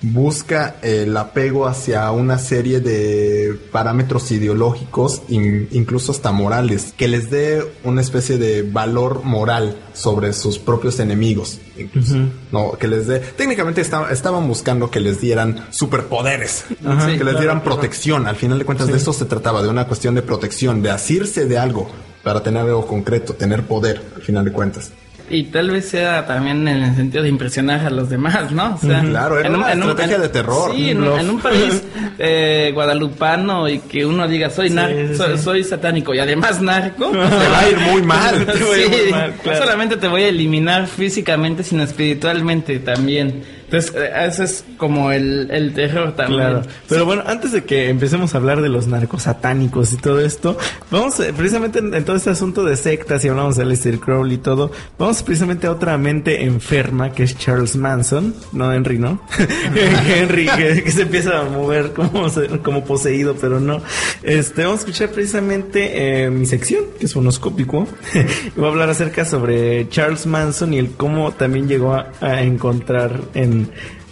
busca 0.00 0.76
el 0.82 1.16
apego 1.16 1.66
hacia 1.66 2.10
una 2.12 2.38
serie 2.38 2.80
de 2.80 3.58
parámetros 3.72 4.30
ideológicos, 4.30 5.22
in- 5.28 5.68
incluso 5.72 6.12
hasta 6.12 6.30
morales, 6.32 6.94
que 6.96 7.08
les 7.08 7.30
dé 7.30 7.64
una 7.84 8.00
especie 8.00 8.38
de 8.38 8.62
valor 8.62 9.22
moral 9.24 9.76
sobre 9.94 10.32
sus 10.32 10.58
propios 10.58 11.00
enemigos. 11.00 11.58
incluso, 11.76 12.16
No, 12.50 12.72
que 12.72 12.88
les 12.88 13.06
dé. 13.06 13.20
Técnicamente 13.20 13.80
esta- 13.80 14.10
estaban 14.12 14.46
buscando 14.48 14.90
que 14.90 14.98
les 15.00 15.20
dieran 15.20 15.66
superpoderes, 15.70 16.64
Ajá, 16.84 17.06
que 17.06 17.12
les 17.12 17.18
claro, 17.20 17.38
dieran 17.38 17.60
claro. 17.60 17.74
protección. 17.76 18.26
Al 18.26 18.34
final 18.36 18.58
de 18.58 18.64
cuentas, 18.64 18.88
de 18.88 18.96
eso 18.96 19.12
se 19.12 19.24
trataba, 19.26 19.62
de 19.62 19.68
una 19.68 19.86
cuestión 19.86 20.14
de 20.16 20.22
protección, 20.22 20.82
de 20.82 20.90
asirse 20.90 21.46
de 21.46 21.56
algo 21.58 21.88
para 22.24 22.42
tener 22.42 22.62
algo 22.62 22.84
concreto, 22.86 23.34
tener 23.34 23.62
poder, 23.66 24.02
al 24.16 24.22
final 24.22 24.44
de 24.44 24.52
cuentas. 24.52 24.90
Y 25.30 25.44
tal 25.44 25.70
vez 25.70 25.88
sea 25.88 26.26
también 26.26 26.66
en 26.68 26.82
el 26.82 26.96
sentido 26.96 27.22
de 27.22 27.28
impresionar 27.28 27.84
a 27.86 27.90
los 27.90 28.08
demás, 28.08 28.50
¿no? 28.50 28.74
O 28.74 28.78
sea, 28.78 28.98
Ujú. 29.00 29.08
Claro, 29.10 29.38
era 29.38 29.50
una 29.50 29.72
estrategia 29.72 30.18
de 30.18 30.28
terror, 30.28 30.72
Sí, 30.74 30.90
en, 30.90 31.02
un 31.02 31.18
en 31.20 31.38
país 31.38 31.82
eh, 32.18 32.70
guadalupano 32.74 33.68
y 33.68 33.78
que 33.80 34.06
uno 34.06 34.26
diga 34.26 34.50
soy 34.50 34.70
nar- 34.70 35.08
sí, 35.10 35.16
soy, 35.16 35.36
sí. 35.36 35.42
soy 35.42 35.64
satánico 35.64 36.14
y 36.14 36.18
además 36.18 36.60
narco, 36.60 37.10
pues, 37.12 37.28
Te 37.30 37.48
va 37.48 37.58
a 37.60 37.68
ir 37.70 37.78
muy 37.78 38.02
mal. 38.02 38.46
Te 38.46 38.52
va 38.64 38.74
a 38.74 38.78
ir 38.78 38.88
muy 38.90 39.10
mal, 39.10 39.34
no 39.44 39.54
solamente 39.56 39.96
te 39.96 40.08
voy 40.08 40.22
a 40.22 40.28
eliminar 40.28 40.86
físicamente, 40.86 41.62
sino 41.62 41.82
espiritualmente 41.82 42.78
también. 42.78 43.57
Entonces, 43.70 43.92
ese 43.94 44.44
es 44.44 44.64
como 44.78 45.12
el, 45.12 45.50
el 45.50 45.74
terror 45.74 46.16
también. 46.16 46.40
Claro. 46.40 46.62
Pero 46.88 47.04
bueno, 47.04 47.22
antes 47.26 47.52
de 47.52 47.64
que 47.64 47.90
empecemos 47.90 48.34
a 48.34 48.38
hablar 48.38 48.62
de 48.62 48.70
los 48.70 48.86
narcos 48.86 49.24
satánicos 49.24 49.92
y 49.92 49.98
todo 49.98 50.20
esto, 50.20 50.56
vamos 50.90 51.20
eh, 51.20 51.34
precisamente 51.36 51.80
en, 51.80 52.02
todo 52.02 52.16
este 52.16 52.30
asunto 52.30 52.64
de 52.64 52.76
sectas 52.76 53.22
y 53.26 53.28
hablamos 53.28 53.56
de 53.56 53.64
Aleister 53.64 54.00
Crowley 54.00 54.36
y 54.36 54.38
todo, 54.38 54.72
vamos 54.98 55.22
precisamente 55.22 55.66
a 55.66 55.72
otra 55.72 55.98
mente 55.98 56.44
enferma 56.44 57.12
que 57.12 57.24
es 57.24 57.36
Charles 57.36 57.76
Manson, 57.76 58.34
no 58.52 58.72
Henry, 58.72 58.98
¿no? 58.98 59.20
Henry 60.08 60.46
que, 60.46 60.90
se 60.90 61.02
empieza 61.02 61.40
a 61.40 61.44
mover 61.44 61.92
como, 61.92 62.26
como 62.62 62.84
poseído, 62.86 63.36
pero 63.38 63.60
no. 63.60 63.82
Este, 64.22 64.62
vamos 64.62 64.78
a 64.78 64.80
escuchar 64.80 65.10
precisamente 65.10 66.24
eh, 66.24 66.30
mi 66.30 66.46
sección, 66.46 66.84
que 66.98 67.04
es 67.04 67.12
fonoscópico. 67.12 67.86
y 68.14 68.58
voy 68.58 68.64
a 68.64 68.68
hablar 68.68 68.88
acerca 68.88 69.26
sobre 69.26 69.90
Charles 69.90 70.24
Manson 70.24 70.72
y 70.72 70.78
el 70.78 70.92
cómo 70.92 71.32
también 71.32 71.68
llegó 71.68 71.92
a 71.92 72.42
encontrar 72.42 73.20
en 73.34 73.57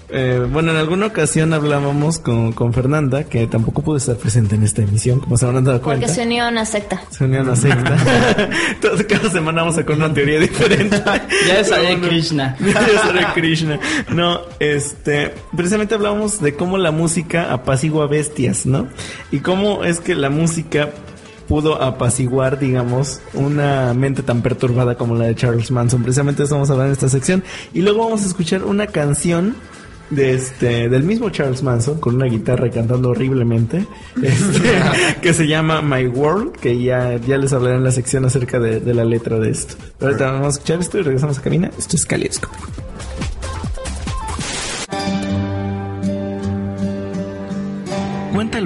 eh, 0.09 0.47
bueno, 0.49 0.70
en 0.70 0.76
alguna 0.76 1.07
ocasión 1.07 1.53
hablábamos 1.53 2.20
con, 2.20 2.53
con 2.53 2.72
Fernanda, 2.72 3.24
que 3.24 3.47
tampoco 3.49 3.82
pudo 3.82 3.97
estar 3.97 4.16
presente 4.16 4.55
en 4.55 4.62
esta 4.62 4.82
emisión, 4.82 5.18
como 5.18 5.36
se 5.36 5.47
habrán 5.47 5.64
dado 5.64 5.80
Porque 5.80 5.99
cuenta. 5.99 6.14
se 6.14 6.22
unió 6.22 6.44
a 6.44 6.49
una 6.49 6.64
secta. 6.64 7.03
Se 7.11 7.24
unió 7.24 7.40
a 7.40 7.42
una 7.42 7.57
secta. 7.57 7.97
Entonces, 8.70 9.07
cada 9.07 9.30
semana 9.30 9.62
vamos 9.62 9.78
a 9.78 9.84
con 9.84 9.97
una 9.97 10.14
teoría 10.14 10.38
diferente. 10.38 11.03
Ya 11.49 11.61
es 11.61 11.72
Hare 11.72 11.82
Pero 11.82 11.99
bueno, 11.99 12.09
Krishna. 12.09 12.57
Ya 12.61 12.86
es 12.86 13.05
Hare 13.05 13.26
Krishna. 13.34 13.80
No, 14.11 14.40
este, 14.61 15.34
precisamente 15.57 15.97
hablábamos 15.97 16.40
de 16.40 16.55
cómo 16.55 16.78
la 16.78 16.92
música 16.92 17.53
apacigua 17.53 18.07
bestias, 18.07 18.64
¿no? 18.64 18.86
Y 19.32 19.40
cómo 19.40 19.82
es 19.82 19.99
que 19.99 20.14
la 20.14 20.30
música 20.30 20.90
pudo 21.49 21.82
apaciguar, 21.82 22.59
digamos, 22.59 23.20
una 23.34 23.94
mente 23.94 24.22
tan 24.22 24.42
perturbada 24.42 24.97
como 24.97 25.14
la 25.14 25.26
de 25.26 25.34
Charles 25.34 25.70
Manson. 25.70 26.03
Precisamente 26.03 26.42
eso 26.42 26.55
vamos 26.55 26.70
a 26.70 26.72
hablar 26.72 26.88
en 26.88 26.92
esta 26.92 27.09
sección. 27.09 27.44
Y 27.72 27.82
luego 27.82 28.05
vamos 28.05 28.22
a 28.22 28.26
escuchar 28.26 28.64
una 28.64 28.86
canción 28.86 29.55
de 30.11 30.34
este 30.34 30.88
del 30.88 31.03
mismo 31.03 31.30
Charles 31.30 31.64
Manson 31.64 31.99
con 31.99 32.14
una 32.14 32.26
guitarra 32.26 32.70
cantando 32.70 33.11
horriblemente 33.11 33.86
este, 34.22 34.80
que 35.20 35.34
se 35.34 35.49
llama 35.49 35.82
My 35.82 36.07
World 36.07 36.53
que 36.53 36.80
ya, 36.80 37.16
ya 37.16 37.36
les 37.38 37.53
hablaré 37.53 37.76
en 37.76 37.82
la 37.82 37.90
sección 37.90 38.24
acerca 38.24 38.61
de, 38.61 38.78
de 38.78 38.94
la 38.94 39.05
letra 39.05 39.40
de 39.40 39.51
esto 39.51 39.74
pero 39.99 40.12
ahorita 40.12 40.30
vamos 40.30 40.47
a 40.47 40.51
escuchar 40.51 40.78
esto 40.78 40.99
y 40.99 41.03
regresamos 41.03 41.38
a 41.38 41.42
cabina 41.42 41.72
esto 41.76 41.97
es 41.97 42.07
Kaleidoscope 42.07 42.86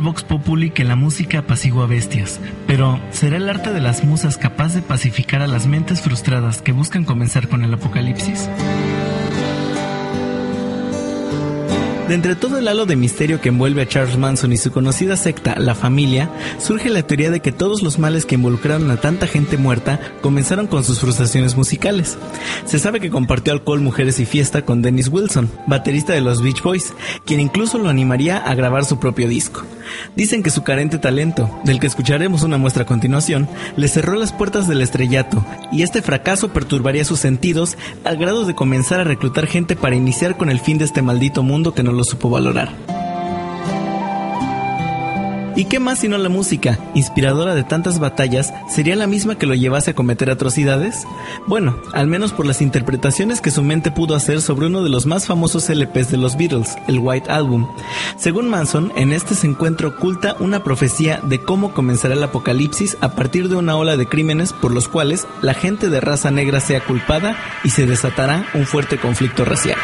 el 0.01 0.07
Vox 0.07 0.24
Populi 0.24 0.70
que 0.70 0.82
la 0.82 0.96
música 0.96 1.40
apacigua 1.40 1.86
bestias, 1.86 2.40
pero 2.66 2.98
¿será 3.11 3.36
el 3.36 3.51
arte 3.51 3.70
de 3.70 3.82
las 3.82 4.03
musas 4.03 4.38
capaz 4.38 4.74
de 4.74 4.80
pacificar 4.80 5.42
a 5.42 5.46
las 5.46 5.66
mentes 5.66 6.01
frustradas 6.01 6.62
que 6.62 6.72
buscan 6.72 7.05
comenzar 7.05 7.48
con 7.48 7.64
el 7.64 7.74
apocalipsis? 7.74 8.48
De 12.11 12.16
entre 12.16 12.34
todo 12.34 12.58
el 12.58 12.66
halo 12.66 12.86
de 12.86 12.96
misterio 12.96 13.40
que 13.40 13.50
envuelve 13.50 13.82
a 13.82 13.86
Charles 13.86 14.18
Manson 14.18 14.52
y 14.52 14.56
su 14.56 14.72
conocida 14.72 15.16
secta, 15.16 15.54
la 15.61 15.76
familia, 15.76 16.28
surge 16.58 16.90
la 16.90 17.04
teoría 17.04 17.30
de 17.30 17.38
que 17.38 17.52
todos 17.52 17.84
los 17.84 18.00
males 18.00 18.26
que 18.26 18.34
involucraron 18.34 18.90
a 18.90 18.96
tanta 18.96 19.28
gente 19.28 19.56
muerta 19.56 20.00
comenzaron 20.20 20.66
con 20.66 20.82
sus 20.82 20.98
frustraciones 20.98 21.56
musicales. 21.56 22.18
Se 22.64 22.80
sabe 22.80 22.98
que 22.98 23.11
compartió 23.11 23.52
alcohol, 23.52 23.80
mujeres 23.80 24.18
y 24.18 24.26
fiesta 24.26 24.62
con 24.62 24.82
Dennis 24.82 25.06
Wilson, 25.06 25.52
baterista 25.68 26.12
de 26.12 26.20
los 26.20 26.42
Beach 26.42 26.64
Boys, 26.64 26.94
quien 27.24 27.38
incluso 27.38 27.78
lo 27.78 27.88
animaría 27.88 28.38
a 28.38 28.56
grabar 28.56 28.84
su 28.84 28.98
propio 28.98 29.28
disco. 29.28 29.62
Dicen 30.16 30.42
que 30.42 30.50
su 30.50 30.62
carente 30.62 30.98
talento, 30.98 31.61
del 31.64 31.78
que 31.78 31.86
escucharemos 31.86 32.42
una 32.42 32.58
muestra 32.58 32.82
a 32.82 32.86
continuación, 32.86 33.48
le 33.76 33.86
cerró 33.86 34.14
las 34.14 34.32
puertas 34.32 34.66
del 34.66 34.82
estrellato, 34.82 35.44
y 35.70 35.82
este 35.82 36.02
fracaso 36.02 36.52
perturbaría 36.52 37.04
sus 37.04 37.20
sentidos 37.20 37.76
al 38.04 38.16
grado 38.16 38.44
de 38.44 38.54
comenzar 38.54 39.00
a 39.00 39.04
reclutar 39.04 39.46
gente 39.46 39.76
para 39.76 39.96
iniciar 39.96 40.36
con 40.36 40.50
el 40.50 40.58
fin 40.58 40.78
de 40.78 40.84
este 40.84 41.02
maldito 41.02 41.42
mundo 41.42 41.74
que 41.74 41.82
no 41.84 41.92
lo 41.92 41.99
supo 42.05 42.30
valorar. 42.30 42.74
¿Y 45.61 45.66
qué 45.66 45.78
más 45.78 45.98
sino 45.98 46.16
la 46.16 46.30
música, 46.30 46.78
inspiradora 46.94 47.55
de 47.55 47.64
tantas 47.64 47.98
batallas, 47.98 48.55
sería 48.68 48.96
la 48.96 49.07
misma 49.07 49.36
que 49.36 49.44
lo 49.44 49.55
llevase 49.55 49.90
a 49.90 49.94
cometer 49.94 50.30
atrocidades? 50.30 51.07
Bueno, 51.46 51.76
al 51.92 52.07
menos 52.07 52.32
por 52.32 52.46
las 52.46 52.62
interpretaciones 52.62 53.42
que 53.42 53.51
su 53.51 53.62
mente 53.62 53.90
pudo 53.90 54.14
hacer 54.14 54.40
sobre 54.40 54.68
uno 54.68 54.82
de 54.82 54.88
los 54.88 55.05
más 55.05 55.26
famosos 55.26 55.68
LPs 55.68 56.12
de 56.12 56.16
los 56.16 56.38
Beatles, 56.38 56.78
el 56.86 57.01
White 57.01 57.30
Album. 57.30 57.68
Según 58.16 58.48
Manson, 58.48 58.90
en 58.96 59.12
este 59.12 59.34
se 59.34 59.48
encuentra 59.48 59.88
oculta 59.88 60.34
una 60.38 60.64
profecía 60.64 61.20
de 61.24 61.40
cómo 61.40 61.74
comenzará 61.74 62.14
el 62.14 62.22
apocalipsis 62.22 62.96
a 63.03 63.11
partir 63.11 63.51
de 63.51 63.57
una 63.57 63.76
ola 63.76 63.98
de 63.98 64.07
crímenes 64.07 64.55
por 64.55 64.72
los 64.72 64.88
cuales 64.88 65.26
la 65.42 65.53
gente 65.53 65.90
de 65.90 66.01
raza 66.01 66.30
negra 66.30 66.61
sea 66.61 66.80
culpada 66.80 67.36
y 67.64 67.70
se 67.70 67.86
desatará 67.86 68.46
un 68.55 68.66
fuerte 68.66 68.98
conflicto 68.98 69.44
racial. 69.44 69.76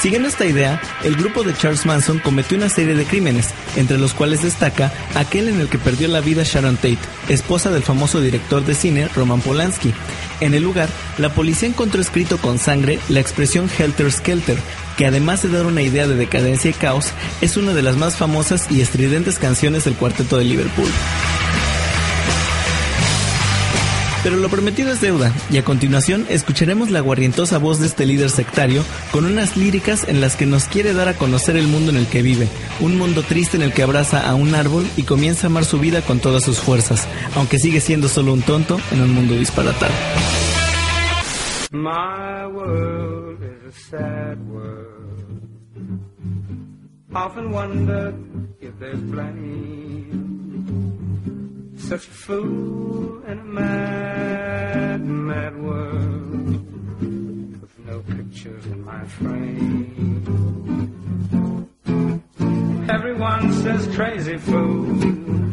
Siguiendo 0.00 0.28
esta 0.28 0.46
idea, 0.46 0.80
el 1.02 1.16
grupo 1.16 1.42
de 1.42 1.54
Charles 1.54 1.84
Manson 1.84 2.20
cometió 2.20 2.56
una 2.56 2.68
serie 2.68 2.94
de 2.94 3.04
crímenes, 3.04 3.48
entre 3.74 3.98
los 3.98 4.14
cuales 4.14 4.42
destaca 4.42 4.92
aquel 5.16 5.48
en 5.48 5.60
el 5.60 5.68
que 5.68 5.78
perdió 5.78 6.06
la 6.06 6.20
vida 6.20 6.44
Sharon 6.44 6.76
Tate, 6.76 6.98
esposa 7.28 7.70
del 7.70 7.82
famoso 7.82 8.20
director 8.20 8.64
de 8.64 8.76
cine 8.76 9.08
Roman 9.08 9.40
Polanski. 9.40 9.92
En 10.40 10.54
el 10.54 10.62
lugar, 10.62 10.88
la 11.18 11.30
policía 11.30 11.68
encontró 11.68 12.00
escrito 12.00 12.38
con 12.38 12.60
sangre 12.60 13.00
la 13.08 13.18
expresión 13.18 13.68
Helter 13.76 14.12
Skelter, 14.12 14.58
que 14.96 15.06
además 15.06 15.42
de 15.42 15.48
dar 15.48 15.66
una 15.66 15.82
idea 15.82 16.06
de 16.06 16.14
decadencia 16.14 16.70
y 16.70 16.74
caos, 16.74 17.10
es 17.40 17.56
una 17.56 17.74
de 17.74 17.82
las 17.82 17.96
más 17.96 18.16
famosas 18.16 18.70
y 18.70 18.80
estridentes 18.80 19.40
canciones 19.40 19.84
del 19.84 19.94
cuarteto 19.94 20.38
de 20.38 20.44
Liverpool. 20.44 20.90
Pero 24.22 24.36
lo 24.36 24.48
prometido 24.48 24.92
es 24.92 25.00
deuda, 25.00 25.32
y 25.50 25.58
a 25.58 25.64
continuación 25.64 26.26
escucharemos 26.28 26.90
la 26.90 27.00
guarrientosa 27.00 27.58
voz 27.58 27.78
de 27.78 27.86
este 27.86 28.04
líder 28.04 28.30
sectario 28.30 28.84
con 29.12 29.24
unas 29.24 29.56
líricas 29.56 30.06
en 30.08 30.20
las 30.20 30.36
que 30.36 30.44
nos 30.44 30.64
quiere 30.64 30.92
dar 30.92 31.08
a 31.08 31.14
conocer 31.14 31.56
el 31.56 31.68
mundo 31.68 31.90
en 31.90 31.96
el 31.96 32.06
que 32.06 32.22
vive, 32.22 32.48
un 32.80 32.98
mundo 32.98 33.22
triste 33.22 33.56
en 33.56 33.62
el 33.62 33.72
que 33.72 33.82
abraza 33.82 34.28
a 34.28 34.34
un 34.34 34.54
árbol 34.54 34.86
y 34.96 35.04
comienza 35.04 35.46
a 35.46 35.50
amar 35.50 35.64
su 35.64 35.78
vida 35.78 36.02
con 36.02 36.18
todas 36.18 36.42
sus 36.42 36.58
fuerzas, 36.58 37.06
aunque 37.36 37.58
sigue 37.58 37.80
siendo 37.80 38.08
solo 38.08 38.32
un 38.32 38.42
tonto 38.42 38.80
en 38.90 39.02
un 39.02 39.14
mundo 39.14 39.34
disparatado. 39.34 39.92
My 41.70 42.46
world 42.46 43.42
is 43.42 43.68
a 43.68 43.90
sad 43.90 44.38
world. 44.48 44.98
Such 51.88 52.06
a 52.06 52.10
fool 52.10 53.22
in 53.24 53.38
a 53.38 53.44
mad, 53.44 55.02
mad 55.06 55.56
world. 55.56 57.00
With 57.62 57.78
no 57.86 58.00
pictures 58.00 58.66
in 58.66 58.84
my 58.84 59.02
frame. 59.06 60.26
Everyone 62.90 63.54
says 63.54 63.86
crazy 63.96 64.36
fool. 64.36 65.47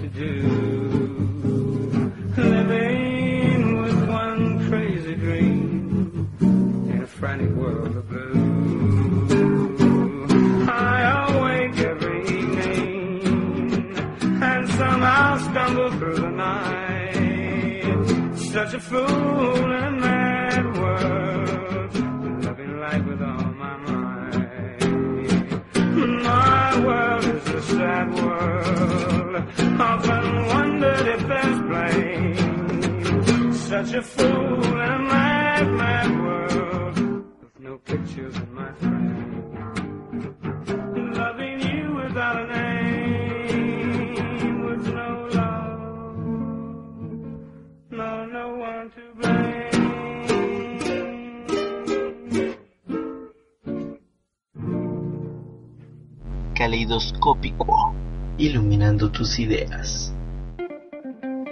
To 0.00 0.08
do, 0.08 1.37
ideas. 59.38 60.12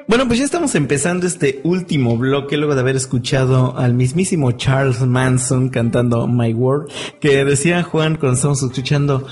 Bueno, 0.09 0.29
pues 0.29 0.39
ya 0.39 0.45
estamos 0.45 0.77
empezando 0.77 1.27
este 1.27 1.61
último 1.65 2.17
bloque 2.17 2.57
luego 2.57 2.75
de 2.77 2.81
haber 2.81 2.95
escuchado 2.95 3.77
al 3.77 3.93
mismísimo 3.95 4.53
Charles 4.53 5.01
Manson 5.01 5.69
cantando 5.69 6.29
My 6.29 6.55
World, 6.55 6.89
que 7.21 7.45
decía 7.45 7.83
Juan 7.83 8.15
cuando 8.17 8.37
estábamos 8.37 8.63
escuchando, 8.63 9.27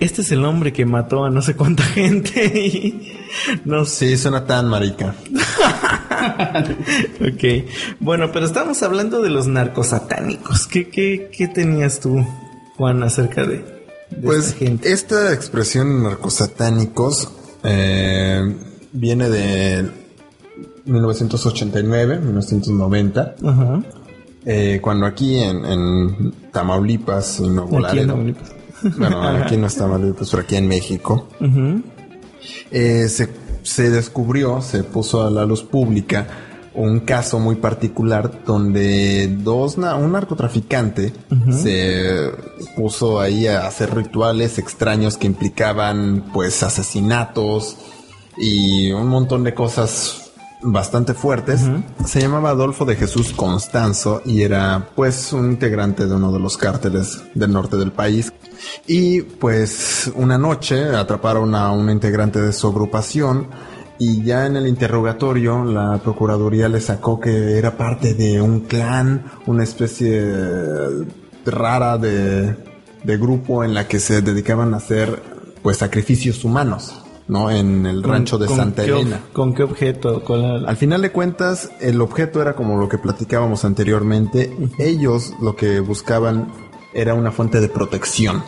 este 0.00 0.22
es 0.22 0.32
el 0.32 0.44
hombre 0.46 0.72
que 0.72 0.86
mató 0.86 1.24
a 1.26 1.30
no 1.30 1.42
sé 1.42 1.54
cuánta 1.54 1.82
gente 1.94 2.46
y 2.46 3.12
no 3.66 3.84
sé. 3.84 4.08
Sí, 4.08 4.16
suena 4.16 4.46
tan 4.46 4.66
marica. 4.68 5.14
Ok, 7.20 7.68
bueno, 8.00 8.30
pero 8.32 8.46
estamos 8.46 8.82
hablando 8.82 9.20
de 9.20 9.28
los 9.28 9.46
narcosatánicos. 9.46 10.66
¿Qué, 10.66 10.88
qué, 10.88 11.30
qué 11.36 11.48
tenías 11.48 12.00
tú, 12.00 12.24
Juan, 12.76 13.02
acerca 13.02 13.44
de, 13.44 13.58
de 14.10 14.22
Pues 14.22 14.46
esta 14.48 14.58
gente? 14.58 14.92
esta 14.92 15.32
expresión 15.34 16.02
narcosatánicos 16.02 17.28
eh, 17.64 18.54
viene 18.92 19.28
de 19.28 19.90
1989, 20.84 22.20
1990, 22.20 23.34
Ajá. 23.44 23.82
eh, 24.44 24.78
cuando 24.82 25.06
aquí 25.06 25.36
en, 25.38 25.64
en 25.64 26.32
Tamaulipas, 26.52 27.40
en 27.40 27.54
Nuevo 27.54 27.68
Aquí 27.68 27.76
en 27.76 27.82
Laredo, 27.82 28.06
Tamaulipas. 28.08 28.52
bueno, 28.98 29.22
aquí 29.42 29.56
no 29.56 29.66
es 29.66 29.76
Tamaulipas, 29.76 30.30
pero 30.30 30.42
aquí 30.42 30.56
en 30.56 30.68
México, 30.68 31.28
eh, 32.70 33.08
se, 33.08 33.28
se 33.62 33.90
descubrió, 33.90 34.60
se 34.60 34.82
puso 34.84 35.22
a 35.26 35.30
la 35.30 35.44
luz 35.46 35.62
pública 35.62 36.26
un 36.74 37.00
caso 37.00 37.38
muy 37.38 37.54
particular 37.56 38.40
donde 38.44 39.28
dos 39.42 39.78
na- 39.78 39.94
un 39.94 40.12
narcotraficante 40.12 41.12
se 41.52 42.30
puso 42.76 43.20
ahí 43.20 43.46
a 43.46 43.66
hacer 43.66 43.94
rituales 43.94 44.58
extraños 44.58 45.16
que 45.16 45.26
implicaban 45.26 46.24
pues 46.32 46.62
asesinatos 46.62 47.76
y 48.36 48.90
un 48.92 49.06
montón 49.08 49.44
de 49.44 49.54
cosas 49.54 50.20
bastante 50.66 51.12
fuertes. 51.14 51.60
Se 52.06 52.20
llamaba 52.20 52.50
Adolfo 52.50 52.84
de 52.86 52.96
Jesús 52.96 53.32
Constanzo 53.34 54.22
y 54.24 54.42
era 54.42 54.88
pues 54.96 55.32
un 55.32 55.50
integrante 55.50 56.06
de 56.06 56.14
uno 56.14 56.32
de 56.32 56.40
los 56.40 56.56
cárteles 56.56 57.22
del 57.34 57.52
norte 57.52 57.76
del 57.76 57.92
país. 57.92 58.32
Y 58.86 59.20
pues 59.22 60.10
una 60.16 60.38
noche 60.38 60.82
atraparon 60.96 61.54
a 61.54 61.70
un 61.70 61.90
integrante 61.90 62.40
de 62.40 62.52
su 62.52 62.66
agrupación 62.68 63.48
y 63.98 64.22
ya 64.22 64.46
en 64.46 64.56
el 64.56 64.66
interrogatorio 64.66 65.64
la 65.64 65.98
Procuraduría 65.98 66.68
le 66.68 66.80
sacó 66.80 67.20
que 67.20 67.56
era 67.58 67.76
parte 67.76 68.14
de 68.14 68.40
un 68.42 68.60
clan, 68.60 69.24
una 69.46 69.62
especie 69.64 70.32
rara 71.46 71.98
de, 71.98 72.56
de 73.04 73.16
grupo 73.18 73.64
en 73.64 73.74
la 73.74 73.86
que 73.86 73.98
se 74.00 74.22
dedicaban 74.22 74.74
a 74.74 74.78
hacer 74.78 75.22
pues 75.62 75.78
sacrificios 75.78 76.44
humanos, 76.44 77.02
¿no? 77.28 77.50
En 77.50 77.86
el 77.86 78.02
rancho 78.02 78.36
de 78.38 78.46
¿Con 78.46 78.56
Santa 78.56 78.84
qué 78.84 78.90
Elena. 78.90 79.20
¿Con 79.32 79.54
qué 79.54 79.62
objeto? 79.62 80.22
¿Con 80.24 80.42
la- 80.62 80.68
Al 80.68 80.76
final 80.76 81.00
de 81.02 81.10
cuentas, 81.12 81.70
el 81.80 82.00
objeto 82.00 82.42
era 82.42 82.54
como 82.54 82.76
lo 82.78 82.88
que 82.88 82.98
platicábamos 82.98 83.64
anteriormente. 83.64 84.54
Ellos 84.78 85.32
lo 85.40 85.56
que 85.56 85.80
buscaban 85.80 86.48
era 86.92 87.14
una 87.14 87.30
fuente 87.32 87.60
de 87.60 87.68
protección. 87.68 88.42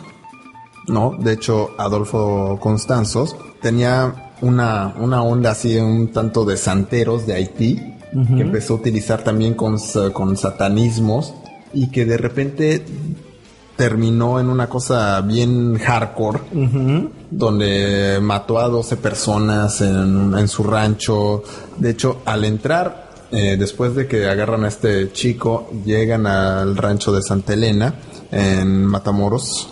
¿No? 0.87 1.15
De 1.19 1.33
hecho, 1.33 1.71
Adolfo 1.77 2.57
Constanzos 2.61 3.35
tenía 3.61 4.26
una, 4.41 4.93
una 4.99 5.23
onda 5.23 5.51
así 5.51 5.77
un 5.77 6.11
tanto 6.11 6.45
de 6.45 6.57
santeros 6.57 7.25
de 7.25 7.33
Haití, 7.33 7.93
que 8.35 8.41
empezó 8.41 8.73
a 8.73 8.77
utilizar 8.77 9.23
también 9.23 9.53
con, 9.53 9.77
con 10.13 10.37
satanismos 10.37 11.33
y 11.73 11.91
que 11.91 12.05
de 12.05 12.17
repente 12.17 12.83
terminó 13.75 14.39
en 14.39 14.49
una 14.49 14.67
cosa 14.67 15.21
bien 15.21 15.77
hardcore 15.77 16.39
donde 17.29 18.19
mató 18.21 18.59
a 18.59 18.67
12 18.67 18.97
personas 18.97 19.81
en, 19.81 20.33
en 20.35 20.47
su 20.47 20.63
rancho. 20.63 21.43
De 21.77 21.91
hecho, 21.91 22.21
al 22.25 22.45
entrar, 22.45 23.11
eh, 23.31 23.55
después 23.57 23.93
de 23.95 24.07
que 24.07 24.27
agarran 24.27 24.63
a 24.63 24.69
este 24.69 25.11
chico, 25.11 25.69
llegan 25.85 26.25
al 26.25 26.75
rancho 26.75 27.11
de 27.11 27.21
Santa 27.21 27.53
Elena, 27.53 27.93
en 28.31 28.85
Matamoros, 28.85 29.69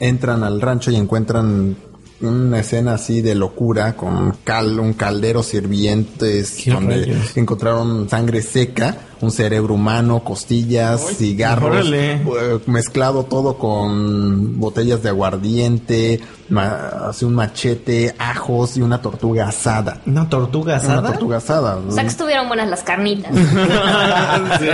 entran 0.00 0.44
al 0.44 0.60
rancho 0.60 0.90
y 0.90 0.96
encuentran 0.96 1.76
una 2.22 2.60
escena 2.60 2.94
así 2.94 3.20
de 3.20 3.34
locura 3.34 3.94
con 3.96 4.36
cal, 4.44 4.78
un 4.78 4.92
caldero 4.94 5.42
sirvientes 5.42 6.56
¿Qué 6.64 6.70
donde 6.70 6.96
rayos? 7.04 7.36
encontraron 7.36 8.08
sangre 8.08 8.42
seca, 8.42 8.96
un 9.20 9.30
cerebro 9.30 9.74
humano, 9.74 10.24
costillas, 10.24 11.00
cigarros, 11.16 11.70
órale. 11.70 12.12
eh, 12.14 12.58
mezclado 12.66 13.24
todo 13.24 13.56
con 13.58 14.58
botellas 14.58 15.02
de 15.02 15.08
aguardiente, 15.10 16.20
así 16.56 17.24
un 17.24 17.34
machete, 17.34 18.14
ajos 18.18 18.76
y 18.76 18.82
una 18.82 19.00
tortuga 19.00 19.48
asada. 19.48 20.00
¿Una 20.06 20.28
tortuga 20.28 20.76
asada? 20.76 20.98
Una 21.00 21.08
tortuga 21.08 21.36
asada. 21.38 21.76
O 21.76 21.92
sea 21.92 22.02
que 22.02 22.08
estuvieron 22.08 22.48
buenas 22.48 22.68
las 22.68 22.82
carnitas. 22.82 23.32
sí. 24.60 24.68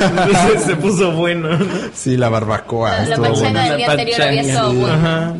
Entonces 0.00 0.62
se 0.66 0.76
puso 0.76 1.12
bueno. 1.12 1.50
¿no? 1.58 1.66
Sí, 1.94 2.16
la 2.16 2.28
barbacoa. 2.28 3.04
La 3.04 3.16
pachanga 3.16 3.32
buena. 3.40 3.64
del 3.64 3.76
día 3.76 3.86
La 3.86 3.92
anterior 3.92 4.22
había 4.22 4.64
buena. 4.64 4.94
Ajá. 4.94 5.34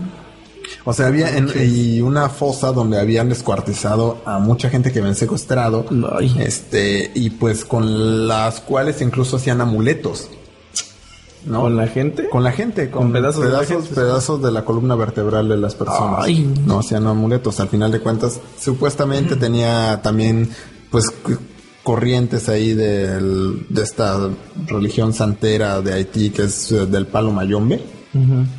O 0.85 0.93
sea, 0.95 1.07
había 1.09 1.37
en- 1.37 1.51
y 1.61 2.01
una 2.01 2.29
fosa 2.29 2.72
donde 2.72 2.99
habían 2.99 3.29
descuartizado 3.29 4.18
a 4.24 4.39
mucha 4.39 4.70
gente 4.70 4.91
que 4.93 5.01
habían 5.01 5.16
secuestrado. 5.16 5.85
Ay. 6.16 6.35
Este, 6.41 7.11
y 7.14 7.31
pues 7.31 7.64
con 7.64 8.26
las 8.26 8.61
cuales 8.61 9.01
incluso 9.03 9.37
hacían 9.37 9.61
amuletos. 9.61 10.29
¿no? 11.45 11.62
¿Con 11.62 11.76
la 11.76 11.87
gente? 11.87 12.29
Con 12.29 12.43
la 12.43 12.53
gente, 12.53 12.91
con, 12.91 13.05
Con 13.05 13.12
pedazos 13.12 13.45
de 13.45 13.51
la 13.51 13.59
pedazos, 13.61 13.85
gente. 13.87 14.01
pedazos 14.01 14.43
de 14.43 14.51
la 14.53 14.64
columna 14.64 14.95
vertebral 14.97 15.49
de 15.49 15.57
las 15.57 15.74
personas. 15.74 16.24
Ay. 16.24 16.53
No 16.66 16.81
hacían 16.81 17.07
amuletos. 17.07 17.61
Al 17.61 17.68
final 17.68 17.93
de 17.93 18.01
cuentas, 18.01 18.41
supuestamente 18.61 19.37
tenía 19.37 20.01
también, 20.03 20.51
pues, 20.91 21.05
corrientes 21.85 22.49
ahí 22.49 22.74
del, 22.74 23.66
de 23.68 23.83
esta 23.83 24.29
religión 24.66 25.14
santera 25.14 25.81
de 25.81 25.95
Haití, 25.95 26.31
que 26.31 26.43
es 26.45 26.70
eh, 26.72 26.87
del 26.87 27.07
palo 27.07 27.31
mayombe. 27.31 27.83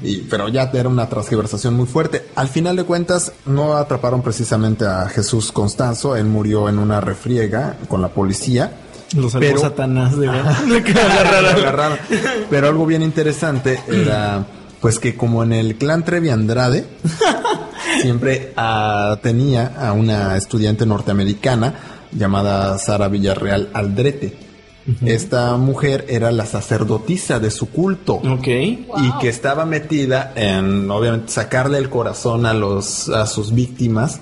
Y, 0.01 0.17
pero 0.29 0.47
ya 0.47 0.69
era 0.73 0.89
una 0.89 1.09
transgiversación 1.09 1.73
muy 1.73 1.85
fuerte. 1.87 2.25
Al 2.35 2.47
final 2.49 2.75
de 2.75 2.83
cuentas, 2.83 3.31
no 3.45 3.75
atraparon 3.75 4.21
precisamente 4.21 4.85
a 4.85 5.07
Jesús 5.09 5.51
Constanzo. 5.51 6.15
Él 6.15 6.25
murió 6.25 6.69
en 6.69 6.79
una 6.79 7.01
refriega 7.01 7.77
con 7.87 8.01
la 8.01 8.09
policía. 8.09 8.71
Los 9.15 9.31
salvó 9.31 9.47
Pero- 9.47 9.59
Satanás 9.59 10.17
de 10.17 10.27
verdad. 10.27 10.55
Agarraron. 11.57 11.97
Pero 12.49 12.67
algo 12.67 12.85
bien 12.85 13.01
interesante 13.01 13.79
era, 13.87 14.45
pues 14.81 14.99
que 14.99 15.15
como 15.15 15.43
en 15.43 15.51
el 15.53 15.75
clan 15.75 16.05
Trevi 16.05 16.29
Andrade, 16.29 16.85
siempre 18.01 18.53
ah, 18.55 19.17
tenía 19.21 19.73
a 19.79 19.93
una 19.93 20.37
estudiante 20.37 20.85
norteamericana 20.85 21.73
llamada 22.11 22.77
Sara 22.77 23.07
Villarreal 23.07 23.69
Aldrete. 23.73 24.48
Esta 25.05 25.55
mujer 25.57 26.05
era 26.09 26.31
la 26.31 26.45
sacerdotisa 26.45 27.39
de 27.39 27.51
su 27.51 27.69
culto. 27.69 28.15
Ok. 28.15 28.47
Y 28.47 29.11
que 29.19 29.29
estaba 29.29 29.65
metida 29.65 30.33
en, 30.35 30.89
obviamente, 30.89 31.31
sacarle 31.31 31.77
el 31.77 31.89
corazón 31.89 32.45
a 32.45 32.53
los, 32.53 33.09
a 33.09 33.25
sus 33.27 33.53
víctimas, 33.53 34.19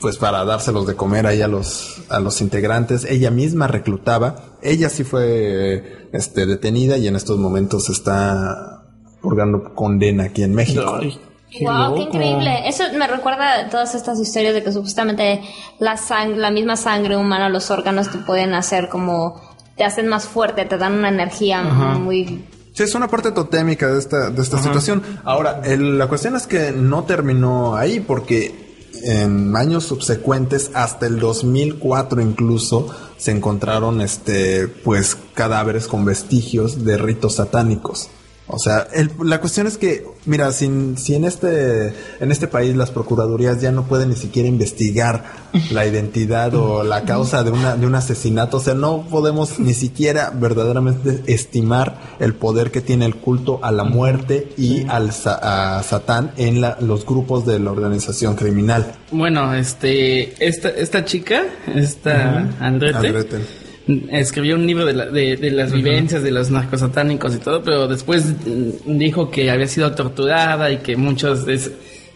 pues 0.00 0.16
para 0.16 0.44
dárselos 0.44 0.86
de 0.86 0.94
comer 0.94 1.26
ahí 1.26 1.42
a 1.42 1.48
los, 1.48 2.02
a 2.08 2.20
los 2.20 2.40
integrantes. 2.40 3.04
Ella 3.04 3.30
misma 3.30 3.66
reclutaba. 3.66 4.36
Ella 4.62 4.88
sí 4.88 5.04
fue, 5.04 6.08
este, 6.12 6.46
detenida 6.46 6.96
y 6.96 7.08
en 7.08 7.16
estos 7.16 7.38
momentos 7.38 7.88
está 7.90 8.84
purgando 9.20 9.74
condena 9.74 10.24
aquí 10.24 10.42
en 10.42 10.54
México. 10.54 10.98
Ay, 11.00 11.18
qué 11.50 11.64
wow, 11.64 11.94
qué 11.94 12.02
increíble. 12.02 12.68
Eso 12.68 12.84
me 12.96 13.06
recuerda 13.06 13.60
a 13.60 13.68
todas 13.68 13.94
estas 13.94 14.20
historias 14.20 14.54
de 14.54 14.62
que 14.62 14.72
supuestamente 14.72 15.42
la 15.78 15.96
sang 15.96 16.36
la 16.36 16.50
misma 16.50 16.76
sangre 16.76 17.16
humana, 17.16 17.48
los 17.48 17.70
órganos 17.70 18.10
te 18.10 18.18
pueden 18.18 18.54
hacer 18.54 18.88
como 18.88 19.47
te 19.78 19.84
hacen 19.84 20.08
más 20.08 20.26
fuerte, 20.26 20.64
te 20.66 20.76
dan 20.76 20.92
una 20.94 21.08
energía 21.08 21.62
muy 21.62 22.44
Sí, 22.72 22.84
es 22.84 22.94
una 22.94 23.08
parte 23.08 23.32
totémica 23.32 23.88
de 23.88 23.98
esta, 23.98 24.30
de 24.30 24.40
esta 24.42 24.62
situación. 24.62 25.02
Ahora, 25.24 25.62
el- 25.64 25.98
la 25.98 26.06
cuestión 26.06 26.36
es 26.36 26.46
que 26.46 26.70
no 26.70 27.02
terminó 27.04 27.74
ahí 27.74 27.98
porque 27.98 28.68
en 29.02 29.56
años 29.56 29.84
subsecuentes, 29.84 30.70
hasta 30.74 31.06
el 31.06 31.18
2004 31.18 32.20
incluso, 32.20 32.86
se 33.16 33.32
encontraron 33.32 34.00
este, 34.00 34.68
pues, 34.68 35.16
cadáveres 35.34 35.88
con 35.88 36.04
vestigios 36.04 36.84
de 36.84 36.98
ritos 36.98 37.36
satánicos. 37.36 38.10
O 38.50 38.58
sea, 38.58 38.88
el- 38.94 39.10
la 39.24 39.40
cuestión 39.40 39.66
es 39.66 39.76
que, 39.76 40.06
mira, 40.24 40.50
si, 40.52 40.94
si 40.96 41.14
en 41.14 41.24
este 41.24 41.92
en 42.18 42.32
este 42.32 42.48
país 42.48 42.74
las 42.74 42.90
procuradurías 42.90 43.60
ya 43.60 43.72
no 43.72 43.84
pueden 43.84 44.08
ni 44.08 44.16
siquiera 44.16 44.48
investigar 44.48 45.24
la 45.70 45.86
identidad 45.86 46.54
o 46.54 46.82
la 46.82 47.02
causa 47.04 47.44
de 47.44 47.50
una 47.50 47.76
de 47.76 47.86
un 47.86 47.94
asesinato, 47.94 48.56
o 48.56 48.60
sea, 48.60 48.72
no 48.74 49.06
podemos 49.10 49.58
ni 49.60 49.74
siquiera 49.74 50.30
verdaderamente 50.34 51.22
estimar 51.26 51.98
el 52.20 52.32
poder 52.34 52.70
que 52.70 52.80
tiene 52.80 53.04
el 53.04 53.16
culto 53.16 53.60
a 53.62 53.70
la 53.70 53.84
muerte 53.84 54.48
y 54.56 54.86
al 54.88 55.10
a 55.26 55.82
Satán 55.86 56.32
en 56.38 56.60
la- 56.62 56.78
los 56.80 57.04
grupos 57.04 57.44
de 57.44 57.58
la 57.58 57.70
organización 57.70 58.34
criminal. 58.34 58.92
Bueno, 59.10 59.52
este, 59.54 60.42
esta, 60.46 60.70
esta 60.70 61.04
chica, 61.04 61.42
esta 61.74 62.48
Andrete, 62.60 62.96
Andrete. 62.96 63.67
Escribió 64.10 64.54
un 64.56 64.66
libro 64.66 64.84
de, 64.84 64.92
la- 64.92 65.06
de, 65.06 65.36
de 65.36 65.50
las 65.50 65.72
vivencias 65.72 66.22
de 66.22 66.30
los 66.30 66.50
narcosatánicos 66.50 67.34
y 67.34 67.38
todo, 67.38 67.62
pero 67.62 67.88
después 67.88 68.24
mm, 68.46 68.98
dijo 68.98 69.30
que 69.30 69.50
había 69.50 69.66
sido 69.66 69.92
torturada 69.94 70.70
y 70.70 70.78
que 70.78 70.96
muchos 70.96 71.46
de, 71.46 71.58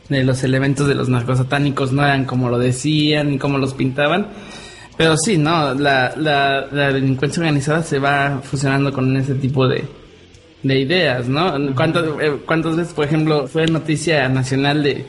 de 0.09 0.25
los 0.25 0.45
elementos 0.45 0.87
de 0.87 0.95
los 0.95 1.09
narcosatánicos 1.09 1.93
no 1.93 2.05
eran 2.05 2.25
como 2.27 2.49
lo 2.51 2.59
decían 2.59 3.31
ni 3.31 3.39
como 3.39 3.59
los 3.59 3.75
pintaban. 3.75 4.29
Pero 4.99 5.17
sí, 5.17 5.39
no, 5.39 5.73
la, 5.75 6.15
la, 6.17 6.67
la 6.71 6.93
delincuencia 6.93 7.41
organizada 7.41 7.83
se 7.83 7.99
va 7.99 8.41
fusionando 8.43 8.93
con 8.93 9.17
ese 9.17 9.35
tipo 9.35 9.67
de, 9.67 9.85
de 10.63 10.79
ideas, 10.81 11.29
¿no? 11.29 11.55
¿Cuántas, 11.75 12.05
eh, 12.21 12.37
¿Cuántas 12.45 12.77
veces, 12.77 12.93
por 12.93 13.07
ejemplo, 13.07 13.47
fue 13.49 13.67
noticia 13.67 14.29
nacional 14.29 14.83
de, 14.83 15.05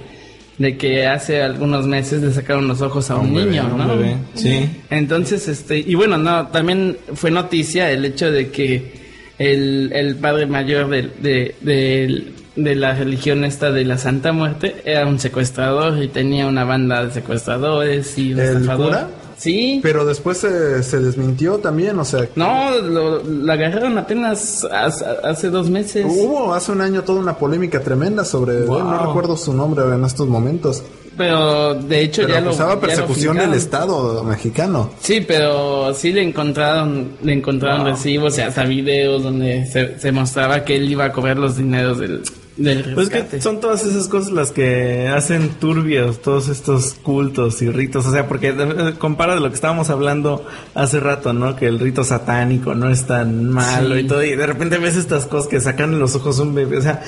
de 0.58 0.78
que 0.78 1.08
hace 1.08 1.42
algunos 1.42 1.88
meses 1.88 2.22
le 2.22 2.32
sacaron 2.32 2.68
los 2.68 2.82
ojos 2.82 3.10
a 3.10 3.16
un, 3.16 3.28
un 3.30 3.36
bebé, 3.36 3.52
niño, 3.52 3.70
un 3.72 3.78
¿no? 3.78 3.98
bebé, 3.98 4.16
sí. 4.36 4.70
Entonces, 4.90 5.48
este, 5.48 5.80
y 5.80 5.96
bueno, 5.96 6.18
no, 6.18 6.48
también 6.48 6.98
fue 7.16 7.32
noticia 7.32 7.90
el 7.92 8.06
hecho 8.06 8.32
de 8.32 8.50
que 8.52 8.94
el, 9.40 9.92
el 9.94 10.16
padre 10.16 10.46
mayor 10.46 10.90
de, 10.90 11.02
de, 11.22 11.56
de, 11.62 12.32
de 12.56 12.76
la 12.76 12.94
religión 12.94 13.44
esta 13.44 13.72
de 13.72 13.84
la 13.84 13.98
Santa 13.98 14.32
Muerte 14.32 14.76
era 14.86 15.08
un 15.08 15.20
secuestrador 15.20 16.02
y 16.04 16.08
tenía 16.08 16.46
una 16.48 16.64
banda 16.64 17.04
de 17.04 17.12
secuestradores 17.12 18.18
y 18.18 18.32
¿El 18.34 18.66
cura? 18.68 19.10
Sí. 19.44 19.82
Pero 19.84 20.06
después 20.06 20.38
se, 20.38 20.82
se 20.84 21.02
desmintió 21.02 21.58
también, 21.58 22.00
o 22.00 22.06
sea, 22.06 22.30
No, 22.38 22.80
lo, 22.80 23.22
lo 23.22 23.52
agarraron 23.52 23.98
apenas 23.98 24.66
hace, 24.72 25.04
hace 25.22 25.50
dos 25.50 25.70
meses. 25.70 26.06
Hubo 26.08 26.54
hace 26.54 26.72
un 26.72 26.80
año 26.80 27.04
toda 27.04 27.20
una 27.20 27.36
polémica 27.36 27.82
tremenda 27.82 28.24
sobre 28.24 28.60
él, 28.60 28.68
no 28.68 29.06
recuerdo 29.06 29.36
su 29.36 29.54
nombre 29.54 29.84
en 29.84 30.06
estos 30.06 30.30
momentos. 30.30 30.82
Pero 31.18 31.76
de 31.76 32.02
hecho 32.02 32.22
Pero 32.22 32.34
ya 32.36 32.42
lo 32.42 32.48
acusaba 32.52 32.80
persecución 32.80 33.38
del. 33.38 33.54
Estado 33.54 34.24
mexicano. 34.24 34.92
Sí, 35.02 35.22
pero 35.28 35.94
sí 35.94 36.14
le 36.14 36.24
encontraron, 36.24 37.18
le 37.22 37.34
encontraron 37.34 37.86
recibos 37.86 38.38
y 38.38 38.42
hasta 38.42 38.64
videos 38.64 39.24
donde 39.24 39.66
se, 39.68 40.00
se 40.00 40.12
mostraba 40.14 40.64
que 40.64 40.78
él 40.78 40.90
iba 40.90 41.04
a 41.06 41.12
cobrar 41.12 41.38
los 41.38 41.58
dineros 41.58 42.00
del, 42.00 42.24
del 42.58 42.94
Pues 42.94 43.10
que 43.10 43.42
son 43.42 43.60
todas 43.60 43.84
esas 43.86 44.08
cosas 44.08 44.32
las 44.32 44.52
que 44.52 45.08
hacen 45.08 45.50
turbios 45.60 46.22
todos 46.22 46.50
estos 46.50 46.94
cultos 47.02 47.62
y 47.62 47.70
ritos. 47.70 48.06
O 48.06 48.12
sea, 48.12 48.28
porque 48.28 48.50
eh, 48.50 48.94
compara 48.98 49.34
de 49.36 49.42
lo 49.42 49.50
que 49.50 49.56
estábamos 49.56 49.90
hablando 49.90 50.46
hace 50.76 51.00
rato, 51.00 51.34
¿no? 51.34 51.56
Que 51.56 51.66
el 51.68 51.80
rito 51.80 52.04
satánico 52.04 52.76
no 52.76 52.90
es 52.90 53.06
tan 53.06 53.50
malo 53.50 53.96
Sí. 53.96 54.02
y 54.02 54.08
todo. 54.08 54.24
Y 54.24 54.36
de 54.36 54.46
repente 54.48 54.78
ves 54.78 54.96
estas 54.96 55.26
cosas 55.26 55.48
que 55.48 55.60
sacan 55.60 55.94
en 55.94 56.00
los 56.00 56.16
ojos 56.16 56.38
un 56.40 56.54
bebé. 56.54 56.78
O 56.78 56.82
sea, 56.82 57.02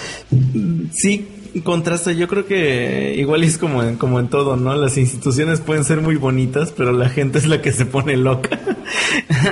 sí 0.93 1.27
contrasta. 1.63 2.11
Yo 2.11 2.27
creo 2.27 2.45
que 2.45 3.15
igual 3.17 3.43
es 3.43 3.57
como 3.57 3.81
en, 3.83 3.95
como 3.97 4.19
en 4.19 4.27
todo, 4.29 4.55
¿no? 4.57 4.75
Las 4.75 4.97
instituciones 4.97 5.61
pueden 5.61 5.83
ser 5.83 6.01
muy 6.01 6.15
bonitas, 6.15 6.73
pero 6.75 6.91
la 6.91 7.07
gente 7.09 7.37
es 7.37 7.45
la 7.47 7.61
que 7.61 7.71
se 7.71 7.85
pone 7.85 8.17
loca. 8.17 8.59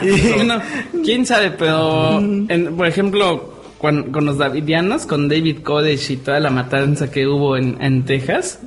Y, 0.02 0.32
bueno, 0.36 0.56
quién 1.04 1.26
sabe, 1.26 1.52
pero 1.52 2.20
en- 2.20 2.74
por 2.76 2.88
ejemplo, 2.88 3.53
con, 3.84 4.14
con 4.14 4.26
los 4.26 4.38
Davidianos, 4.38 5.06
con 5.06 5.28
David 5.28 5.58
Kodesh 5.62 6.12
y 6.12 6.16
toda 6.16 6.40
la 6.40 6.50
matanza 6.50 7.12
que 7.12 7.28
hubo 7.28 7.58
en, 7.58 7.76
en 7.82 8.06
Texas, 8.06 8.62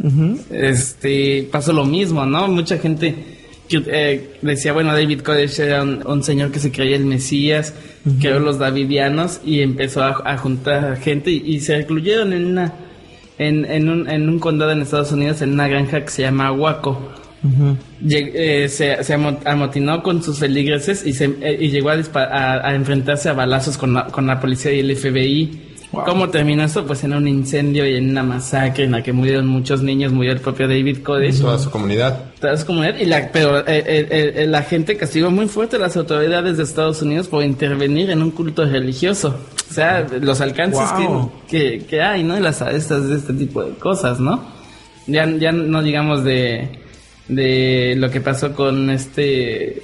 este 0.51 1.49
pasó 1.51 1.73
lo 1.73 1.87
mismo, 1.87 2.27
¿no? 2.27 2.49
Mucha 2.49 2.77
gente 2.77 3.15
que, 3.67 3.83
eh, 3.87 4.33
decía, 4.43 4.75
bueno, 4.75 4.93
David 4.93 5.23
Kodesh 5.23 5.59
era 5.61 5.83
un, 5.83 6.07
un 6.07 6.23
señor 6.23 6.53
que 6.53 6.59
se 6.59 6.71
creía 6.71 6.97
el 6.97 7.07
Mesías, 7.07 7.73
creó 8.21 8.41
los 8.41 8.59
Davidianos 8.59 9.41
y 9.43 9.63
empezó 9.63 10.03
a, 10.03 10.21
a 10.23 10.37
juntar 10.37 10.99
gente 10.99 11.31
y, 11.31 11.43
y 11.47 11.61
se 11.61 11.79
recluyeron 11.79 12.35
en 12.35 12.45
una 12.45 12.75
en, 13.39 13.65
en, 13.65 13.89
un, 13.89 14.11
en 14.11 14.29
un 14.29 14.39
condado 14.39 14.73
en 14.73 14.83
Estados 14.83 15.13
Unidos, 15.13 15.41
en 15.41 15.55
una 15.55 15.67
granja 15.67 16.03
que 16.03 16.11
se 16.11 16.23
llama 16.25 16.53
Waco. 16.53 17.01
Lleg- 18.03 18.33
eh, 18.35 18.69
se, 18.69 19.03
se 19.05 19.15
amo- 19.15 19.39
amotinó 19.45 20.03
con 20.03 20.23
sus 20.23 20.39
feligreses 20.39 21.07
y, 21.07 21.13
se, 21.13 21.25
eh, 21.41 21.57
y 21.61 21.69
llegó 21.71 21.91
a, 21.91 21.95
a- 21.95 22.69
a 22.69 22.75
enfrentarse 22.75 23.29
a 23.29 23.33
balazos 23.33 23.77
con 23.79 23.95
la, 23.95 24.07
con 24.07 24.27
la 24.27 24.41
policía 24.41 24.73
y 24.73 24.81
el 24.81 24.97
FBI. 24.97 25.63
¿Cómo 26.05 26.29
terminó 26.29 26.63
esto? 26.65 26.85
Pues 26.85 27.05
en 27.05 27.15
un 27.15 27.27
incendio 27.27 27.87
y 27.89 27.95
en 27.97 28.11
una 28.11 28.23
masacre 28.23 28.85
en 28.85 28.91
la 28.93 29.03
que 29.03 29.15
murieron 29.15 29.47
muchos 29.47 29.83
niños, 29.83 30.13
murió 30.13 30.33
el 30.33 30.41
propio 30.41 30.69
David 30.69 30.99
Kodesh. 31.03 31.41
Toda 31.41 31.59
su 31.59 31.71
comunidad. 31.71 32.25
Toda 32.39 32.55
su 32.59 32.67
comunidad, 32.67 32.99
y 32.99 33.07
la, 33.07 33.31
pero 33.33 33.61
eh, 33.61 33.63
eh, 33.69 34.07
eh, 34.11 34.33
eh, 34.37 34.47
la 34.47 34.63
gente 34.63 34.99
castigó 34.99 35.31
muy 35.31 35.47
fuerte 35.47 35.77
a 35.77 35.79
las 35.79 35.97
autoridades 35.97 36.59
de 36.59 36.65
Estados 36.65 37.01
Unidos 37.01 37.29
por 37.29 37.43
intervenir 37.45 38.11
en 38.11 38.21
un 38.21 38.31
culto 38.31 38.67
religioso. 38.67 39.39
O 39.71 39.73
sea, 39.73 40.07
los 40.21 40.41
alcances 40.43 40.83
Wow. 40.99 41.33
que, 41.49 41.79
que, 41.79 41.87
que 41.87 42.03
hay, 42.03 42.23
¿no? 42.25 42.37
Y 42.37 42.43
las 42.43 42.61
arestas 42.61 43.09
de 43.09 43.17
este 43.17 43.33
tipo 43.33 43.63
de 43.65 43.71
cosas, 43.79 44.21
¿no? 44.21 44.45
Ya, 45.07 45.25
ya 45.39 45.51
no 45.53 45.83
digamos 45.83 46.25
de, 46.25 46.69
de 47.29 47.95
lo 47.97 48.11
que 48.11 48.21
pasó 48.21 48.53
con 48.55 48.91
este 48.91 49.83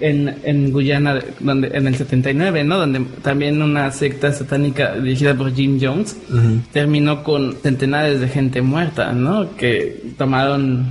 en, 0.00 0.36
en 0.44 0.70
Guyana 0.70 1.14
de- 1.16 1.24
donde 1.40 1.66
en 1.76 1.88
el 1.88 1.96
79 1.96 2.62
no 2.62 2.78
donde 2.78 3.00
también 3.22 3.60
una 3.60 3.90
secta 3.90 4.32
satánica 4.32 4.94
dirigida 4.94 5.34
por 5.34 5.52
Jim 5.52 5.80
Jones 5.82 6.16
terminó 6.72 7.24
con 7.24 7.56
centenares 7.60 8.20
de 8.20 8.28
gente 8.28 8.62
muerta 8.62 9.12
no 9.12 9.56
que 9.56 10.00
tomaron 10.16 10.86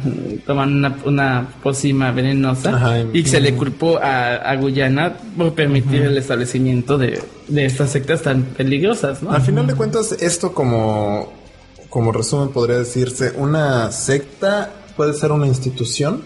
tomaron 0.45 0.74
una, 0.80 0.97
una 1.06 1.47
pócima 1.64 2.12
venenosa 2.12 2.76
Ajá, 2.76 2.99
y 3.14 3.24
se 3.24 3.39
le 3.39 3.54
culpó 3.54 3.97
a, 3.99 4.36
a 4.36 4.56
Guyana 4.58 5.14
por 5.38 5.54
permitir 5.54 6.02
el 6.02 6.18
establecimiento 6.18 6.97
de, 6.97 7.22
de 7.47 7.66
estas 7.66 7.89
sectas 7.91 8.22
tan 8.22 8.43
peligrosas 8.43 9.24
no 9.24 9.32
Al 9.32 9.41
final 9.43 9.66
de 9.66 9.76
cuentas, 9.76 10.12
esto 10.22 10.52
como, 10.54 11.32
como 11.88 12.12
resumen 12.12 12.49
podría 12.49 12.80
decirse, 12.80 13.32
una 13.38 13.93
secta 13.93 14.72
puede 15.02 15.16
ser 15.16 15.32
una 15.32 15.47
institución. 15.47 16.22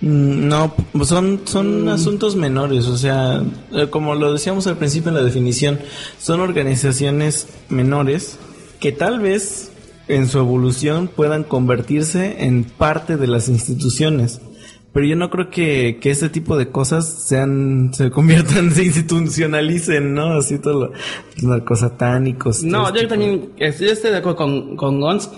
Mm, 0.00 0.48
No, 0.48 0.72
son, 1.04 1.42
son 1.44 1.86
asuntos 1.90 2.34
menores, 2.34 2.86
o 2.86 2.96
sea, 2.96 3.42
eh, 3.74 3.88
como 3.90 4.14
lo 4.14 4.32
decíamos 4.32 4.66
al 4.66 4.78
principio 4.78 5.10
en 5.10 5.16
la 5.16 5.22
definición, 5.22 5.78
son 6.18 6.40
organizaciones 6.40 7.46
menores 7.68 8.38
que 8.80 8.90
tal 8.92 9.20
vez 9.20 9.70
en 10.06 10.28
su 10.28 10.38
evolución 10.38 11.10
puedan 11.14 11.44
convertirse 11.44 12.42
en 12.46 12.64
parte 12.64 13.18
de 13.18 13.26
las 13.26 13.50
instituciones. 13.50 14.40
Pero 14.94 15.04
yo 15.04 15.16
no 15.16 15.28
creo 15.28 15.50
que, 15.50 15.98
que 16.00 16.10
este 16.10 16.30
tipo 16.30 16.56
de 16.56 16.70
cosas 16.70 17.06
sean, 17.06 17.90
se 17.92 18.10
conviertan, 18.10 18.70
se 18.74 18.84
institucionalicen, 18.84 20.14
¿no? 20.14 20.38
Así 20.38 20.58
todo 20.58 20.86
lo, 20.86 20.92
los 21.34 21.42
narcosatánicos. 21.42 22.62
No, 22.62 22.86
este 22.86 22.94
yo 22.94 23.00
tipo. 23.00 23.10
también 23.10 23.50
yo 23.58 23.66
estoy 23.66 24.10
de 24.10 24.16
acuerdo 24.16 24.36
con, 24.36 24.74
con 24.76 25.02
Gons, 25.02 25.28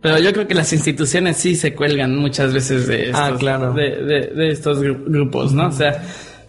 pero 0.00 0.18
yo 0.18 0.32
creo 0.32 0.46
que 0.48 0.54
las 0.54 0.72
instituciones 0.72 1.36
sí 1.36 1.54
se 1.56 1.74
cuelgan 1.74 2.16
muchas 2.16 2.52
veces 2.54 2.86
de 2.86 3.06
estos, 3.10 3.20
Ah, 3.20 3.36
claro. 3.38 3.72
de, 3.72 3.96
de- 4.04 4.26
de 4.34 4.48
estos 4.50 4.82
gru- 4.82 5.04
grupos, 5.06 5.52
¿no? 5.52 5.68
O 5.68 5.72
sea, 5.72 6.02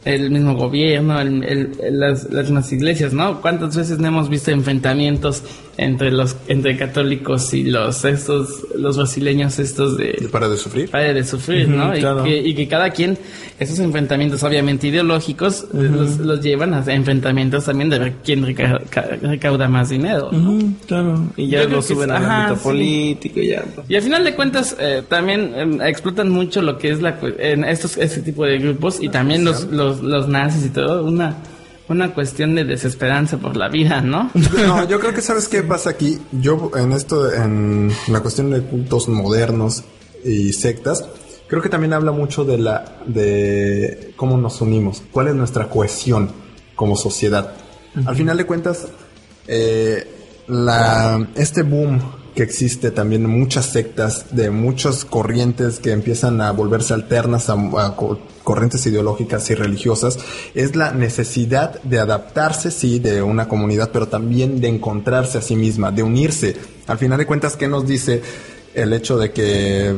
el 0.06 0.32
mismo 0.32 0.56
gobierno, 0.56 1.20
el- 1.22 1.44
el- 1.44 2.00
las, 2.00 2.24
las 2.32 2.46
mismas 2.46 2.72
iglesias, 2.72 3.14
¿no? 3.14 3.40
¿Cuántas 3.42 3.76
veces 3.76 4.00
no 4.00 4.08
hemos 4.08 4.30
visto 4.30 4.50
enfrentamientos 4.52 5.44
entre 5.78 6.12
los 6.12 6.36
entre 6.48 6.78
católicos 6.78 7.54
y 7.54 7.64
los 7.64 8.04
estos 8.06 8.66
los 8.76 8.98
brasileños 8.98 9.58
estos 9.60 9.98
de 9.98 10.28
Para 10.32 10.50
de 10.50 10.58
sufrir. 10.58 10.90
Pare 10.90 11.14
de 11.14 11.24
sufrir, 11.24 11.68
¿no? 11.70 11.92
claro. 11.94 12.26
Y, 12.26 12.30
que, 12.30 12.38
y 12.50 12.56
que 12.56 12.68
cada 12.68 12.90
quien, 12.90 13.18
esos 13.60 13.80
enfrentamientos 13.80 14.44
obviamente 14.44 14.88
ideológicos, 14.88 15.66
los, 15.74 16.18
los 16.18 16.42
llevan 16.42 16.74
a 16.74 16.84
enfrentamientos 16.94 17.66
también 17.66 17.90
de 17.90 18.00
ver 18.00 18.14
quién 18.24 18.44
reca- 18.46 18.82
ca- 18.90 19.18
recauda 19.22 19.68
más 19.68 19.90
dinero. 19.90 20.30
claro. 20.88 21.26
Y 21.38 21.48
ya 21.48 21.64
Yo 21.64 21.70
lo 21.70 21.82
suben 21.82 22.12
al 22.12 22.26
ámbito 22.26 22.56
sí. 22.58 22.64
político 22.64 23.40
y 23.40 23.48
ya. 23.50 23.64
Y 23.88 23.96
al 23.96 24.02
final 24.02 24.24
de 24.24 24.36
cuentas, 24.36 24.76
eh, 24.80 25.04
también 25.08 25.52
eh, 25.56 25.90
explotan 25.90 26.30
mucho 26.30 26.62
lo 26.62 26.78
que 26.78 26.90
es 26.92 27.02
la 27.02 27.16
cu- 27.18 27.34
en 27.40 27.64
estos 27.64 27.98
este 27.98 28.22
tipo 28.22 28.46
de 28.46 28.58
grupos 28.60 29.02
y 29.02 29.10
también 29.10 29.46
los, 29.46 29.66
los, 29.72 30.02
los 30.02 30.28
nazis 30.28 30.66
y 30.66 30.70
todo, 30.70 31.06
una, 31.06 31.38
una 31.92 32.14
cuestión 32.14 32.56
de 32.56 32.64
desesperanza 32.64 33.38
por 33.38 33.58
la 33.58 33.70
vida, 33.70 34.02
¿no? 34.02 34.32
No, 34.66 34.88
yo 34.88 35.00
creo 35.00 35.14
que 35.14 35.22
sabes 35.22 35.48
qué 35.48 35.64
pasa 35.64 35.92
aquí. 35.92 36.20
Yo 36.32 36.72
en 36.76 36.92
esto, 36.94 37.32
en 37.32 37.92
la 38.08 38.22
cuestión 38.22 38.52
de 38.52 38.62
cultos 38.62 39.08
modernos 39.08 39.84
y 40.24 40.54
sectas, 40.54 41.06
creo 41.48 41.62
que 41.62 41.70
también 41.70 41.94
habla 41.94 42.12
mucho 42.12 42.46
de 42.46 42.58
la, 42.58 42.98
de 43.06 44.14
cómo 44.16 44.38
nos 44.38 44.62
unimos, 44.62 45.04
cuál 45.12 45.28
es 45.28 45.36
nuestra 45.36 45.70
cohesión 45.70 46.32
como 46.76 46.96
sociedad. 46.96 47.54
Al 48.06 48.16
final 48.16 48.38
de 48.38 48.46
cuentas, 48.46 48.88
eh, 49.48 50.08
la, 50.48 51.28
este 51.36 51.64
boom 51.64 52.00
que 52.36 52.44
existe 52.44 52.92
también 52.92 53.26
muchas 53.26 53.66
sectas 53.66 54.28
de 54.32 54.50
muchas 54.52 55.04
corrientes 55.06 55.80
que 55.80 55.92
empiezan 55.92 56.40
a 56.42 56.52
volverse 56.52 56.94
alternas 56.94 57.50
a, 57.50 57.54
a 57.54 57.96
co- 57.96 58.20
corrientes 58.44 58.86
ideológicas 58.86 59.50
y 59.50 59.56
religiosas 59.56 60.18
es 60.56 60.76
la 60.76 60.92
necesidad 60.94 61.82
de 61.84 62.00
adaptarse, 62.00 62.72
sí, 62.72 63.00
de 63.00 63.22
una 63.22 63.48
comunidad, 63.48 63.90
pero 63.92 64.08
también 64.08 64.62
de 64.62 64.70
encontrarse 64.70 65.38
a 65.38 65.42
sí 65.42 65.56
misma, 65.56 65.92
de 65.92 66.04
unirse. 66.04 66.56
Al 66.88 66.98
final 66.98 67.18
de 67.18 67.26
cuentas, 67.26 67.56
¿qué 67.58 67.68
nos 67.68 67.86
dice 67.86 68.22
el 68.74 68.94
hecho 68.94 69.18
de 69.18 69.32
que 69.32 69.96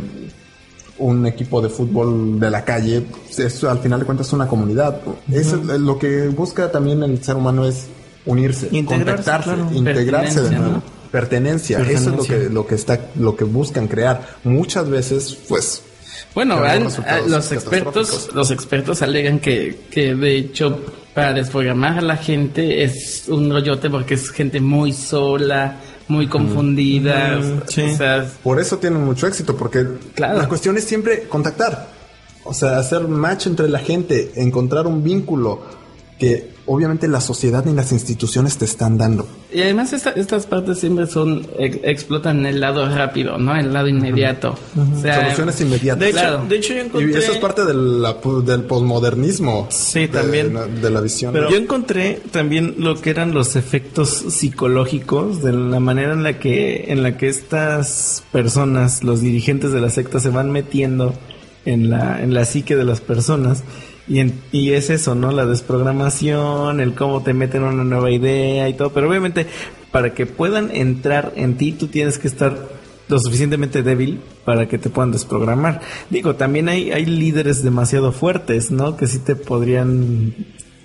un 0.98 1.26
equipo 1.26 1.62
de 1.62 1.70
fútbol 1.70 2.40
de 2.40 2.50
la 2.52 2.64
calle, 2.64 3.04
eso 3.38 3.70
al 3.70 3.80
final 3.80 4.00
de 4.00 4.06
cuentas 4.06 4.28
es 4.28 4.34
una 4.34 4.48
comunidad. 4.48 5.02
Eso 5.32 5.58
es 5.58 5.80
lo 5.80 5.98
que 5.98 6.28
busca 6.30 6.72
también 6.72 7.02
el 7.04 7.24
ser 7.24 7.36
humano 7.36 7.66
es 7.66 7.86
unirse, 8.26 8.70
Integrarse, 8.72 9.06
contactarse, 9.06 9.50
claro. 9.54 9.70
integrarse 9.74 10.42
de 10.42 10.50
nuevo. 10.52 10.72
¿no? 10.74 11.03
Pertenencia. 11.14 11.78
eso 11.80 12.10
es 12.10 12.18
lo 12.18 12.24
que, 12.24 12.50
lo 12.50 12.66
que 12.66 12.74
está, 12.76 13.00
lo 13.16 13.36
que 13.36 13.44
buscan 13.44 13.88
crear. 13.88 14.38
Muchas 14.44 14.90
veces, 14.90 15.38
pues, 15.48 15.84
Bueno, 16.34 16.60
los 17.28 17.52
expertos, 17.52 18.30
los 18.34 18.50
expertos 18.50 19.02
alegan 19.04 19.38
que, 19.40 19.82
que 19.92 20.16
de 20.16 20.36
hecho 20.36 20.82
para 21.14 21.32
desprogramar 21.34 22.00
a 22.00 22.02
la 22.02 22.18
gente 22.18 22.84
es 22.84 23.26
un 23.28 23.52
rollote 23.52 23.92
porque 23.92 24.16
es 24.16 24.32
gente 24.32 24.60
muy 24.60 24.92
sola, 24.92 25.78
muy 26.08 26.26
confundida, 26.28 27.38
Mm, 27.40 27.58
o 27.60 27.72
sí. 27.72 27.96
sea, 27.96 28.26
por 28.42 28.60
eso 28.60 28.80
tienen 28.80 29.04
mucho 29.06 29.28
éxito, 29.28 29.56
porque 29.56 29.86
Claro. 30.16 30.40
la 30.40 30.50
cuestión 30.50 30.76
es 30.78 30.84
siempre 30.86 31.28
contactar. 31.30 31.90
O 32.46 32.56
sea, 32.56 32.80
hacer 32.80 33.08
match 33.08 33.46
entre 33.46 33.70
la 33.70 33.78
gente, 33.78 34.32
encontrar 34.36 34.88
un 34.88 35.04
vínculo 35.04 35.62
que 36.18 36.53
obviamente 36.66 37.08
la 37.08 37.20
sociedad 37.22 37.66
ni 37.66 37.74
las 37.74 37.92
instituciones 37.92 38.58
te 38.58 38.66
están 38.66 38.98
dando. 38.98 39.28
y 39.54 39.62
además 39.62 39.94
esta- 39.94 40.12
estas 40.12 40.46
partes 40.48 40.80
siempre 40.80 41.06
son 41.08 41.46
ex- 41.60 41.80
explotan 41.84 42.46
el 42.46 42.60
lado 42.60 42.88
rápido, 42.90 43.38
¿no? 43.38 43.56
El 43.56 43.72
lado 43.74 43.88
inmediato. 43.88 44.56
O 44.98 45.02
sea, 45.02 45.22
Soluciones 45.26 45.62
inmediatas. 45.62 46.00
De 46.00 46.10
hecho, 46.10 46.20
Claro. 46.20 46.46
de 46.50 46.56
hecho 46.56 46.74
yo 46.74 46.80
encontré... 46.82 47.12
Y 47.12 47.16
eso 47.16 47.32
es 47.34 47.38
parte 47.38 47.64
de 47.66 47.74
la 47.74 48.20
pu- 48.22 48.42
del 48.44 48.62
posmodernismo. 48.64 49.68
Sí, 49.70 50.00
de- 50.02 50.08
también. 50.08 50.58
De, 50.82 50.90
la 50.90 51.02
visión. 51.02 51.34
Pero 51.34 51.50
yo 51.52 51.58
encontré 51.58 52.22
también 52.32 52.76
lo 52.80 53.00
que 53.00 53.10
eran 53.12 53.34
los 53.34 53.56
efectos 53.56 54.10
psicológicos 54.30 55.44
de 55.44 55.52
la 55.54 55.80
manera 55.80 56.14
en 56.14 56.24
la 56.24 56.40
que 56.40 56.86
en 56.92 57.04
la 57.04 57.18
que 57.18 57.28
estas 57.28 58.24
personas, 58.32 59.04
los 59.04 59.22
dirigentes 59.22 59.72
de 59.72 59.82
la 59.82 59.90
secta 59.90 60.20
se 60.20 60.30
van 60.30 60.52
metiendo 60.52 61.14
en 61.66 61.90
la 61.90 62.22
en 62.24 62.34
la 62.34 62.46
psique 62.46 62.76
de 62.76 62.84
las 62.86 63.02
personas 63.02 63.64
y 64.08 64.20
en- 64.20 64.34
y 64.52 64.72
es 64.72 64.90
eso, 64.90 65.16
¿no? 65.16 65.32
La 65.32 65.46
desprogramación, 65.46 66.80
el 66.80 66.94
cómo 66.94 67.24
te 67.24 67.34
meten 67.34 67.64
una 67.64 67.84
nueva 67.84 68.12
idea 68.12 68.68
y 68.70 68.74
todo, 68.74 68.92
pero 68.92 69.10
obviamente 69.10 69.48
para 69.92 70.14
que 70.14 70.26
puedan 70.26 70.72
entrar 70.76 71.34
en 71.36 71.56
ti 71.56 71.72
tú 71.72 71.88
tienes 71.88 72.18
que 72.18 72.28
estar 72.28 72.58
lo 73.08 73.20
suficientemente 73.20 73.84
débil 73.84 74.22
para 74.46 74.68
que 74.68 74.78
te 74.78 74.90
puedan 74.90 75.12
desprogramar. 75.12 75.82
Digo, 76.10 76.36
también 76.36 76.70
hay, 76.70 76.92
hay 76.92 77.06
líderes 77.06 77.64
demasiado 77.64 78.12
fuertes, 78.12 78.72
¿no? 78.72 78.98
Que 78.98 79.08
sí 79.08 79.20
te 79.20 79.36
podrían 79.36 80.34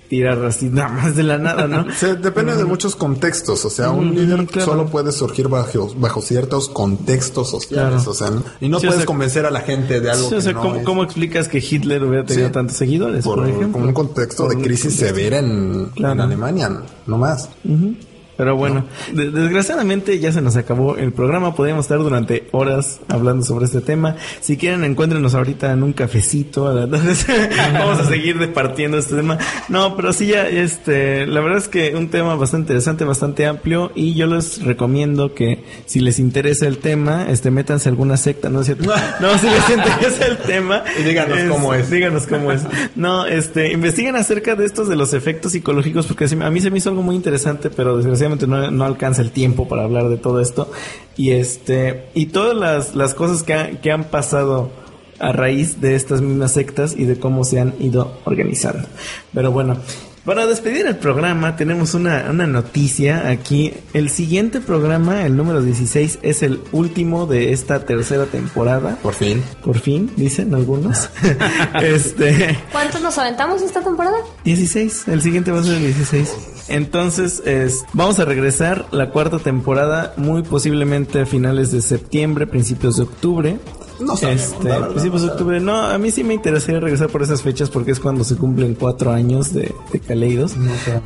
tirar 0.09 0.43
así 0.43 0.69
nada 0.69 0.89
más 0.89 1.15
de 1.15 1.23
la 1.23 1.37
nada, 1.37 1.67
¿no? 1.67 1.85
O 2.03 2.15
depende 2.15 2.55
de 2.55 2.65
muchos 2.65 2.95
contextos. 2.95 3.63
O 3.65 3.69
sea, 3.69 3.91
un 3.91 4.09
Mm, 4.09 4.13
líder 4.15 4.45
claro. 4.47 4.71
solo 4.71 4.85
puede 4.87 5.11
surgir 5.11 5.47
bajo, 5.47 5.93
bajo 5.97 6.21
ciertos 6.21 6.67
contextos 6.69 7.49
sociales. 7.51 8.03
Claro. 8.03 8.11
O 8.11 8.13
sea, 8.13 8.31
y 8.59 8.67
no 8.69 8.79
Sí, 8.79 8.87
o 8.87 8.89
puedes 8.89 8.95
sea, 9.01 9.05
convencer 9.05 9.45
a 9.45 9.51
la 9.51 9.61
gente 9.61 10.01
de 10.01 10.09
algo 10.09 10.27
Sí, 10.29 10.35
o 10.35 10.41
sea, 10.41 10.51
que 10.51 10.55
no 10.55 10.61
¿cómo, 10.61 10.75
es 10.77 10.83
cómo 10.83 11.03
explicas 11.03 11.47
que 11.47 11.59
Hitler 11.59 12.03
hubiera 12.03 12.25
tenido 12.25 12.49
tantos 12.51 12.75
seguidores, 12.77 13.23
por, 13.23 13.39
por, 13.39 13.47
ejemplo? 13.47 13.71
con 13.73 13.83
un 13.83 13.93
contexto 13.93 14.47
Por 14.47 14.55
de 14.57 14.61
crisis 14.63 14.93
contexto. 14.93 15.05
severa 15.05 15.37
en, 15.39 15.85
Claro. 15.95 16.13
en 16.15 16.21
Alemania, 16.21 16.81
no 17.05 17.17
más. 17.17 17.49
Ujú. 17.63 17.93
Pero 18.39 18.55
bueno, 18.55 18.85
de- 19.11 19.31
desgraciadamente 19.31 20.17
ya 20.17 20.31
se 20.31 20.39
nos 20.41 20.55
acabó 20.55 20.95
el 20.95 21.11
programa. 21.11 21.53
Podríamos 21.55 21.83
estar 21.83 21.97
durante 21.99 22.47
horas 22.53 23.01
hablando 23.09 23.43
sobre 23.45 23.65
este 23.65 23.81
tema. 23.81 24.15
Si 24.39 24.55
quieren, 24.55 24.85
encuéntrenos 24.85 25.35
ahorita 25.35 25.73
en 25.73 25.83
un 25.83 25.91
cafecito. 25.91 26.73
la- 26.73 26.85
Vamos 27.73 27.99
a 27.99 28.05
seguir 28.07 28.39
departiendo 28.39 28.97
este 28.97 29.17
tema. 29.17 29.37
No, 29.67 29.97
pero 29.97 30.13
sí 30.13 30.27
ya, 30.27 30.47
este, 30.47 31.27
la 31.27 31.41
verdad 31.41 31.57
es 31.57 31.67
que 31.67 31.93
un 31.97 32.07
tema 32.07 32.33
bastante 32.35 32.67
interesante, 32.71 33.03
bastante 33.03 33.45
amplio. 33.45 33.91
Y 33.93 34.13
yo 34.13 34.25
les 34.27 34.63
recomiendo 34.63 35.33
que 35.35 35.65
si 35.85 35.99
les 35.99 36.17
interesa 36.17 36.65
el 36.65 36.77
tema, 36.77 37.25
este, 37.29 37.51
métanse 37.51 37.89
a 37.89 37.91
alguna 37.91 38.15
secta, 38.15 38.47
¿no 38.49 38.61
es 38.61 38.67
cierto? 38.67 38.89
No, 39.19 39.37
si 39.37 39.47
les 39.47 39.69
interesa 39.69 40.25
el 40.27 40.37
tema. 40.37 40.83
Y 40.97 41.03
díganos 41.03 41.39
cómo 41.49 41.73
es. 41.73 41.89
Díganos 41.89 42.25
cómo 42.25 42.53
es. 42.53 42.61
No, 42.95 43.25
este, 43.25 43.73
investiguen 43.73 44.15
acerca 44.15 44.55
de 44.55 44.63
estos 44.65 44.87
de 44.87 44.95
los 44.95 45.13
efectos 45.13 45.51
psicológicos 45.51 46.05
porque 46.07 46.23
a 46.41 46.49
mí 46.49 46.61
se 46.61 46.71
me 46.71 46.77
hizo 46.77 46.87
algo 46.89 47.01
muy 47.01 47.15
interesante, 47.17 47.69
pero 47.69 47.97
desgraciadamente 47.97 48.28
no, 48.47 48.71
no 48.71 48.85
alcanza 48.85 49.21
el 49.21 49.31
tiempo 49.31 49.67
para 49.67 49.83
hablar 49.83 50.09
de 50.09 50.17
todo 50.17 50.39
esto. 50.39 50.71
Y 51.17 51.31
este, 51.31 52.05
y 52.13 52.27
todas 52.27 52.55
las, 52.55 52.95
las 52.95 53.13
cosas 53.13 53.43
que, 53.43 53.53
ha- 53.53 53.71
que 53.81 53.91
han 53.91 54.05
pasado 54.05 54.71
a 55.19 55.31
raíz 55.33 55.81
de 55.81 55.95
estas 55.95 56.21
mismas 56.21 56.53
sectas 56.53 56.95
y 56.97 57.05
de 57.05 57.19
cómo 57.19 57.43
se 57.43 57.59
han 57.59 57.73
ido 57.79 58.17
organizando. 58.23 58.87
Pero 59.33 59.51
bueno, 59.51 59.77
para 60.23 60.45
despedir 60.45 60.85
el 60.87 60.95
programa 60.95 61.57
tenemos 61.57 61.93
una, 61.93 62.27
una 62.29 62.47
noticia 62.47 63.27
aquí. 63.29 63.73
El 63.93 64.09
siguiente 64.09 64.61
programa, 64.61 65.25
el 65.25 65.35
número 65.35 65.61
16, 65.61 66.19
es 66.21 66.41
el 66.43 66.61
último 66.71 67.25
de 67.25 67.51
esta 67.51 67.83
tercera 67.85 68.25
temporada. 68.27 68.97
Por 69.03 69.13
fin. 69.13 69.43
Por 69.61 69.79
fin, 69.79 70.09
dicen 70.15 70.53
algunos. 70.53 71.09
este, 71.81 72.57
¿Cuántos 72.71 73.01
nos 73.01 73.17
aventamos 73.17 73.61
esta 73.61 73.81
temporada? 73.81 74.17
16, 74.45 75.07
el 75.09 75.21
siguiente 75.21 75.51
va 75.51 75.59
a 75.59 75.63
ser 75.63 75.75
el 75.75 75.81
16. 75.83 76.33
Entonces, 76.69 77.41
es- 77.45 77.83
vamos 77.93 78.19
a 78.19 78.25
regresar 78.25 78.85
la 78.91 79.09
cuarta 79.09 79.39
temporada 79.39 80.13
muy 80.17 80.43
posiblemente 80.43 81.21
a 81.21 81.25
finales 81.25 81.71
de 81.71 81.81
septiembre, 81.81 82.47
principios 82.47 82.97
de 82.97 83.03
octubre. 83.03 83.57
No 83.99 84.15
sabemos, 84.15 84.43
este, 84.43 84.63
verdad, 84.69 84.89
principios 84.91 85.21
de 85.23 85.27
no 85.27 85.33
octubre. 85.33 85.59
No, 85.59 85.81
a 85.81 85.97
mí 85.97 86.09
sí 86.11 86.23
me 86.23 86.33
interesaría 86.33 86.79
regresar 86.79 87.09
por 87.09 87.21
esas 87.21 87.41
fechas 87.41 87.69
porque 87.69 87.91
es 87.91 87.99
cuando 87.99 88.23
se 88.23 88.35
cumplen 88.37 88.75
cuatro 88.75 89.11
años 89.11 89.53
de, 89.53 89.73
de 89.91 89.99
Caleidos. 89.99 90.53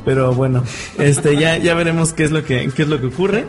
Pero 0.04 0.32
bueno, 0.32 0.62
este, 0.98 1.36
ya, 1.36 1.56
ya 1.56 1.74
veremos 1.74 2.12
qué 2.12 2.22
es 2.24 2.30
lo 2.30 2.44
que, 2.44 2.70
qué 2.74 2.82
es 2.82 2.88
lo 2.88 3.00
que 3.00 3.06
ocurre. 3.08 3.46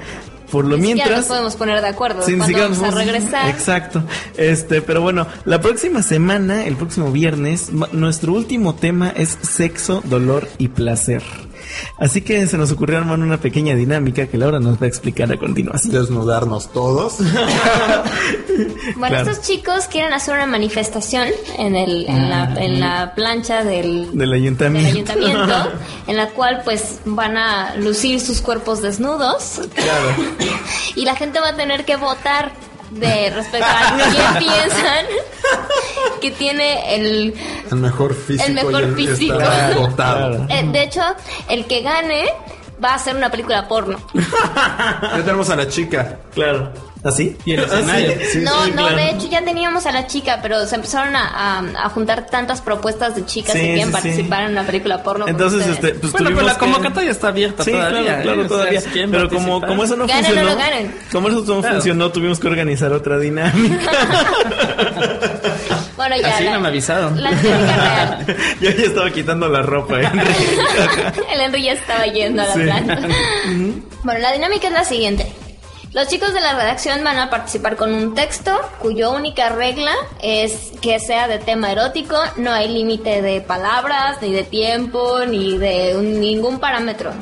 Por 0.52 0.66
lo 0.66 0.78
Ya 0.78 0.82
mientras. 0.84 1.18
nos 1.18 1.26
podemos 1.26 1.56
poner 1.56 1.82
de 1.82 1.88
acuerdo. 1.88 2.22
Cuando 2.22 2.46
siquiera 2.46 2.70
vamos 2.70 2.82
a 2.84 2.92
regresar. 2.92 3.50
Exacto. 3.50 4.04
Este, 4.38 4.82
pero 4.82 5.02
bueno, 5.02 5.28
la 5.44 5.60
próxima 5.60 6.02
semana, 6.02 6.66
el 6.66 6.76
próximo 6.76 7.12
viernes, 7.12 7.72
nuestro 7.92 8.32
último 8.34 8.74
tema 8.76 9.10
es 9.10 9.38
sexo, 9.42 10.02
dolor 10.06 10.48
y 10.60 10.68
placer. 10.70 11.24
Así 11.98 12.22
que 12.22 12.46
se 12.48 12.58
nos 12.58 12.72
ocurrió 12.72 12.98
armar 12.98 13.20
una 13.20 13.38
pequeña 13.38 13.76
dinámica 13.76 14.28
que 14.28 14.38
Laura 14.38 14.60
nos 14.60 14.80
va 14.82 14.86
a 14.86 14.88
explicar 14.88 15.32
a 15.32 15.38
continuación. 15.38 15.94
Desnudarnos 15.94 16.72
todos. 16.72 17.16
Bueno, 18.96 19.16
Claro. 19.18 19.32
estos 19.32 19.46
chicos 19.46 19.86
quieren 19.92 20.14
hacer 20.14 20.34
una 20.36 20.46
manifestación 20.46 21.28
en, 21.58 21.76
el, 21.76 22.06
en, 22.08 22.30
la, 22.30 22.54
en 22.58 22.80
la 22.80 23.14
plancha 23.14 23.64
del, 23.66 24.08
Del 24.12 24.18
del 24.20 24.34
ayuntamiento. 24.34 24.92
ayuntamiento, 25.12 25.72
en 26.08 26.16
la 26.16 26.30
cual 26.30 26.62
pues 26.64 27.00
van 27.04 27.36
a 27.38 27.76
lucir 27.76 28.22
sus 28.22 28.40
cuerpos 28.42 28.82
desnudos 28.82 29.60
Claro. 29.74 30.34
y 30.96 31.04
la 31.04 31.16
gente 31.16 31.40
va 31.42 31.50
a 31.50 31.56
tener 31.56 31.84
que 31.84 31.98
votar 31.98 32.54
de 32.96 33.30
respecto 33.30 33.68
a 33.68 33.98
quién 34.12 34.38
piensan 34.40 35.06
que 36.22 36.32
tiene 36.32 36.96
el... 36.96 37.34
El 37.70 37.78
mejor 37.78 38.14
físico. 38.14 38.48
El 38.48 38.54
mejor 38.54 38.96
físico. 38.96 39.38
Claro. 39.96 40.48
eh, 40.50 40.68
de 40.72 40.84
hecho, 40.84 41.02
el 41.50 41.66
que 41.66 41.82
gane 41.82 42.26
va 42.84 42.92
a 42.92 42.96
hacer 42.96 43.16
una 43.16 43.30
película 43.30 43.68
porno. 43.68 43.98
Ya 44.16 45.24
tenemos 45.24 45.50
a 45.50 45.56
la 45.56 45.68
chica. 45.68 46.20
Claro. 46.34 46.72
¿Así? 47.06 47.38
Y 47.46 47.54
el 47.54 47.60
escenario. 47.66 48.12
Sí, 48.32 48.40
no, 48.40 48.66
sí, 48.66 48.72
no, 48.72 48.78
claro. 48.88 48.96
de 48.98 49.10
hecho 49.12 49.28
ya 49.30 49.44
teníamos 49.46 49.86
a 49.86 49.92
la 49.92 50.08
chica, 50.08 50.40
pero 50.42 50.66
se 50.66 50.76
empezaron 50.76 51.16
a, 51.16 51.60
a- 51.60 51.86
a 51.86 51.90
juntar 51.90 52.26
tantas 52.26 52.62
propuestas 52.62 53.16
de 53.16 53.26
chicas 53.26 53.54
Sí, 53.54 53.60
que 53.60 53.66
quieren 53.68 53.86
sí, 53.88 53.92
participar 53.94 54.44
en 54.46 54.52
una 54.52 54.64
película 54.64 55.04
porno. 55.04 55.28
Entonces, 55.28 55.68
este, 55.68 55.90
pues 55.94 56.12
Bueno, 56.12 56.30
pero 56.30 56.30
tuvimos 56.30 56.44
la 56.46 56.54
que- 56.54 56.60
convocatoria 56.60 57.12
está 57.12 57.28
abierta 57.28 57.64
Sí, 57.64 57.72
todavía. 57.72 58.02
claro, 58.02 58.22
claro, 58.24 58.42
¿eh? 58.42 58.46
O 58.46 58.48
sea, 58.48 58.58
todavía. 58.58 58.82
Pero 58.94 59.30
como, 59.30 59.60
participar. 59.62 59.70
como 59.70 59.84
eso 59.84 59.96
no 59.96 60.08
Ganen 60.08 60.26
funcionó, 60.26 60.50
no 60.50 60.58
ganen. 60.58 60.96
como 61.12 61.28
eso 61.30 61.38
no 61.46 61.60
Claro. 61.62 61.76
funcionó, 61.76 62.12
tuvimos 62.12 62.40
que 62.40 62.48
organizar 62.48 62.92
otra 62.92 63.20
dinámica. 63.20 63.80
Bueno, 65.96 66.18
ya. 66.22 66.36
Así 66.36 66.44
la, 66.44 66.52
no 66.56 66.60
me 66.60 66.68
avisaron. 66.68 67.24
La 67.24 67.32
dinámica 67.32 67.78
real. 67.78 68.38
Yo 68.62 68.70
ya 68.70 68.84
estaba 68.84 69.10
quitando 69.12 69.48
la 69.48 69.62
ropa, 69.62 70.02
¿eh? 70.02 70.12
El 71.32 71.40
Henry 71.42 71.64
ya 71.64 71.72
estaba 71.72 72.06
yendo 72.06 72.42
a 72.42 72.46
la 72.48 72.54
Sí. 72.54 72.60
planta. 72.60 73.00
bueno, 74.04 74.20
la 74.20 74.34
dinámica 74.34 74.68
es 74.68 74.74
la 74.74 74.84
siguiente. 74.84 75.32
Los 75.96 76.10
chicos 76.10 76.34
de 76.34 76.42
la 76.42 76.56
redacción 76.56 77.06
van 77.06 77.18
a 77.20 77.30
participar 77.30 77.78
con 77.78 77.94
un 77.94 78.16
texto 78.16 78.52
cuya 78.80 79.08
única 79.08 79.48
regla 79.48 79.94
es 80.22 80.74
que 80.82 81.00
sea 81.00 81.30
de 81.30 81.40
tema 81.40 81.72
erótico, 81.72 82.18
no 82.36 82.52
hay 82.52 82.68
límite 82.68 83.22
de 83.22 83.40
palabras, 83.40 84.22
ni 84.22 84.34
de 84.34 84.44
tiempo, 84.44 85.20
ni 85.26 85.58
de 85.58 85.94
ningún 85.94 86.60
parámetro. 86.60 87.14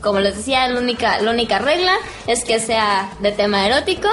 Como 0.00 0.20
les 0.20 0.36
decía, 0.36 0.68
la 0.68 0.78
única, 0.78 1.20
la 1.20 1.32
única 1.32 1.58
regla 1.58 1.94
es 2.28 2.44
que 2.44 2.60
sea 2.60 3.12
de 3.18 3.32
tema 3.32 3.66
erótico 3.66 4.08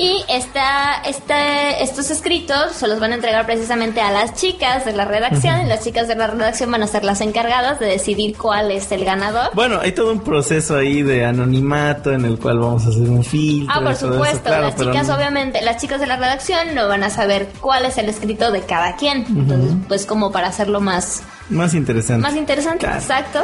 Y 0.00 0.24
esta, 0.28 1.02
este, 1.04 1.82
estos 1.82 2.08
escritos 2.12 2.70
se 2.72 2.86
los 2.86 3.00
van 3.00 3.10
a 3.10 3.14
entregar 3.16 3.44
precisamente 3.46 4.00
a 4.00 4.12
las 4.12 4.32
chicas 4.34 4.84
de 4.84 4.92
la 4.92 5.04
redacción 5.04 5.62
y 5.62 5.68
las 5.68 5.82
chicas 5.82 6.06
de 6.06 6.14
la 6.14 6.28
redacción 6.28 6.70
van 6.70 6.84
a 6.84 6.86
ser 6.86 7.02
las 7.02 7.20
encargadas 7.20 7.80
de 7.80 7.86
decidir 7.86 8.36
cuál 8.36 8.70
es 8.70 8.92
el 8.92 9.04
ganador. 9.04 9.50
Bueno, 9.54 9.80
hay 9.80 9.90
todo 9.90 10.12
un 10.12 10.20
proceso 10.20 10.76
ahí 10.76 11.02
de 11.02 11.24
anonimato 11.24 12.12
en 12.12 12.24
el 12.24 12.38
cual 12.38 12.60
vamos 12.60 12.86
a 12.86 12.90
hacer 12.90 13.10
un 13.10 13.24
filtro. 13.24 13.74
Ah, 13.76 13.80
por 13.82 13.96
supuesto, 13.96 14.44
claro, 14.44 14.66
las 14.66 14.76
chicas 14.76 15.08
no- 15.08 15.16
obviamente, 15.16 15.62
las 15.62 15.80
chicas 15.82 16.00
de 16.00 16.06
la 16.06 16.16
redacción 16.16 16.76
no 16.76 16.86
van 16.86 17.02
a 17.02 17.10
saber 17.10 17.48
cuál 17.60 17.84
es 17.84 17.98
el 17.98 18.08
escrito 18.08 18.52
de 18.52 18.60
cada 18.62 18.94
quien. 18.94 19.24
Entonces, 19.28 19.72
pues 19.88 20.06
como 20.06 20.30
para 20.30 20.46
hacerlo 20.46 20.80
más, 20.80 21.22
Más 21.50 21.74
interesante. 21.74 22.22
más 22.22 22.36
interesante, 22.36 22.78
Claro. 22.86 23.00
exacto. 23.00 23.40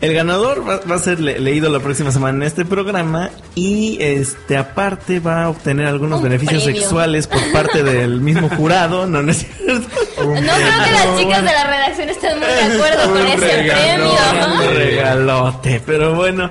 El 0.00 0.14
ganador 0.14 0.62
va, 0.68 0.80
va 0.88 0.94
a 0.94 0.98
ser 1.00 1.18
le- 1.18 1.40
leído 1.40 1.68
la 1.70 1.80
próxima 1.80 2.12
semana 2.12 2.36
en 2.38 2.42
este 2.44 2.64
programa 2.64 3.30
y 3.56 3.98
este 4.00 4.56
aparte 4.56 5.18
va 5.18 5.42
a 5.44 5.48
obtener 5.50 5.86
algunos 5.86 6.18
Un 6.18 6.24
beneficios 6.24 6.62
premio. 6.62 6.80
sexuales 6.82 7.26
por 7.26 7.40
parte 7.52 7.82
del 7.82 8.20
mismo 8.20 8.48
jurado, 8.48 9.06
no, 9.08 9.22
no 9.22 9.32
es 9.32 9.38
cierto. 9.38 9.88
No 10.18 10.32
creo 10.34 10.44
que 10.44 10.92
las 10.92 11.18
chicas 11.18 11.42
de 11.44 11.52
la 11.52 11.64
redacción 11.66 12.08
estén 12.10 12.38
muy 12.38 12.46
de 12.46 12.62
acuerdo 12.62 13.12
con 13.12 13.26
ese 13.26 13.36
regalón, 13.62 14.16
premio. 14.16 14.70
un 14.70 14.76
regalote, 14.76 15.82
pero 15.84 16.14
bueno, 16.14 16.50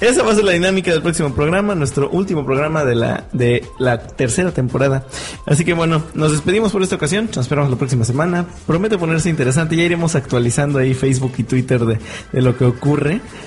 esa 0.00 0.22
va 0.22 0.32
a 0.32 0.34
ser 0.34 0.44
la 0.44 0.52
dinámica 0.52 0.90
del 0.90 1.02
próximo 1.02 1.34
programa, 1.34 1.74
nuestro 1.74 2.08
último 2.10 2.44
programa 2.46 2.84
de 2.84 2.94
la 2.94 3.24
de 3.32 3.62
la 3.78 3.98
tercera 3.98 4.52
temporada. 4.52 5.06
Así 5.46 5.64
que 5.66 5.74
bueno, 5.74 6.02
nos 6.14 6.32
despedimos 6.32 6.72
por 6.72 6.82
esta 6.82 6.96
ocasión, 6.96 7.26
nos 7.26 7.38
esperamos 7.44 7.70
la 7.70 7.76
próxima 7.76 8.04
semana. 8.06 8.46
Promete 8.66 8.96
ponerse 8.96 9.28
interesante, 9.28 9.76
ya 9.76 9.82
iremos 9.82 10.14
actualizando 10.14 10.78
ahí 10.78 10.94
Facebook 10.94 11.34
y 11.38 11.42
Twitter 11.44 11.80
de, 11.84 11.98
de 12.32 12.40
lo 12.42 12.56
que 12.56 12.64
ocurre. 12.64 12.85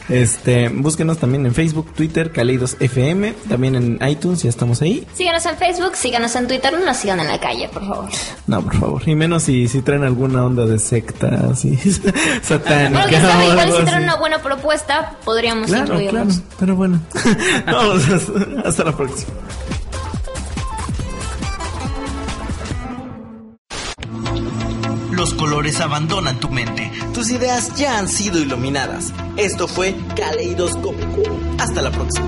Este, 0.09 0.69
búsquenos 0.69 1.17
también 1.19 1.45
en 1.45 1.53
Facebook, 1.53 1.93
Twitter, 1.93 2.31
Caleidos 2.31 2.75
FM, 2.79 3.33
también 3.47 3.75
en 3.75 3.99
iTunes, 4.09 4.41
ya 4.43 4.49
estamos 4.49 4.81
ahí. 4.81 5.05
Síganos 5.13 5.45
en 5.45 5.55
Facebook, 5.57 5.95
síganos 5.95 6.35
en 6.35 6.47
Twitter, 6.47 6.73
no 6.73 6.83
nos 6.85 6.97
sigan 6.97 7.19
en 7.19 7.27
la 7.27 7.39
calle, 7.39 7.69
por 7.71 7.85
favor. 7.87 8.09
No, 8.47 8.61
por 8.61 8.75
favor, 8.75 9.01
y 9.07 9.15
menos 9.15 9.43
si, 9.43 9.67
si 9.67 9.81
traen 9.81 10.03
alguna 10.03 10.45
onda 10.45 10.65
de 10.65 10.79
secta 10.79 11.49
así 11.51 11.77
satánica. 12.41 13.05
Quién 13.07 13.21
sabe, 13.21 13.47
igual 13.49 13.69
si 13.69 13.75
así. 13.77 13.85
traen 13.85 14.03
una 14.03 14.15
buena 14.15 14.41
propuesta, 14.41 15.15
podríamos 15.23 15.67
Claro, 15.67 15.85
claro, 15.85 16.01
incluirlos. 16.03 16.41
pero 16.59 16.75
bueno. 16.75 16.99
Vamos, 17.65 18.03
hasta 18.65 18.83
la 18.83 18.95
próxima. 18.97 19.31
Colores 25.39 25.79
abandonan 25.79 26.37
tu 26.37 26.49
mente. 26.49 26.91
Tus 27.13 27.31
ideas 27.31 27.73
ya 27.77 27.97
han 27.97 28.09
sido 28.09 28.39
iluminadas. 28.39 29.13
Esto 29.37 29.69
fue 29.69 29.95
Caleidoscópico. 30.17 31.21
Hasta 31.57 31.81
la 31.81 31.91
próxima. 31.91 32.27